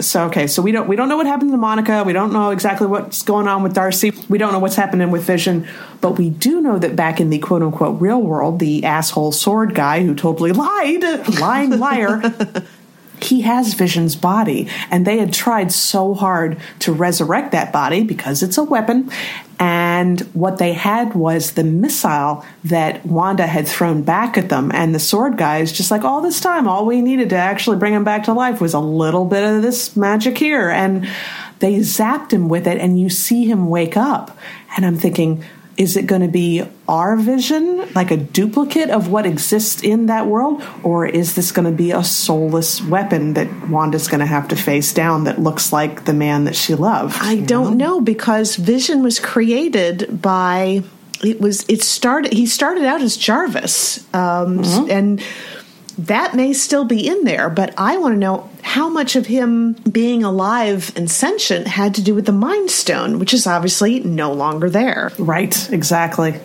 So 0.00 0.26
okay, 0.26 0.46
so 0.46 0.62
we 0.62 0.72
don't 0.72 0.88
we 0.88 0.96
don't 0.96 1.08
know 1.08 1.16
what 1.16 1.26
happened 1.26 1.50
to 1.52 1.56
Monica. 1.56 2.02
We 2.04 2.12
don't 2.12 2.32
know 2.32 2.50
exactly 2.50 2.86
what's 2.86 3.22
going 3.22 3.48
on 3.48 3.62
with 3.62 3.74
Darcy. 3.74 4.12
We 4.28 4.38
don't 4.38 4.52
know 4.52 4.58
what's 4.58 4.76
happening 4.76 5.10
with 5.10 5.22
Vision, 5.22 5.66
but 6.00 6.18
we 6.18 6.30
do 6.30 6.60
know 6.60 6.78
that 6.78 6.96
back 6.96 7.20
in 7.20 7.30
the 7.30 7.38
quote 7.38 7.62
unquote 7.62 8.00
real 8.00 8.20
world, 8.20 8.58
the 8.58 8.84
asshole 8.84 9.32
sword 9.32 9.74
guy 9.74 10.02
who 10.02 10.14
totally 10.14 10.52
lied, 10.52 11.02
lying 11.38 11.78
liar, 11.78 12.20
he 13.24 13.42
has 13.42 13.74
Vision's 13.74 14.16
body, 14.16 14.68
and 14.90 15.06
they 15.06 15.18
had 15.18 15.32
tried 15.32 15.72
so 15.72 16.14
hard 16.14 16.58
to 16.80 16.92
resurrect 16.92 17.52
that 17.52 17.72
body 17.72 18.02
because 18.02 18.42
it's 18.42 18.58
a 18.58 18.64
weapon. 18.64 19.10
And 19.58 20.20
what 20.32 20.56
they 20.56 20.72
had 20.72 21.14
was 21.14 21.52
the 21.52 21.64
missile 21.64 22.44
that 22.64 23.04
Wanda 23.04 23.46
had 23.46 23.68
thrown 23.68 24.02
back 24.02 24.38
at 24.38 24.48
them. 24.48 24.70
And 24.72 24.94
the 24.94 24.98
sword 24.98 25.36
guy 25.36 25.58
is 25.58 25.70
just 25.70 25.90
like, 25.90 26.02
all 26.02 26.22
this 26.22 26.40
time, 26.40 26.66
all 26.66 26.86
we 26.86 27.02
needed 27.02 27.28
to 27.30 27.36
actually 27.36 27.76
bring 27.76 27.92
him 27.92 28.04
back 28.04 28.24
to 28.24 28.32
life 28.32 28.60
was 28.60 28.72
a 28.72 28.80
little 28.80 29.26
bit 29.26 29.44
of 29.44 29.60
this 29.60 29.96
magic 29.96 30.38
here. 30.38 30.70
And 30.70 31.06
they 31.58 31.74
zapped 31.80 32.32
him 32.32 32.48
with 32.48 32.66
it, 32.66 32.78
and 32.78 32.98
you 32.98 33.10
see 33.10 33.44
him 33.44 33.68
wake 33.68 33.98
up. 33.98 34.38
And 34.74 34.86
I'm 34.86 34.96
thinking, 34.96 35.44
is 35.80 35.96
it 35.96 36.06
going 36.06 36.20
to 36.20 36.28
be 36.28 36.62
our 36.86 37.16
vision, 37.16 37.88
like 37.94 38.10
a 38.10 38.16
duplicate 38.18 38.90
of 38.90 39.08
what 39.08 39.24
exists 39.24 39.82
in 39.82 40.06
that 40.06 40.26
world? 40.26 40.62
Or 40.82 41.06
is 41.06 41.36
this 41.36 41.52
going 41.52 41.64
to 41.64 41.74
be 41.74 41.90
a 41.90 42.04
soulless 42.04 42.82
weapon 42.82 43.32
that 43.32 43.48
Wanda's 43.70 44.06
going 44.06 44.20
to 44.20 44.26
have 44.26 44.48
to 44.48 44.56
face 44.56 44.92
down 44.92 45.24
that 45.24 45.40
looks 45.40 45.72
like 45.72 46.04
the 46.04 46.12
man 46.12 46.44
that 46.44 46.54
she 46.54 46.74
loved? 46.74 47.16
I 47.18 47.36
don't 47.36 47.78
know 47.78 48.02
because 48.02 48.56
Vision 48.56 49.02
was 49.02 49.18
created 49.18 50.20
by 50.20 50.82
it 51.24 51.40
was 51.40 51.64
it 51.66 51.82
started 51.82 52.34
he 52.34 52.44
started 52.44 52.84
out 52.84 53.00
as 53.00 53.16
Jarvis 53.16 54.06
um, 54.14 54.62
and 54.90 55.22
that 56.06 56.34
may 56.34 56.52
still 56.52 56.84
be 56.84 57.06
in 57.06 57.24
there 57.24 57.50
but 57.50 57.74
I 57.76 57.98
want 57.98 58.14
to 58.14 58.18
know 58.18 58.48
how 58.62 58.88
much 58.88 59.16
of 59.16 59.26
him 59.26 59.72
being 59.90 60.22
alive 60.22 60.92
and 60.96 61.10
sentient 61.10 61.66
had 61.66 61.94
to 61.96 62.02
do 62.02 62.14
with 62.14 62.26
the 62.26 62.32
Mind 62.32 62.70
Stone 62.70 63.18
which 63.18 63.34
is 63.34 63.46
obviously 63.46 64.00
no 64.00 64.32
longer 64.32 64.70
there. 64.70 65.12
Right, 65.18 65.70
exactly. 65.70 66.40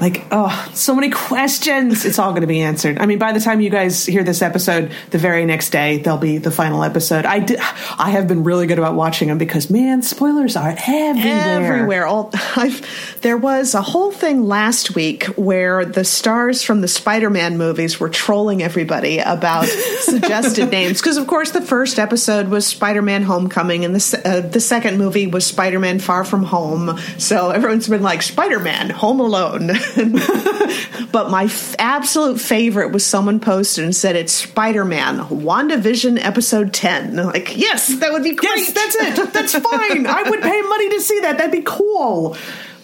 Like, 0.00 0.24
oh, 0.30 0.70
so 0.74 0.94
many 0.94 1.10
questions. 1.10 2.04
It's 2.04 2.18
all 2.18 2.30
going 2.30 2.42
to 2.42 2.46
be 2.46 2.60
answered. 2.60 2.98
I 2.98 3.06
mean, 3.06 3.18
by 3.18 3.32
the 3.32 3.40
time 3.40 3.60
you 3.60 3.70
guys 3.70 4.04
hear 4.04 4.22
this 4.22 4.42
episode, 4.42 4.92
the 5.10 5.18
very 5.18 5.46
next 5.46 5.70
day 5.70 5.98
there'll 5.98 6.18
be 6.18 6.38
the 6.38 6.50
final 6.50 6.84
episode. 6.84 7.24
I 7.24 7.38
did, 7.38 7.58
I 7.60 8.10
have 8.10 8.28
been 8.28 8.44
really 8.44 8.66
good 8.66 8.78
about 8.78 8.94
watching 8.94 9.28
them 9.28 9.38
because 9.38 9.70
man, 9.70 10.02
spoilers 10.02 10.56
are 10.56 10.76
everywhere. 10.86 11.76
Everywhere. 11.76 12.06
All 12.06 12.30
I've, 12.56 13.20
there 13.22 13.36
was 13.36 13.74
a 13.74 13.82
whole 13.82 14.12
thing 14.12 14.44
last 14.44 14.94
week 14.94 15.24
where 15.36 15.84
the 15.84 16.04
stars 16.04 16.62
from 16.62 16.80
the 16.80 16.88
Spider-Man 16.88 17.56
movies 17.56 17.98
were 17.98 18.08
trolling 18.08 18.62
everybody 18.62 19.18
about 19.18 19.66
suggested 20.00 20.70
names 20.70 21.00
because, 21.00 21.16
of 21.16 21.26
course, 21.26 21.52
the 21.52 21.62
first 21.62 21.98
episode 21.98 22.48
was 22.48 22.66
Spider-Man: 22.66 23.22
Homecoming, 23.22 23.84
and 23.84 23.94
the 23.94 24.22
uh, 24.24 24.40
the 24.40 24.60
second 24.60 24.98
movie 24.98 25.26
was 25.26 25.46
Spider-Man: 25.46 26.00
Far 26.00 26.24
From 26.24 26.44
Home. 26.44 26.98
So 27.18 27.50
everyone's 27.50 27.88
been 27.88 28.02
like 28.02 28.22
Spider-Man: 28.22 28.90
Home 28.90 29.20
Alone. 29.20 29.70
but 31.12 31.30
my 31.30 31.44
f- 31.44 31.74
absolute 31.78 32.40
favorite 32.40 32.92
was 32.92 33.04
someone 33.04 33.40
posted 33.40 33.84
and 33.84 33.94
said 33.94 34.16
it's 34.16 34.32
Spider-Man: 34.32 35.18
WandaVision 35.28 36.18
episode 36.22 36.72
ten. 36.72 37.16
Like, 37.16 37.56
yes, 37.56 37.88
that 38.00 38.12
would 38.12 38.22
be 38.22 38.34
great. 38.34 38.56
Yes, 38.56 38.72
that's 38.72 38.94
it. 38.96 39.32
That's 39.32 39.52
fine. 39.58 40.06
I 40.06 40.22
would 40.28 40.42
pay 40.42 40.62
money 40.62 40.88
to 40.90 41.00
see 41.00 41.20
that. 41.20 41.38
That'd 41.38 41.52
be 41.52 41.62
cool. 41.64 42.36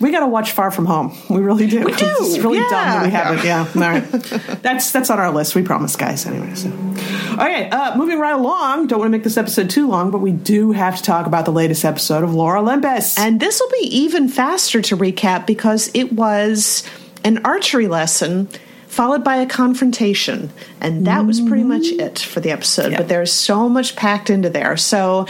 We 0.02 0.10
got 0.10 0.20
to 0.20 0.26
watch 0.26 0.52
Far 0.52 0.70
From 0.70 0.84
Home. 0.86 1.16
We 1.30 1.40
really 1.40 1.66
do. 1.66 1.78
We 1.84 1.92
do. 1.92 2.06
It's 2.20 2.38
really 2.38 2.58
Yeah. 2.58 2.68
dumb 2.68 2.88
that 2.90 3.02
we 3.04 3.10
haven't. 3.10 3.44
Yeah. 3.44 3.66
All 3.74 3.80
right. 3.80 4.02
that's 4.62 4.90
that's 4.92 5.08
on 5.10 5.18
our 5.20 5.30
list. 5.30 5.54
We 5.54 5.62
promise, 5.62 5.96
guys. 5.96 6.26
Anyway. 6.26 6.54
So, 6.54 6.68
okay. 7.34 7.70
Uh, 7.70 7.96
moving 7.96 8.18
right 8.18 8.34
along. 8.34 8.88
Don't 8.88 8.98
want 8.98 9.08
to 9.08 9.12
make 9.16 9.22
this 9.24 9.36
episode 9.36 9.70
too 9.70 9.88
long, 9.88 10.10
but 10.10 10.18
we 10.18 10.32
do 10.32 10.72
have 10.72 10.96
to 10.96 11.02
talk 11.02 11.26
about 11.26 11.44
the 11.44 11.52
latest 11.52 11.84
episode 11.84 12.24
of 12.24 12.34
Lore 12.34 12.56
Olympus. 12.58 13.16
And 13.18 13.38
this 13.40 13.60
will 13.60 13.70
be 13.70 13.86
even 13.96 14.28
faster 14.28 14.82
to 14.82 14.96
recap 14.96 15.46
because 15.46 15.90
it 15.94 16.12
was 16.12 16.82
an 17.24 17.38
archery 17.44 17.86
lesson 17.86 18.48
followed 18.88 19.22
by 19.24 19.36
a 19.36 19.46
confrontation. 19.46 20.50
And 20.80 21.06
that 21.06 21.24
was 21.24 21.40
pretty 21.40 21.64
much 21.64 21.86
it 21.86 22.18
for 22.18 22.40
the 22.40 22.50
episode. 22.50 22.92
Yeah. 22.92 22.98
But 22.98 23.08
there's 23.08 23.32
so 23.32 23.68
much 23.68 23.96
packed 23.96 24.28
into 24.28 24.50
there. 24.50 24.76
So, 24.76 25.26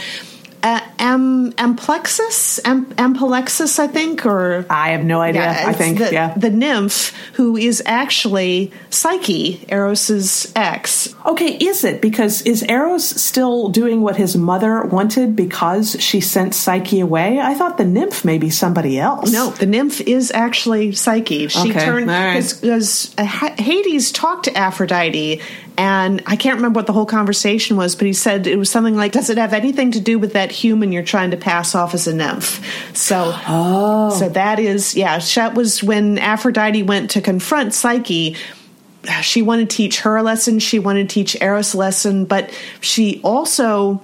am, 0.63 1.51
amplexus? 1.53 2.59
Am, 2.65 2.85
ampalexis, 2.95 3.79
I 3.79 3.87
think, 3.87 4.25
or. 4.25 4.65
I 4.69 4.89
have 4.89 5.03
no 5.03 5.21
idea. 5.21 5.49
I 5.49 5.73
think. 5.73 5.99
the, 5.99 6.11
yeah. 6.11 6.33
the 6.35 6.49
nymph 6.49 7.15
who 7.33 7.57
is 7.57 7.83
actually 7.85 8.71
Psyche, 8.89 9.65
Eros's 9.69 10.51
ex. 10.55 11.13
Okay, 11.25 11.57
is 11.57 11.83
it 11.83 12.01
because 12.01 12.41
is 12.43 12.63
Eros 12.63 13.03
still 13.03 13.69
doing 13.69 14.01
what 14.01 14.15
his 14.15 14.35
mother 14.35 14.83
wanted 14.85 15.35
because 15.35 15.97
she 15.99 16.21
sent 16.21 16.53
Psyche 16.55 16.99
away? 16.99 17.39
I 17.39 17.53
thought 17.53 17.77
the 17.77 17.85
nymph 17.85 18.23
may 18.25 18.37
be 18.37 18.49
somebody 18.49 18.99
else. 18.99 19.31
No, 19.31 19.49
the 19.51 19.65
nymph 19.65 20.01
is 20.01 20.31
actually 20.31 20.93
Psyche. 20.93 21.47
She 21.47 21.71
Okay, 21.71 21.85
turned 21.85 22.09
all 22.09 22.17
right. 22.17 22.33
because 22.35 23.13
uh, 23.17 23.23
Hades 23.25 24.11
talked 24.11 24.45
to 24.45 24.57
Aphrodite, 24.57 25.41
and 25.77 26.21
I 26.25 26.35
can't 26.35 26.57
remember 26.57 26.77
what 26.77 26.87
the 26.87 26.93
whole 26.93 27.05
conversation 27.05 27.77
was, 27.77 27.95
but 27.95 28.05
he 28.05 28.13
said 28.13 28.45
it 28.45 28.57
was 28.57 28.69
something 28.69 28.95
like, 28.95 29.11
"Does 29.11 29.29
it 29.29 29.37
have 29.37 29.53
anything 29.53 29.91
to 29.91 29.99
do 29.99 30.19
with 30.19 30.33
that 30.33 30.51
human 30.51 30.91
you're 30.91 31.03
trying 31.03 31.31
to 31.31 31.37
pass 31.37 31.73
off 31.73 31.93
as 31.93 32.07
a 32.07 32.13
nymph?" 32.13 32.63
So, 32.95 33.33
oh. 33.47 34.11
so 34.11 34.29
that 34.29 34.59
is 34.59 34.95
yeah. 34.95 35.19
That 35.35 35.55
was 35.55 35.81
when 35.81 36.19
Aphrodite 36.19 36.83
went 36.83 37.11
to 37.11 37.21
confront 37.21 37.73
Psyche. 37.73 38.35
She 39.21 39.41
wanted 39.41 39.69
to 39.69 39.75
teach 39.75 40.01
her 40.01 40.15
a 40.15 40.23
lesson. 40.23 40.59
She 40.59 40.79
wanted 40.79 41.09
to 41.09 41.13
teach 41.13 41.41
Eros 41.41 41.73
a 41.73 41.77
lesson, 41.77 42.25
but 42.25 42.51
she 42.79 43.19
also 43.23 44.01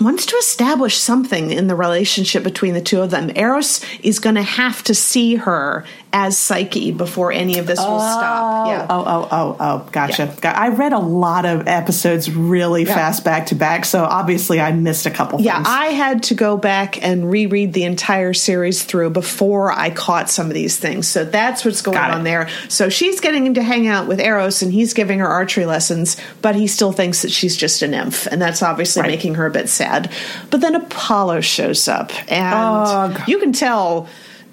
wants 0.00 0.26
to 0.26 0.36
establish 0.36 0.96
something 0.96 1.50
in 1.50 1.66
the 1.66 1.74
relationship 1.74 2.44
between 2.44 2.74
the 2.74 2.80
two 2.80 3.00
of 3.00 3.10
them. 3.10 3.32
Eros 3.34 3.84
is 4.02 4.18
going 4.18 4.36
to 4.36 4.42
have 4.42 4.82
to 4.84 4.94
see 4.94 5.34
her 5.36 5.84
as 6.12 6.38
Psyche 6.38 6.90
before 6.90 7.32
any 7.32 7.58
of 7.58 7.66
this 7.66 7.78
will 7.78 7.98
stop. 8.00 8.66
Oh. 8.66 8.70
Yeah. 8.70 8.86
Oh, 8.88 9.04
oh, 9.06 9.28
oh, 9.30 9.56
oh, 9.60 9.88
gotcha. 9.92 10.34
Got- 10.40 10.56
I 10.56 10.68
read 10.68 10.92
a 10.94 10.98
lot 10.98 11.44
of 11.44 11.68
episodes 11.68 12.30
really 12.30 12.84
fast 12.86 13.24
back 13.24 13.46
to 13.46 13.54
back, 13.54 13.84
so 13.84 14.04
obviously 14.04 14.58
I 14.60 14.72
missed 14.72 15.04
a 15.04 15.10
couple 15.10 15.40
Yeah, 15.40 15.56
things. 15.56 15.68
I 15.68 15.86
had 15.88 16.22
to 16.24 16.34
go 16.34 16.56
back 16.56 17.02
and 17.04 17.30
reread 17.30 17.74
the 17.74 17.84
entire 17.84 18.32
series 18.32 18.82
through 18.82 19.10
before 19.10 19.70
I 19.70 19.90
caught 19.90 20.30
some 20.30 20.46
of 20.46 20.54
these 20.54 20.78
things. 20.78 21.06
So 21.06 21.24
that's 21.24 21.64
what's 21.64 21.82
going 21.82 21.98
on 21.98 22.24
there. 22.24 22.48
So 22.68 22.88
she's 22.88 23.20
getting 23.20 23.44
him 23.46 23.54
to 23.54 23.62
hang 23.62 23.86
out 23.86 24.08
with 24.08 24.20
Eros 24.20 24.62
and 24.62 24.72
he's 24.72 24.94
giving 24.94 25.18
her 25.18 25.28
archery 25.28 25.66
lessons, 25.66 26.16
but 26.40 26.54
he 26.54 26.66
still 26.68 26.92
thinks 26.92 27.22
that 27.22 27.30
she's 27.30 27.56
just 27.56 27.82
a 27.82 27.86
nymph. 27.88 28.26
And 28.26 28.40
that's 28.40 28.62
obviously 28.62 29.02
Right. 29.02 29.10
making 29.10 29.34
her 29.34 29.44
a 29.46 29.50
bit 29.50 29.68
sad. 29.68 30.10
But 30.50 30.62
then 30.62 30.74
Apollo 30.74 31.42
shows 31.42 31.86
up 31.86 32.10
and 32.32 32.54
oh, 32.54 33.14
Ugh. 33.14 33.28
you 33.28 33.38
can 33.38 33.52
tell. 33.52 34.08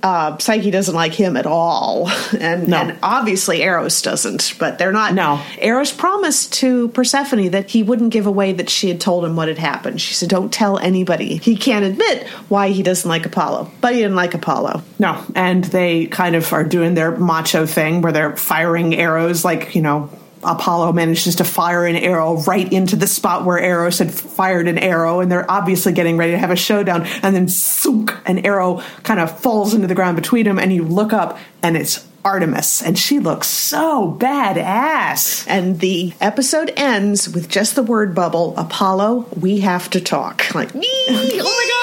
Uh, 0.06 0.38
Psyche 0.38 0.70
doesn't 0.70 0.94
like 0.94 1.14
him 1.14 1.36
at 1.36 1.48
all, 1.48 2.08
and, 2.40 2.68
No. 2.68 2.78
and 2.78 2.98
obviously 3.02 3.62
Eros 3.64 4.04
doesn't. 4.04 4.54
But 4.60 4.78
they're 4.78 4.92
not. 4.92 5.16
No. 5.16 5.42
Eros 5.60 5.92
promised 5.92 6.54
to 6.54 6.90
Persephone 6.90 7.50
that 7.50 7.72
he 7.72 7.82
wouldn't 7.82 8.12
give 8.12 8.28
away 8.28 8.54
that 8.54 8.70
she 8.70 8.88
had 8.88 9.02
told 9.02 9.26
him 9.26 9.36
what 9.36 9.48
had 9.48 9.58
happened. 9.58 10.00
She 10.00 10.14
said, 10.14 10.30
"Don't 10.30 10.54
tell 10.54 10.78
anybody." 10.78 11.38
He 11.38 11.56
can't 11.56 11.84
admit 11.86 12.28
why 12.50 12.70
he 12.70 12.84
doesn't 12.84 13.10
like 13.10 13.26
Apollo, 13.26 13.72
but 13.82 13.94
he 13.94 14.02
didn't 14.02 14.16
like 14.16 14.36
Apollo. 14.36 14.84
No, 15.00 15.18
and 15.34 15.64
they 15.64 16.06
kind 16.06 16.36
of 16.36 16.54
are 16.54 16.64
doing 16.64 16.94
their 16.94 17.12
macho 17.18 17.66
thing 17.66 18.02
where 18.02 18.12
they're 18.12 18.38
firing 18.38 18.94
arrows 18.96 19.44
like, 19.44 19.74
you 19.74 19.82
know, 19.82 20.10
Apollo 20.46 20.94
manages 20.94 21.36
to 21.38 21.44
fire 21.44 21.86
an 21.86 21.96
arrow 21.96 22.38
right 22.44 22.72
into 22.72 22.96
the 22.96 23.08
spot 23.08 23.46
where 23.46 23.58
Eros 23.58 24.00
had 24.00 24.14
fired 24.14 24.68
an 24.68 24.78
arrow, 24.78 25.20
and 25.20 25.32
they're 25.32 25.50
obviously 25.50 25.94
getting 25.94 26.18
ready 26.18 26.32
to 26.32 26.38
have 26.38 26.52
a 26.52 26.56
showdown. 26.56 27.06
And 27.24 27.36
then, 27.36 27.48
sook, 27.48 28.18
an 28.26 28.46
arrow 28.46 28.82
kind 29.04 29.20
of 29.20 29.40
falls 29.40 29.74
into 29.74 29.88
the 29.88 29.96
ground 29.96 30.16
between 30.16 30.46
them, 30.46 30.60
and 30.60 30.74
you 30.74 30.84
look 30.84 31.14
up, 31.14 31.38
and 31.62 31.76
it's 31.76 32.08
Artemis, 32.26 32.82
and 32.82 32.98
she 32.98 33.20
looks 33.20 33.48
so 33.48 34.18
badass. 34.20 35.46
And 35.48 35.80
the 35.80 36.14
episode 36.20 36.74
ends 36.76 37.30
with 37.30 37.48
just 37.48 37.76
the 37.76 37.84
word 37.84 38.16
bubble: 38.16 38.56
"Apollo, 38.58 39.28
we 39.40 39.60
have 39.60 39.90
to 39.92 40.02
talk." 40.02 40.54
Like, 40.56 40.74
me, 40.74 40.88
oh 41.10 41.14
my 41.14 41.68
god. 41.70 41.75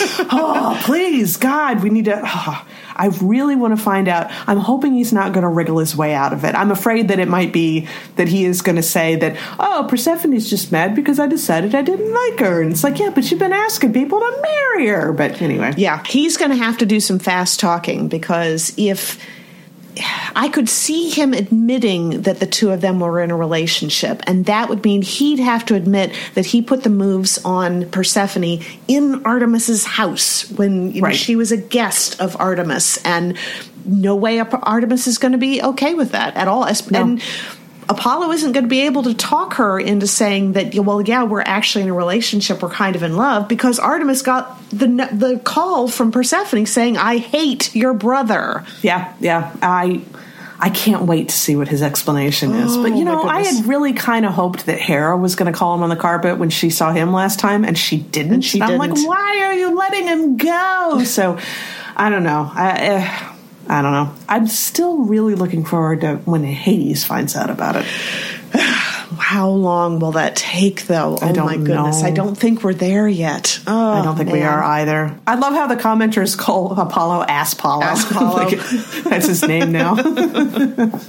oh, 0.30 0.80
please, 0.84 1.36
God, 1.36 1.82
we 1.82 1.90
need 1.90 2.06
to. 2.06 2.20
oh, 2.24 2.66
I 2.96 3.06
really 3.20 3.56
want 3.56 3.76
to 3.76 3.82
find 3.82 4.08
out. 4.08 4.30
I'm 4.46 4.58
hoping 4.58 4.94
he's 4.94 5.12
not 5.12 5.32
going 5.32 5.42
to 5.42 5.48
wriggle 5.48 5.78
his 5.78 5.96
way 5.96 6.14
out 6.14 6.32
of 6.32 6.44
it. 6.44 6.54
I'm 6.54 6.70
afraid 6.70 7.08
that 7.08 7.18
it 7.18 7.28
might 7.28 7.52
be 7.52 7.88
that 8.16 8.28
he 8.28 8.44
is 8.44 8.62
going 8.62 8.76
to 8.76 8.82
say 8.82 9.16
that, 9.16 9.36
oh, 9.58 9.86
Persephone's 9.88 10.48
just 10.48 10.72
mad 10.72 10.94
because 10.94 11.18
I 11.18 11.26
decided 11.26 11.74
I 11.74 11.82
didn't 11.82 12.12
like 12.12 12.40
her. 12.40 12.62
And 12.62 12.70
it's 12.70 12.84
like, 12.84 12.98
yeah, 12.98 13.10
but 13.10 13.30
you've 13.30 13.40
been 13.40 13.52
asking 13.52 13.92
people 13.92 14.20
to 14.20 14.42
marry 14.42 14.86
her. 14.88 15.12
But 15.12 15.42
anyway. 15.42 15.74
Yeah, 15.76 16.02
he's 16.04 16.36
going 16.36 16.50
to 16.50 16.56
have 16.56 16.78
to 16.78 16.86
do 16.86 17.00
some 17.00 17.18
fast 17.18 17.60
talking 17.60 18.08
because 18.08 18.72
if 18.76 19.18
I 20.34 20.48
could 20.48 20.68
see 20.68 21.10
him 21.10 21.32
admitting 21.32 22.22
that 22.22 22.40
the 22.40 22.46
two 22.46 22.70
of 22.70 22.80
them 22.80 23.00
were 23.00 23.20
in 23.20 23.30
a 23.30 23.36
relationship, 23.36 24.22
and 24.26 24.46
that 24.46 24.68
would 24.68 24.84
mean 24.84 25.02
he'd 25.02 25.38
have 25.38 25.64
to 25.66 25.74
admit 25.74 26.12
that 26.34 26.46
he 26.46 26.62
put 26.62 26.82
the 26.82 26.90
moves 26.90 27.38
on 27.44 27.88
Persephone 27.90 28.60
in 28.88 29.24
Artemis's 29.24 29.84
house 29.84 30.50
when 30.50 30.92
you 30.92 31.00
know, 31.00 31.08
Right. 31.08 31.16
she 31.16 31.36
was 31.36 31.52
a 31.52 31.56
guest 31.56 32.20
of 32.20 32.36
Artemis, 32.40 32.96
and 33.04 33.36
no 33.84 34.16
way 34.16 34.40
Artemis 34.40 35.06
is 35.06 35.18
going 35.18 35.32
to 35.32 35.38
be 35.38 35.62
okay 35.62 35.94
with 35.94 36.12
that 36.12 36.34
at 36.36 36.48
all. 36.48 36.66
No. 36.90 37.18
Apollo 37.88 38.32
isn't 38.32 38.52
going 38.52 38.64
to 38.64 38.68
be 38.68 38.82
able 38.82 39.02
to 39.04 39.14
talk 39.14 39.54
her 39.54 39.78
into 39.78 40.06
saying 40.06 40.52
that, 40.52 40.74
well, 40.74 41.02
yeah, 41.02 41.24
we're 41.24 41.42
actually 41.42 41.82
in 41.82 41.90
a 41.90 41.94
relationship, 41.94 42.62
we're 42.62 42.70
kind 42.70 42.96
of 42.96 43.02
in 43.02 43.16
love, 43.16 43.46
because 43.48 43.78
Artemis 43.78 44.22
got 44.22 44.58
the 44.70 44.86
the 45.12 45.40
call 45.44 45.88
from 45.88 46.10
Persephone 46.10 46.66
saying, 46.66 46.96
"I 46.96 47.18
hate 47.18 47.74
your 47.74 47.94
brother." 47.94 48.64
Yeah, 48.82 49.12
yeah. 49.20 49.54
I. 49.62 50.02
I 50.56 50.70
can't 50.70 51.02
wait 51.02 51.28
to 51.28 51.34
see 51.34 51.56
what 51.56 51.66
his 51.68 51.82
explanation 51.82 52.52
is. 52.54 52.76
But 52.76 52.92
you 52.92 53.00
Oh, 53.00 53.04
know, 53.04 53.22
I 53.24 53.42
had 53.44 53.66
really 53.66 53.92
kind 53.92 54.24
of 54.24 54.32
hoped 54.32 54.64
that 54.66 54.78
Hera 54.78 55.14
was 55.16 55.34
going 55.34 55.52
to 55.52 55.58
call 55.58 55.74
him 55.74 55.82
on 55.82 55.90
the 55.90 55.96
carpet 55.96 56.38
when 56.38 56.48
she 56.48 56.70
saw 56.70 56.92
him 56.92 57.12
last 57.12 57.38
time, 57.40 57.64
and 57.64 57.76
she 57.76 57.98
didn't. 57.98 58.32
And 58.34 58.44
she 58.44 58.62
I'm 58.62 58.78
like, 58.78 58.94
didn't. 58.94 59.06
why 59.08 59.42
are 59.44 59.52
you 59.52 59.76
letting 59.76 60.04
him 60.06 60.36
go? 60.38 61.02
So, 61.04 61.38
I 61.96 62.08
don't 62.08 62.22
know. 62.22 62.50
I, 62.54 62.96
uh, 62.96 63.33
I 63.68 63.82
don't 63.82 63.92
know. 63.92 64.14
I'm 64.28 64.46
still 64.46 64.98
really 64.98 65.34
looking 65.34 65.64
forward 65.64 66.02
to 66.02 66.16
when 66.16 66.44
Hades 66.44 67.04
finds 67.04 67.36
out 67.36 67.50
about 67.50 67.76
it. 67.76 67.84
How 69.16 69.48
long 69.48 70.00
will 70.00 70.12
that 70.12 70.36
take, 70.36 70.86
though? 70.86 71.16
I 71.20 71.30
oh 71.30 71.32
don't 71.32 71.46
my 71.46 71.56
goodness, 71.56 72.02
know. 72.02 72.08
I 72.08 72.10
don't 72.10 72.34
think 72.36 72.62
we're 72.62 72.74
there 72.74 73.06
yet. 73.06 73.60
Oh, 73.66 73.92
I 73.92 74.02
don't 74.02 74.14
oh, 74.14 74.16
think 74.16 74.30
we 74.30 74.42
are 74.42 74.62
either. 74.62 75.18
I 75.26 75.36
love 75.36 75.54
how 75.54 75.66
the 75.66 75.76
commenters 75.76 76.36
call 76.36 76.78
Apollo 76.78 77.24
Ass 77.24 77.52
Apollo. 77.52 77.84
Ass 77.84 78.10
Apollo. 78.10 78.50
that's 79.04 79.26
his 79.26 79.42
name 79.46 79.72
now. 79.72 79.96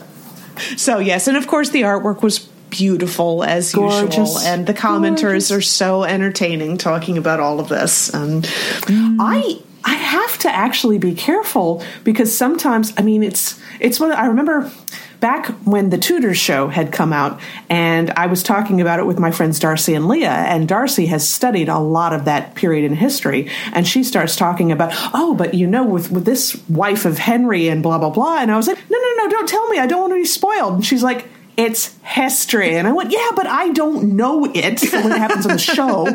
So 0.77 0.99
yes, 0.99 1.27
and 1.27 1.37
of 1.37 1.47
course 1.47 1.69
the 1.69 1.81
artwork 1.81 2.21
was 2.21 2.39
beautiful 2.69 3.43
as 3.43 3.73
usual, 3.73 4.39
and 4.39 4.65
the 4.65 4.73
commenters 4.73 5.21
Gorgeous. 5.21 5.51
are 5.51 5.61
so 5.61 6.03
entertaining 6.03 6.77
talking 6.77 7.17
about 7.17 7.39
all 7.39 7.59
of 7.59 7.69
this. 7.69 8.13
And 8.13 8.43
mm. 8.43 9.17
I 9.19 9.61
I 9.85 9.93
have 9.93 10.39
to 10.39 10.53
actually 10.53 10.97
be 10.97 11.13
careful 11.13 11.83
because 12.03 12.35
sometimes 12.35 12.93
I 12.97 13.03
mean 13.03 13.23
it's 13.23 13.59
it's 13.79 13.99
one 13.99 14.11
I 14.11 14.25
remember 14.25 14.71
back 15.19 15.47
when 15.63 15.89
the 15.89 15.97
Tudors 15.97 16.37
show 16.37 16.67
had 16.67 16.91
come 16.91 17.13
out, 17.13 17.39
and 17.69 18.11
I 18.11 18.27
was 18.27 18.43
talking 18.43 18.81
about 18.81 18.99
it 18.99 19.05
with 19.05 19.19
my 19.19 19.31
friends 19.31 19.59
Darcy 19.59 19.93
and 19.93 20.07
Leah, 20.07 20.29
and 20.29 20.67
Darcy 20.67 21.05
has 21.07 21.27
studied 21.27 21.69
a 21.69 21.79
lot 21.79 22.13
of 22.13 22.25
that 22.25 22.55
period 22.55 22.85
in 22.85 22.95
history, 22.95 23.49
and 23.73 23.87
she 23.87 24.03
starts 24.03 24.35
talking 24.35 24.71
about, 24.71 24.91
oh, 25.13 25.33
but 25.33 25.53
you 25.53 25.67
know, 25.67 25.83
with, 25.83 26.11
with 26.11 26.25
this 26.25 26.61
wife 26.69 27.05
of 27.05 27.17
Henry 27.17 27.67
and 27.67 27.81
blah, 27.81 27.97
blah, 27.97 28.09
blah. 28.09 28.37
And 28.37 28.51
I 28.51 28.57
was 28.57 28.67
like, 28.67 28.77
no, 28.89 28.97
no, 28.97 29.23
no, 29.23 29.29
don't 29.29 29.49
tell 29.49 29.67
me. 29.69 29.79
I 29.79 29.87
don't 29.87 30.01
want 30.01 30.11
to 30.11 30.17
be 30.17 30.25
spoiled. 30.25 30.75
And 30.75 30.85
she's 30.85 31.03
like, 31.03 31.25
it's 31.57 31.97
history. 32.03 32.75
And 32.75 32.87
I 32.87 32.91
went, 32.91 33.11
yeah, 33.11 33.29
but 33.35 33.47
I 33.47 33.69
don't 33.69 34.15
know 34.15 34.45
it 34.45 34.81
when 34.93 35.11
it 35.11 35.17
happens 35.17 35.45
on 35.45 35.53
the 35.53 35.57
show. 35.57 36.05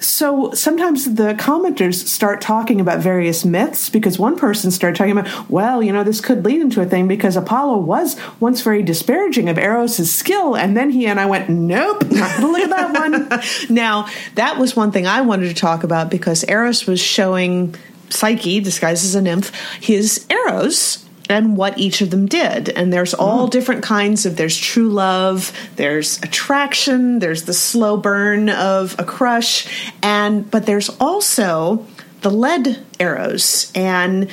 So 0.00 0.52
sometimes 0.52 1.14
the 1.14 1.34
commenters 1.34 2.06
start 2.06 2.40
talking 2.40 2.80
about 2.80 3.00
various 3.00 3.44
myths 3.44 3.90
because 3.90 4.18
one 4.18 4.36
person 4.36 4.70
started 4.70 4.96
talking 4.96 5.16
about, 5.16 5.50
well, 5.50 5.82
you 5.82 5.92
know, 5.92 6.02
this 6.02 6.20
could 6.20 6.44
lead 6.44 6.60
into 6.60 6.80
a 6.80 6.86
thing 6.86 7.06
because 7.06 7.36
Apollo 7.36 7.78
was 7.78 8.16
once 8.40 8.62
very 8.62 8.82
disparaging 8.82 9.48
of 9.48 9.58
Eros' 9.58 10.10
skill. 10.10 10.56
And 10.56 10.76
then 10.76 10.90
he 10.90 11.06
and 11.06 11.20
I 11.20 11.26
went, 11.26 11.50
nope, 11.50 12.10
not 12.10 12.36
to 12.36 12.46
look 12.46 12.62
at 12.62 12.70
that 12.70 12.94
one. 12.94 13.40
now, 13.74 14.08
that 14.36 14.58
was 14.58 14.74
one 14.74 14.90
thing 14.90 15.06
I 15.06 15.20
wanted 15.20 15.48
to 15.48 15.54
talk 15.54 15.84
about 15.84 16.10
because 16.10 16.44
Eros 16.48 16.86
was 16.86 17.00
showing 17.00 17.74
Psyche, 18.08 18.60
disguised 18.60 19.04
as 19.04 19.14
a 19.14 19.22
nymph, 19.22 19.54
his 19.80 20.26
arrows 20.30 21.04
and 21.30 21.56
what 21.56 21.78
each 21.78 22.00
of 22.00 22.10
them 22.10 22.26
did. 22.26 22.68
And 22.68 22.92
there's 22.92 23.14
all 23.14 23.46
mm. 23.46 23.50
different 23.50 23.82
kinds 23.82 24.26
of 24.26 24.36
there's 24.36 24.56
true 24.56 24.90
love, 24.90 25.52
there's 25.76 26.18
attraction, 26.18 27.18
there's 27.18 27.44
the 27.44 27.54
slow 27.54 27.96
burn 27.96 28.48
of 28.48 28.96
a 28.98 29.04
crush, 29.04 29.92
and 30.02 30.50
but 30.50 30.66
there's 30.66 30.88
also 31.00 31.86
the 32.22 32.30
lead 32.30 32.78
arrows 32.98 33.72
and 33.74 34.28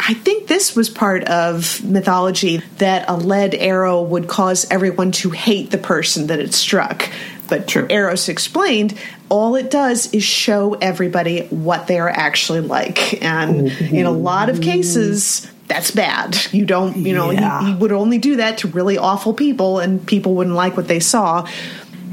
I 0.00 0.14
think 0.14 0.46
this 0.46 0.76
was 0.76 0.88
part 0.88 1.24
of 1.24 1.82
mythology 1.84 2.58
that 2.78 3.06
a 3.08 3.16
lead 3.16 3.54
arrow 3.54 4.00
would 4.00 4.28
cause 4.28 4.64
everyone 4.70 5.10
to 5.12 5.30
hate 5.30 5.70
the 5.70 5.78
person 5.78 6.28
that 6.28 6.38
it 6.38 6.54
struck. 6.54 7.10
But 7.48 7.66
True. 7.66 7.86
Eros 7.90 8.28
explained 8.28 8.96
all 9.28 9.56
it 9.56 9.70
does 9.70 10.12
is 10.14 10.22
show 10.22 10.74
everybody 10.74 11.46
what 11.48 11.86
they 11.86 11.98
are 11.98 12.08
actually 12.08 12.60
like. 12.60 13.22
And 13.22 13.68
in 13.68 14.06
a 14.06 14.10
lot 14.10 14.48
of 14.48 14.60
cases, 14.60 15.46
that's 15.68 15.90
bad. 15.90 16.36
You 16.50 16.64
don't, 16.64 16.96
you 16.96 17.14
know, 17.14 17.30
yeah. 17.30 17.60
he, 17.60 17.66
he, 17.72 17.74
would 17.76 17.92
only 17.92 18.18
do 18.18 18.36
that 18.36 18.58
to 18.58 18.68
really 18.68 18.98
awful 18.98 19.34
people, 19.34 19.78
and 19.78 20.04
people 20.04 20.34
wouldn't 20.34 20.56
like 20.56 20.76
what 20.76 20.88
they 20.88 21.00
saw. 21.00 21.46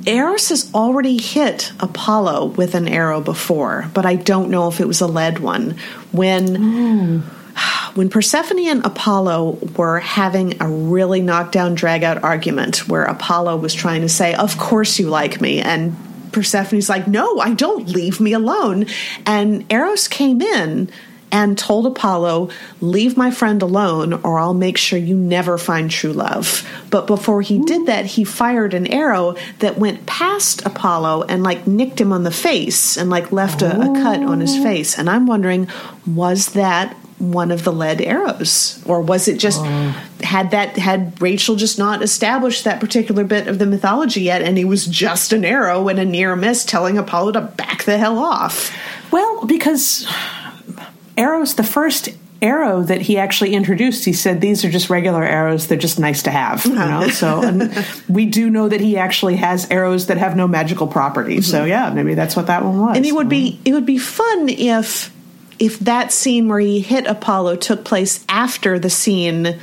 Eros 0.05 0.49
has 0.49 0.71
already 0.75 1.17
hit 1.17 1.71
Apollo 1.79 2.47
with 2.57 2.75
an 2.75 2.87
arrow 2.87 3.21
before, 3.21 3.89
but 3.93 4.05
I 4.05 4.15
don't 4.15 4.51
know 4.51 4.67
if 4.67 4.79
it 4.79 4.87
was 4.87 5.01
a 5.01 5.07
lead 5.07 5.39
one. 5.39 5.77
When. 6.11 7.23
When 7.93 8.09
Persephone 8.09 8.59
and 8.59 8.85
Apollo 8.85 9.59
were 9.77 10.01
having 10.01 10.61
a 10.61 10.67
really 10.67 11.21
knockdown, 11.21 11.75
drag 11.75 12.03
out 12.03 12.21
argument 12.21 12.89
where 12.89 13.05
Apollo 13.05 13.55
was 13.55 13.73
trying 13.73 14.01
to 14.01 14.09
say, 14.09 14.33
Of 14.33 14.57
course 14.57 14.99
you 14.99 15.07
like 15.07 15.39
me, 15.39 15.61
and 15.61 15.95
Persephone's 16.33 16.89
like, 16.89 17.07
No, 17.07 17.39
I 17.39 17.53
don't, 17.53 17.87
leave 17.87 18.19
me 18.19 18.33
alone. 18.33 18.87
And 19.25 19.71
Eros 19.71 20.09
came 20.09 20.41
in 20.41 20.89
and 21.31 21.57
told 21.57 21.85
Apollo, 21.85 22.49
Leave 22.81 23.17
my 23.17 23.31
friend 23.31 23.61
alone, 23.61 24.13
or 24.13 24.39
I'll 24.39 24.53
make 24.53 24.77
sure 24.77 24.97
you 24.97 25.15
never 25.15 25.57
find 25.57 25.89
true 25.89 26.13
love. 26.13 26.67
But 26.89 27.07
before 27.07 27.41
he 27.41 27.59
did 27.59 27.87
that, 27.87 28.05
he 28.05 28.23
fired 28.23 28.73
an 28.73 28.87
arrow 28.87 29.35
that 29.59 29.77
went 29.77 30.05
past 30.05 30.65
Apollo 30.65 31.23
and 31.23 31.43
like 31.43 31.67
nicked 31.67 31.99
him 31.99 32.13
on 32.13 32.23
the 32.23 32.31
face 32.31 32.97
and 32.97 33.09
like 33.09 33.31
left 33.31 33.61
a, 33.61 33.79
a 33.79 33.93
cut 34.01 34.23
on 34.23 34.39
his 34.39 34.55
oh. 34.55 34.63
face. 34.63 34.97
And 34.97 35.09
I'm 35.09 35.25
wondering, 35.25 35.67
was 36.05 36.53
that 36.53 36.95
one 37.17 37.49
of 37.49 37.63
the 37.63 37.71
lead 37.71 38.01
arrows 38.01 38.83
or 38.85 38.99
was 38.99 39.29
it 39.29 39.39
just 39.39 39.61
oh. 39.63 39.95
had 40.21 40.51
that 40.51 40.75
had 40.75 41.19
rachel 41.21 41.55
just 41.55 41.79
not 41.79 42.01
established 42.03 42.65
that 42.65 42.81
particular 42.81 43.23
bit 43.23 43.47
of 43.47 43.57
the 43.57 43.65
mythology 43.65 44.21
yet 44.21 44.41
and 44.41 44.59
it 44.59 44.65
was 44.65 44.85
just 44.85 45.31
an 45.31 45.45
arrow 45.45 45.87
and 45.87 45.97
a 45.97 46.03
near 46.03 46.35
miss 46.35 46.65
telling 46.65 46.97
apollo 46.97 47.31
to 47.31 47.39
back 47.39 47.83
the 47.83 47.97
hell 47.97 48.19
off 48.19 48.77
well 49.11 49.45
because 49.45 50.05
arrows, 51.17 51.55
the 51.55 51.63
first 51.63 52.09
arrow 52.41 52.81
that 52.83 53.01
he 53.01 53.17
actually 53.17 53.53
introduced, 53.53 54.05
he 54.05 54.13
said 54.13 54.41
these 54.41 54.63
are 54.65 54.69
just 54.69 54.89
regular 54.89 55.23
arrows. 55.23 55.67
They're 55.67 55.77
just 55.77 55.99
nice 55.99 56.23
to 56.23 56.31
have, 56.31 56.65
you 56.65 56.75
know. 56.75 57.07
so 57.09 57.69
we 58.09 58.25
do 58.25 58.49
know 58.49 58.69
that 58.69 58.81
he 58.81 58.97
actually 58.97 59.37
has 59.37 59.69
arrows 59.71 60.07
that 60.07 60.17
have 60.17 60.35
no 60.35 60.47
magical 60.47 60.87
properties. 60.87 61.45
Mm-hmm. 61.45 61.51
So 61.51 61.65
yeah, 61.65 61.89
maybe 61.91 62.13
that's 62.13 62.35
what 62.35 62.47
that 62.47 62.63
one 62.63 62.79
was. 62.79 62.97
And 62.97 63.05
it 63.05 63.13
would 63.13 63.29
be 63.29 63.59
it 63.65 63.73
would 63.73 63.85
be 63.85 63.97
fun 63.97 64.49
if 64.49 65.13
if 65.57 65.79
that 65.79 66.11
scene 66.11 66.47
where 66.47 66.59
he 66.59 66.81
hit 66.81 67.07
Apollo 67.07 67.57
took 67.57 67.85
place 67.85 68.25
after 68.27 68.77
the 68.77 68.89
scene 68.89 69.59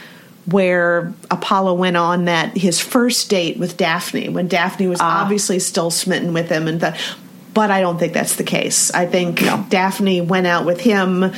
where 0.46 1.12
Apollo 1.30 1.74
went 1.74 1.96
on 1.96 2.24
that 2.24 2.56
his 2.56 2.80
first 2.80 3.30
date 3.30 3.58
with 3.58 3.76
Daphne 3.76 4.28
when 4.28 4.48
Daphne 4.48 4.88
was 4.88 5.00
ah. 5.00 5.22
obviously 5.22 5.58
still 5.58 5.90
smitten 5.90 6.32
with 6.32 6.48
him 6.48 6.66
and 6.66 6.80
that 6.80 6.98
but 7.54 7.70
I 7.70 7.80
don't 7.80 7.98
think 7.98 8.12
that's 8.12 8.36
the 8.36 8.44
case. 8.44 8.90
I 8.90 9.06
think 9.06 9.42
no. 9.42 9.64
Daphne 9.68 10.20
went 10.20 10.46
out 10.46 10.64
with 10.64 10.80
him 10.80 11.32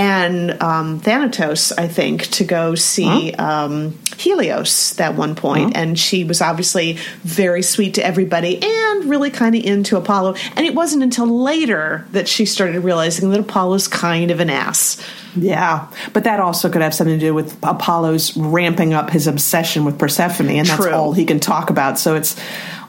and 0.00 0.62
um, 0.62 0.98
Thanatos, 1.00 1.72
I 1.72 1.86
think, 1.86 2.22
to 2.28 2.44
go 2.44 2.74
see 2.74 3.32
huh? 3.32 3.66
um, 3.66 3.98
Helios 4.16 4.94
that 4.94 5.14
one 5.14 5.34
point. 5.34 5.76
Huh? 5.76 5.82
And 5.82 5.98
she 5.98 6.24
was 6.24 6.40
obviously 6.40 6.94
very 7.22 7.60
sweet 7.60 7.94
to 7.94 8.04
everybody 8.04 8.62
and 8.62 9.04
really 9.04 9.30
kind 9.30 9.54
of 9.54 9.62
into 9.62 9.98
Apollo. 9.98 10.36
And 10.56 10.64
it 10.64 10.74
wasn't 10.74 11.02
until 11.02 11.26
later 11.26 12.06
that 12.12 12.28
she 12.28 12.46
started 12.46 12.80
realizing 12.80 13.28
that 13.28 13.40
Apollo's 13.40 13.88
kind 13.88 14.30
of 14.30 14.40
an 14.40 14.48
ass. 14.48 15.06
Yeah, 15.36 15.86
but 16.14 16.24
that 16.24 16.40
also 16.40 16.70
could 16.70 16.80
have 16.80 16.94
something 16.94 17.18
to 17.18 17.24
do 17.24 17.34
with 17.34 17.56
Apollo's 17.62 18.34
ramping 18.38 18.94
up 18.94 19.10
his 19.10 19.26
obsession 19.26 19.84
with 19.84 19.98
Persephone, 19.98 20.48
and 20.48 20.66
that's 20.66 20.82
True. 20.82 20.92
all 20.92 21.12
he 21.12 21.26
can 21.26 21.40
talk 21.40 21.68
about. 21.68 21.98
So 21.98 22.16
it's 22.16 22.40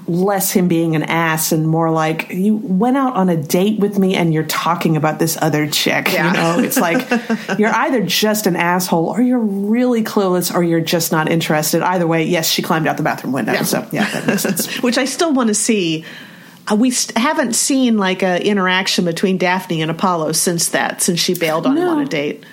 less 0.07 0.51
him 0.51 0.67
being 0.67 0.95
an 0.95 1.03
ass 1.03 1.51
and 1.51 1.67
more 1.67 1.91
like 1.91 2.29
you 2.29 2.55
went 2.57 2.97
out 2.97 3.15
on 3.15 3.29
a 3.29 3.37
date 3.37 3.79
with 3.79 3.99
me 3.99 4.15
and 4.15 4.33
you're 4.33 4.43
talking 4.43 4.97
about 4.97 5.19
this 5.19 5.37
other 5.41 5.67
chick. 5.67 6.11
Yeah. 6.11 6.27
You 6.27 6.33
know, 6.33 6.63
it's 6.63 6.77
like 6.77 7.07
you're 7.59 7.73
either 7.73 8.01
just 8.03 8.47
an 8.47 8.55
asshole 8.55 9.07
or 9.07 9.21
you're 9.21 9.39
really 9.39 10.03
clueless 10.03 10.53
or 10.53 10.63
you're 10.63 10.81
just 10.81 11.11
not 11.11 11.29
interested. 11.29 11.81
Either 11.81 12.07
way, 12.07 12.25
yes, 12.25 12.49
she 12.49 12.61
climbed 12.61 12.87
out 12.87 12.97
the 12.97 13.03
bathroom 13.03 13.33
window. 13.33 13.53
Yeah. 13.53 13.63
So 13.63 13.87
yeah, 13.91 14.09
that 14.11 14.27
makes 14.27 14.41
sense. 14.41 14.77
Which 14.83 14.97
I 14.97 15.05
still 15.05 15.33
want 15.33 15.49
to 15.49 15.55
see. 15.55 16.05
Uh, 16.71 16.75
we 16.75 16.93
haven't 17.15 17.53
seen 17.53 17.97
like 17.97 18.23
a 18.23 18.43
interaction 18.45 19.05
between 19.05 19.37
Daphne 19.37 19.81
and 19.81 19.91
Apollo 19.91 20.33
since 20.33 20.69
that, 20.69 21.01
since 21.01 21.19
she 21.19 21.33
bailed 21.33 21.65
on 21.65 21.75
no. 21.75 21.81
him 21.81 21.89
on 21.89 22.01
a 22.01 22.05
date. 22.05 22.43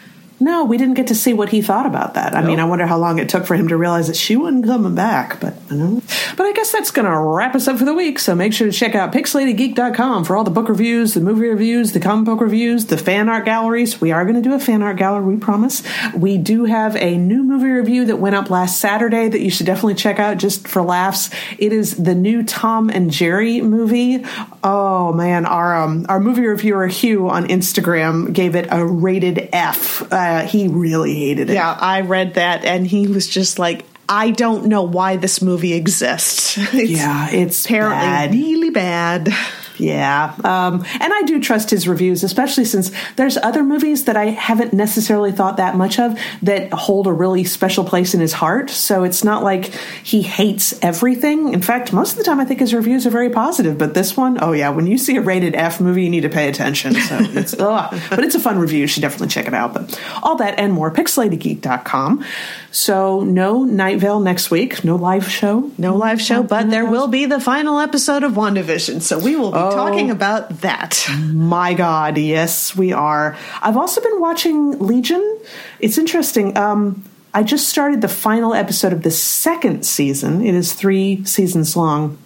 No, 0.41 0.65
we 0.65 0.77
didn't 0.77 0.95
get 0.95 1.09
to 1.09 1.15
see 1.15 1.33
what 1.33 1.49
he 1.49 1.63
thought 1.63 1.87
about 1.87 2.15
that. 2.15 2.35
I 2.35 2.41
nope. 2.41 2.49
mean, 2.49 2.61
I 2.61 2.65
wonder 2.65 2.87
how 2.87 2.99
long 2.99 3.19
it 3.19 3.29
took 3.29 3.45
for 3.45 3.57
him 3.57 3.69
to 3.69 3.77
realize 3.77 4.07
that 4.07 4.17
she 4.17 4.37
wasn't 4.37 4.67
coming 4.67 4.95
back. 4.95 5.41
But 5.41 5.55
you 5.71 5.77
know. 5.77 6.03
but 6.37 6.47
I 6.47 6.53
guess 6.53 6.71
that's 6.71 6.91
going 6.91 7.07
to 7.11 7.19
wrap 7.19 7.55
us 7.55 7.67
up 7.67 7.79
for 7.79 7.85
the 7.85 7.95
week. 7.95 8.19
So 8.19 8.35
make 8.35 8.53
sure 8.53 8.67
to 8.67 8.73
check 8.73 8.95
out 8.95 9.13
pixelatedgeek.com 9.13 10.25
for 10.25 10.37
all 10.37 10.45
the 10.45 10.51
book 10.51 10.69
reviews, 10.69 11.15
the 11.15 11.21
movie 11.21 11.49
reviews, 11.49 11.93
the 11.93 12.01
comic 12.01 12.27
book 12.27 12.41
reviews, 12.41 12.87
the 12.87 12.99
fan 12.99 13.29
art 13.29 13.45
galleries. 13.45 14.01
We 14.01 14.13
are 14.13 14.25
going 14.25 14.41
to 14.41 14.49
do 14.49 14.55
a 14.55 14.61
fan 14.61 14.83
art 14.83 14.97
gallery, 14.97 15.35
we 15.35 15.41
promise. 15.41 15.83
We 16.15 16.39
do 16.39 16.65
have 16.67 16.95
a 16.97 17.17
new 17.17 17.43
movie 17.43 17.71
review 17.71 18.05
that 18.07 18.17
went 18.17 18.37
up 18.37 18.51
last 18.51 18.81
Saturday 18.81 19.29
that 19.29 19.41
you 19.41 19.51
should 19.51 19.67
definitely 19.67 19.95
check 19.95 20.19
out 20.19 20.39
just 20.39 20.69
for 20.69 20.83
laughs. 20.83 21.31
It 21.59 21.73
is 21.73 21.97
the 21.97 22.15
new 22.15 22.45
Tom 22.45 22.91
and 22.91 23.11
Jerry 23.11 23.61
movie. 23.61 24.25
Oh 24.63 25.13
man, 25.13 25.47
our 25.47 25.77
um, 25.77 26.07
our 26.09 26.21
movie 26.21 26.47
reviewer 26.47 26.87
Hugh 26.87 27.29
on 27.29 27.49
Instagram 27.49 28.33
gave 28.33 28.55
it 28.55 28.69
a 28.71 28.85
rated 28.85 29.38
F. 29.53 30.03
Uh, 30.03 30.17
uh, 30.17 30.47
he 30.47 30.69
really 30.69 31.15
hated 31.15 31.51
it. 31.51 31.55
Yeah, 31.55 31.77
I 31.81 32.01
read 32.03 32.35
that, 32.35 32.65
and 32.65 32.87
he 32.87 33.07
was 33.09 33.29
just 33.29 33.59
like, 33.59 33.85
I 34.09 34.31
don't 34.31 34.67
know 34.67 34.83
why 34.83 35.17
this 35.17 35.43
movie 35.43 35.75
exists. 35.75 36.57
It's 36.75 36.91
yeah, 36.91 37.31
it's 37.31 37.65
apparently 37.65 37.99
bad. 37.99 38.31
really 38.33 38.71
bad. 38.71 39.35
Yeah. 39.79 40.35
Um, 40.45 40.85
and 41.01 41.13
I 41.13 41.23
do 41.23 41.41
trust 41.41 41.71
his 41.71 41.89
reviews, 41.89 42.23
especially 42.25 42.65
since 42.65 42.91
there's 43.17 43.37
other 43.37 43.63
movies 43.63 44.05
that 44.05 44.17
I 44.17 44.27
haven't 44.27 44.73
necessarily 44.73 45.33
thought 45.33 45.57
that 45.57 45.77
much 45.77 45.99
of 45.99 46.19
that 46.43 46.73
hold 46.73 47.07
a 47.07 47.13
really 47.13 47.45
special 47.45 47.85
place 47.85 48.15
in 48.15 48.21
his 48.21 48.33
heart. 48.33 48.71
So 48.71 49.05
it's 49.05 49.25
not 49.25 49.43
like 49.43 49.67
he 50.03 50.23
hates 50.23 50.79
everything. 50.83 51.53
In 51.53 51.63
fact, 51.63 51.93
most 51.93 52.13
of 52.13 52.19
the 52.19 52.25
time 52.25 52.41
I 52.41 52.45
think 52.45 52.61
his 52.61 52.75
reviews 52.75 53.07
are 53.07 53.11
very 53.11 53.31
positive. 53.31 53.79
But 53.79 53.95
this 53.95 54.17
one, 54.17 54.39
oh 54.43 54.53
yeah, 54.53 54.71
when 54.71 54.87
you 54.87 54.99
see 54.99 55.17
a 55.17 55.23
rated 55.23 55.55
F 55.55 55.81
movie, 55.81 56.05
you 56.05 56.11
need 56.11 56.23
to 56.23 56.29
pay 56.29 56.49
attention. 56.49 56.95
So 56.95 57.19
it's, 57.21 57.55
ugh. 57.59 58.01
but 58.11 58.21
it's 58.21 58.35
a 58.35 58.41
fun 58.41 58.59
review. 58.59 58.81
You 58.81 58.87
should 58.87 59.03
definitely 59.03 59.29
check 59.29 59.47
it 59.47 59.55
out. 59.55 59.75
But 59.75 60.01
all 60.23 60.37
that 60.37 60.59
and 60.59 60.73
more, 60.73 60.91
pixelatedgeek.com. 60.91 62.25
So 62.71 63.23
no 63.23 63.65
Night 63.65 63.99
Vale 63.99 64.21
next 64.21 64.51
week, 64.51 64.85
no 64.85 64.97
live 64.97 65.29
show. 65.31 65.71
No 65.79 65.97
live 65.97 66.21
show, 66.21 66.43
but 66.43 66.71
there 66.71 66.85
will 66.85 67.09
be 67.09 67.27
the 67.27 67.41
final 67.41 67.79
episode 67.79 68.23
of 68.23 68.33
WandaVision. 68.33 69.01
So 69.01 69.19
we 69.19 69.37
will 69.37 69.53
be 69.53 69.59
oh, 69.59 69.68
talking 69.71 70.11
about 70.11 70.61
that. 70.61 71.07
My 71.21 71.75
God, 71.75 72.19
yes, 72.19 72.77
we 72.77 72.93
are. 72.93 73.37
I've 73.63 73.77
also 73.77 74.01
been 74.01 74.21
watching 74.21 74.79
Legion. 74.79 75.41
It's 75.81 75.99
interesting. 75.99 76.57
Um, 76.57 77.05
I 77.35 77.43
just 77.43 77.69
started 77.69 78.01
the 78.01 78.09
final 78.09 78.55
episode 78.55 78.93
of 78.93 79.03
the 79.03 79.11
second 79.11 79.85
season. 79.85 80.45
It 80.45 80.55
is 80.55 80.73
three 80.73 81.25
seasons 81.25 81.77
long. 81.77 82.19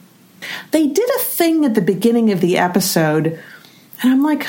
They 0.70 0.86
did 0.86 1.08
a 1.16 1.20
thing 1.20 1.64
at 1.64 1.74
the 1.74 1.80
beginning 1.80 2.32
of 2.32 2.40
the 2.40 2.58
episode, 2.58 3.38
and 4.02 4.12
I'm 4.12 4.22
like, 4.22 4.46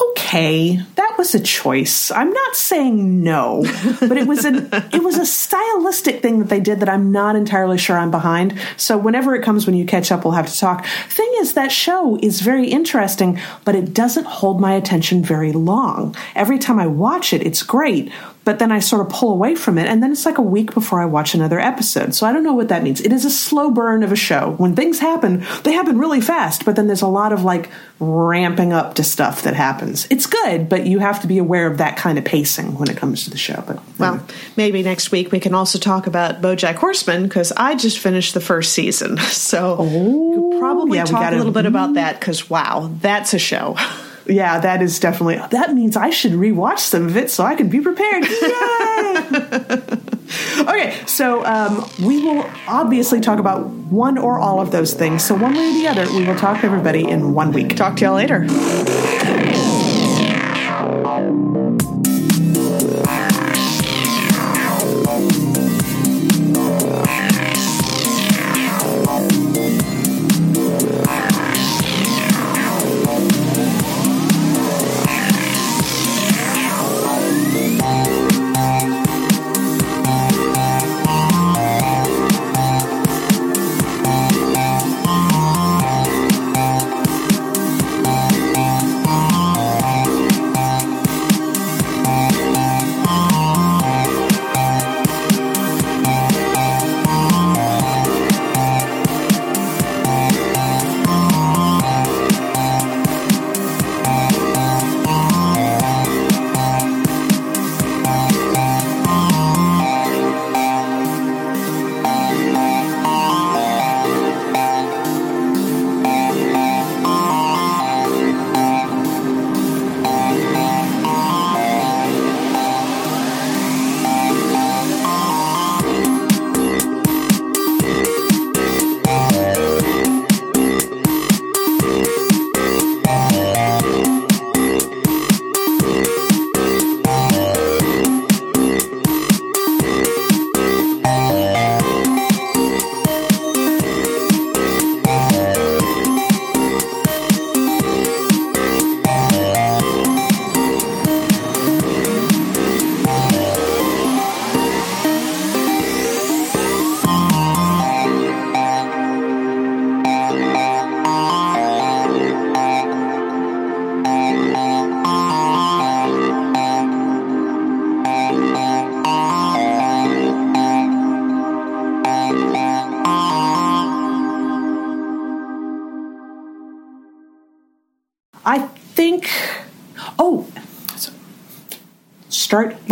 okay. 0.00 0.80
That 0.94 1.14
was 1.18 1.34
a 1.34 1.40
choice. 1.40 2.10
I'm 2.10 2.30
not 2.30 2.56
saying 2.56 3.22
no, 3.22 3.62
but 4.00 4.16
it 4.16 4.26
was 4.26 4.44
an 4.44 4.68
it 4.92 5.02
was 5.02 5.18
a 5.18 5.26
stylistic 5.26 6.22
thing 6.22 6.38
that 6.38 6.48
they 6.48 6.60
did 6.60 6.80
that 6.80 6.88
I'm 6.88 7.12
not 7.12 7.36
entirely 7.36 7.78
sure 7.78 7.98
I'm 7.98 8.10
behind. 8.10 8.58
So 8.76 8.96
whenever 8.96 9.34
it 9.34 9.42
comes 9.42 9.66
when 9.66 9.76
you 9.76 9.84
catch 9.84 10.10
up, 10.10 10.24
we'll 10.24 10.32
have 10.34 10.50
to 10.50 10.58
talk. 10.58 10.86
Thing 11.08 11.32
is, 11.36 11.54
that 11.54 11.72
show 11.72 12.18
is 12.22 12.40
very 12.40 12.68
interesting, 12.68 13.38
but 13.64 13.74
it 13.74 13.92
doesn't 13.92 14.26
hold 14.26 14.60
my 14.60 14.74
attention 14.74 15.22
very 15.22 15.52
long. 15.52 16.16
Every 16.34 16.58
time 16.58 16.78
I 16.78 16.86
watch 16.86 17.32
it, 17.32 17.42
it's 17.46 17.62
great, 17.62 18.12
but 18.44 18.58
then 18.58 18.72
I 18.72 18.80
sort 18.80 19.06
of 19.06 19.12
pull 19.12 19.32
away 19.32 19.54
from 19.54 19.78
it, 19.78 19.86
and 19.86 20.02
then 20.02 20.12
it's 20.12 20.26
like 20.26 20.38
a 20.38 20.42
week 20.42 20.74
before 20.74 21.00
I 21.00 21.04
watch 21.04 21.34
another 21.34 21.60
episode. 21.60 22.14
So 22.14 22.26
I 22.26 22.32
don't 22.32 22.42
know 22.42 22.54
what 22.54 22.68
that 22.68 22.82
means. 22.82 23.00
It 23.00 23.12
is 23.12 23.24
a 23.24 23.30
slow 23.30 23.70
burn 23.70 24.02
of 24.02 24.10
a 24.10 24.16
show. 24.16 24.54
When 24.58 24.74
things 24.74 24.98
happen, 24.98 25.44
they 25.62 25.72
happen 25.72 25.98
really 25.98 26.20
fast, 26.20 26.64
but 26.64 26.74
then 26.74 26.86
there's 26.88 27.02
a 27.02 27.06
lot 27.06 27.32
of 27.32 27.44
like 27.44 27.70
ramping 28.00 28.72
up 28.72 28.94
to 28.94 29.04
stuff 29.04 29.42
that 29.42 29.54
happens. 29.54 30.08
It's 30.10 30.26
good, 30.26 30.68
but 30.68 30.86
you 30.86 30.98
have 30.98 31.20
to 31.20 31.28
be 31.28 31.38
aware 31.38 31.68
of 31.68 31.78
that 31.78 31.96
kind 31.96 32.18
of 32.18 32.24
pacing 32.24 32.76
when 32.78 32.90
it 32.90 32.96
comes 32.96 33.24
to 33.24 33.30
the 33.30 33.38
show. 33.38 33.62
But 33.66 33.80
well, 33.98 34.26
maybe 34.56 34.82
next 34.82 35.12
week 35.12 35.30
we 35.30 35.38
can 35.38 35.54
also 35.54 35.78
talk 35.78 36.08
about 36.08 36.42
BoJack 36.42 36.74
Horseman 36.74 37.24
because 37.24 37.52
I 37.52 37.76
just 37.76 38.00
finished 38.00 38.34
the 38.34 38.40
first 38.40 38.72
season, 38.72 39.16
so 39.18 39.76
oh, 39.78 40.58
probably 40.58 40.98
yeah, 40.98 41.04
we 41.04 41.10
talk 41.10 41.32
a 41.32 41.36
little 41.36 41.52
bit 41.52 41.60
mm-hmm. 41.60 41.68
about 41.68 41.94
that 41.94 42.18
because 42.18 42.50
wow, 42.50 42.90
that's 43.00 43.34
a 43.34 43.38
show. 43.38 43.76
yeah, 44.26 44.60
that 44.60 44.82
is 44.82 45.00
definitely 45.00 45.36
that 45.36 45.74
means 45.74 45.96
I 45.96 46.10
should 46.10 46.32
rewatch 46.32 46.78
some 46.80 47.06
of 47.06 47.16
it 47.16 47.30
so 47.30 47.44
I 47.44 47.54
can 47.54 47.68
be 47.68 47.80
prepared. 47.80 48.24
Yay! 48.30 48.38
okay, 50.60 51.02
so 51.06 51.44
um, 51.44 51.88
we 52.04 52.22
will 52.22 52.48
obviously 52.66 53.20
talk 53.20 53.38
about 53.38 53.66
one 53.66 54.18
or 54.18 54.38
all 54.38 54.60
of 54.60 54.70
those 54.70 54.94
things. 54.94 55.24
So 55.24 55.34
one 55.34 55.54
way 55.54 55.68
or 55.68 55.72
the 55.72 55.88
other, 55.88 56.06
we 56.12 56.24
will 56.24 56.36
talk 56.36 56.60
to 56.60 56.66
everybody 56.66 57.08
in 57.08 57.34
one 57.34 57.52
week. 57.52 57.76
Talk 57.76 57.96
to 57.96 58.04
y'all 58.04 58.14
later. 58.14 58.46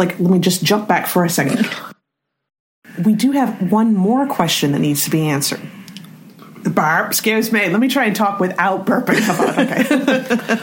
Like 0.01 0.19
let 0.19 0.31
me 0.31 0.39
just 0.41 0.65
jump 0.65 0.89
back 0.89 1.07
for 1.07 1.25
a 1.25 1.31
second. 1.31 1.69
We 3.05 3.15
do 3.15 3.33
have 3.33 3.71
one 3.71 3.95
more 3.95 4.27
question 4.27 4.73
that 4.73 4.81
needs 4.81 5.05
to 5.05 5.11
be 5.11 5.29
answered. 5.29 5.61
The 6.63 6.71
burp 6.71 7.15
scares 7.15 7.53
me. 7.53 7.69
Let 7.69 7.81
me 7.81 7.89
try 7.89 8.07
and 8.07 8.17
talk 8.17 8.41
without 8.41 8.87
burping. 8.87 9.21
Okay? 10.51 10.63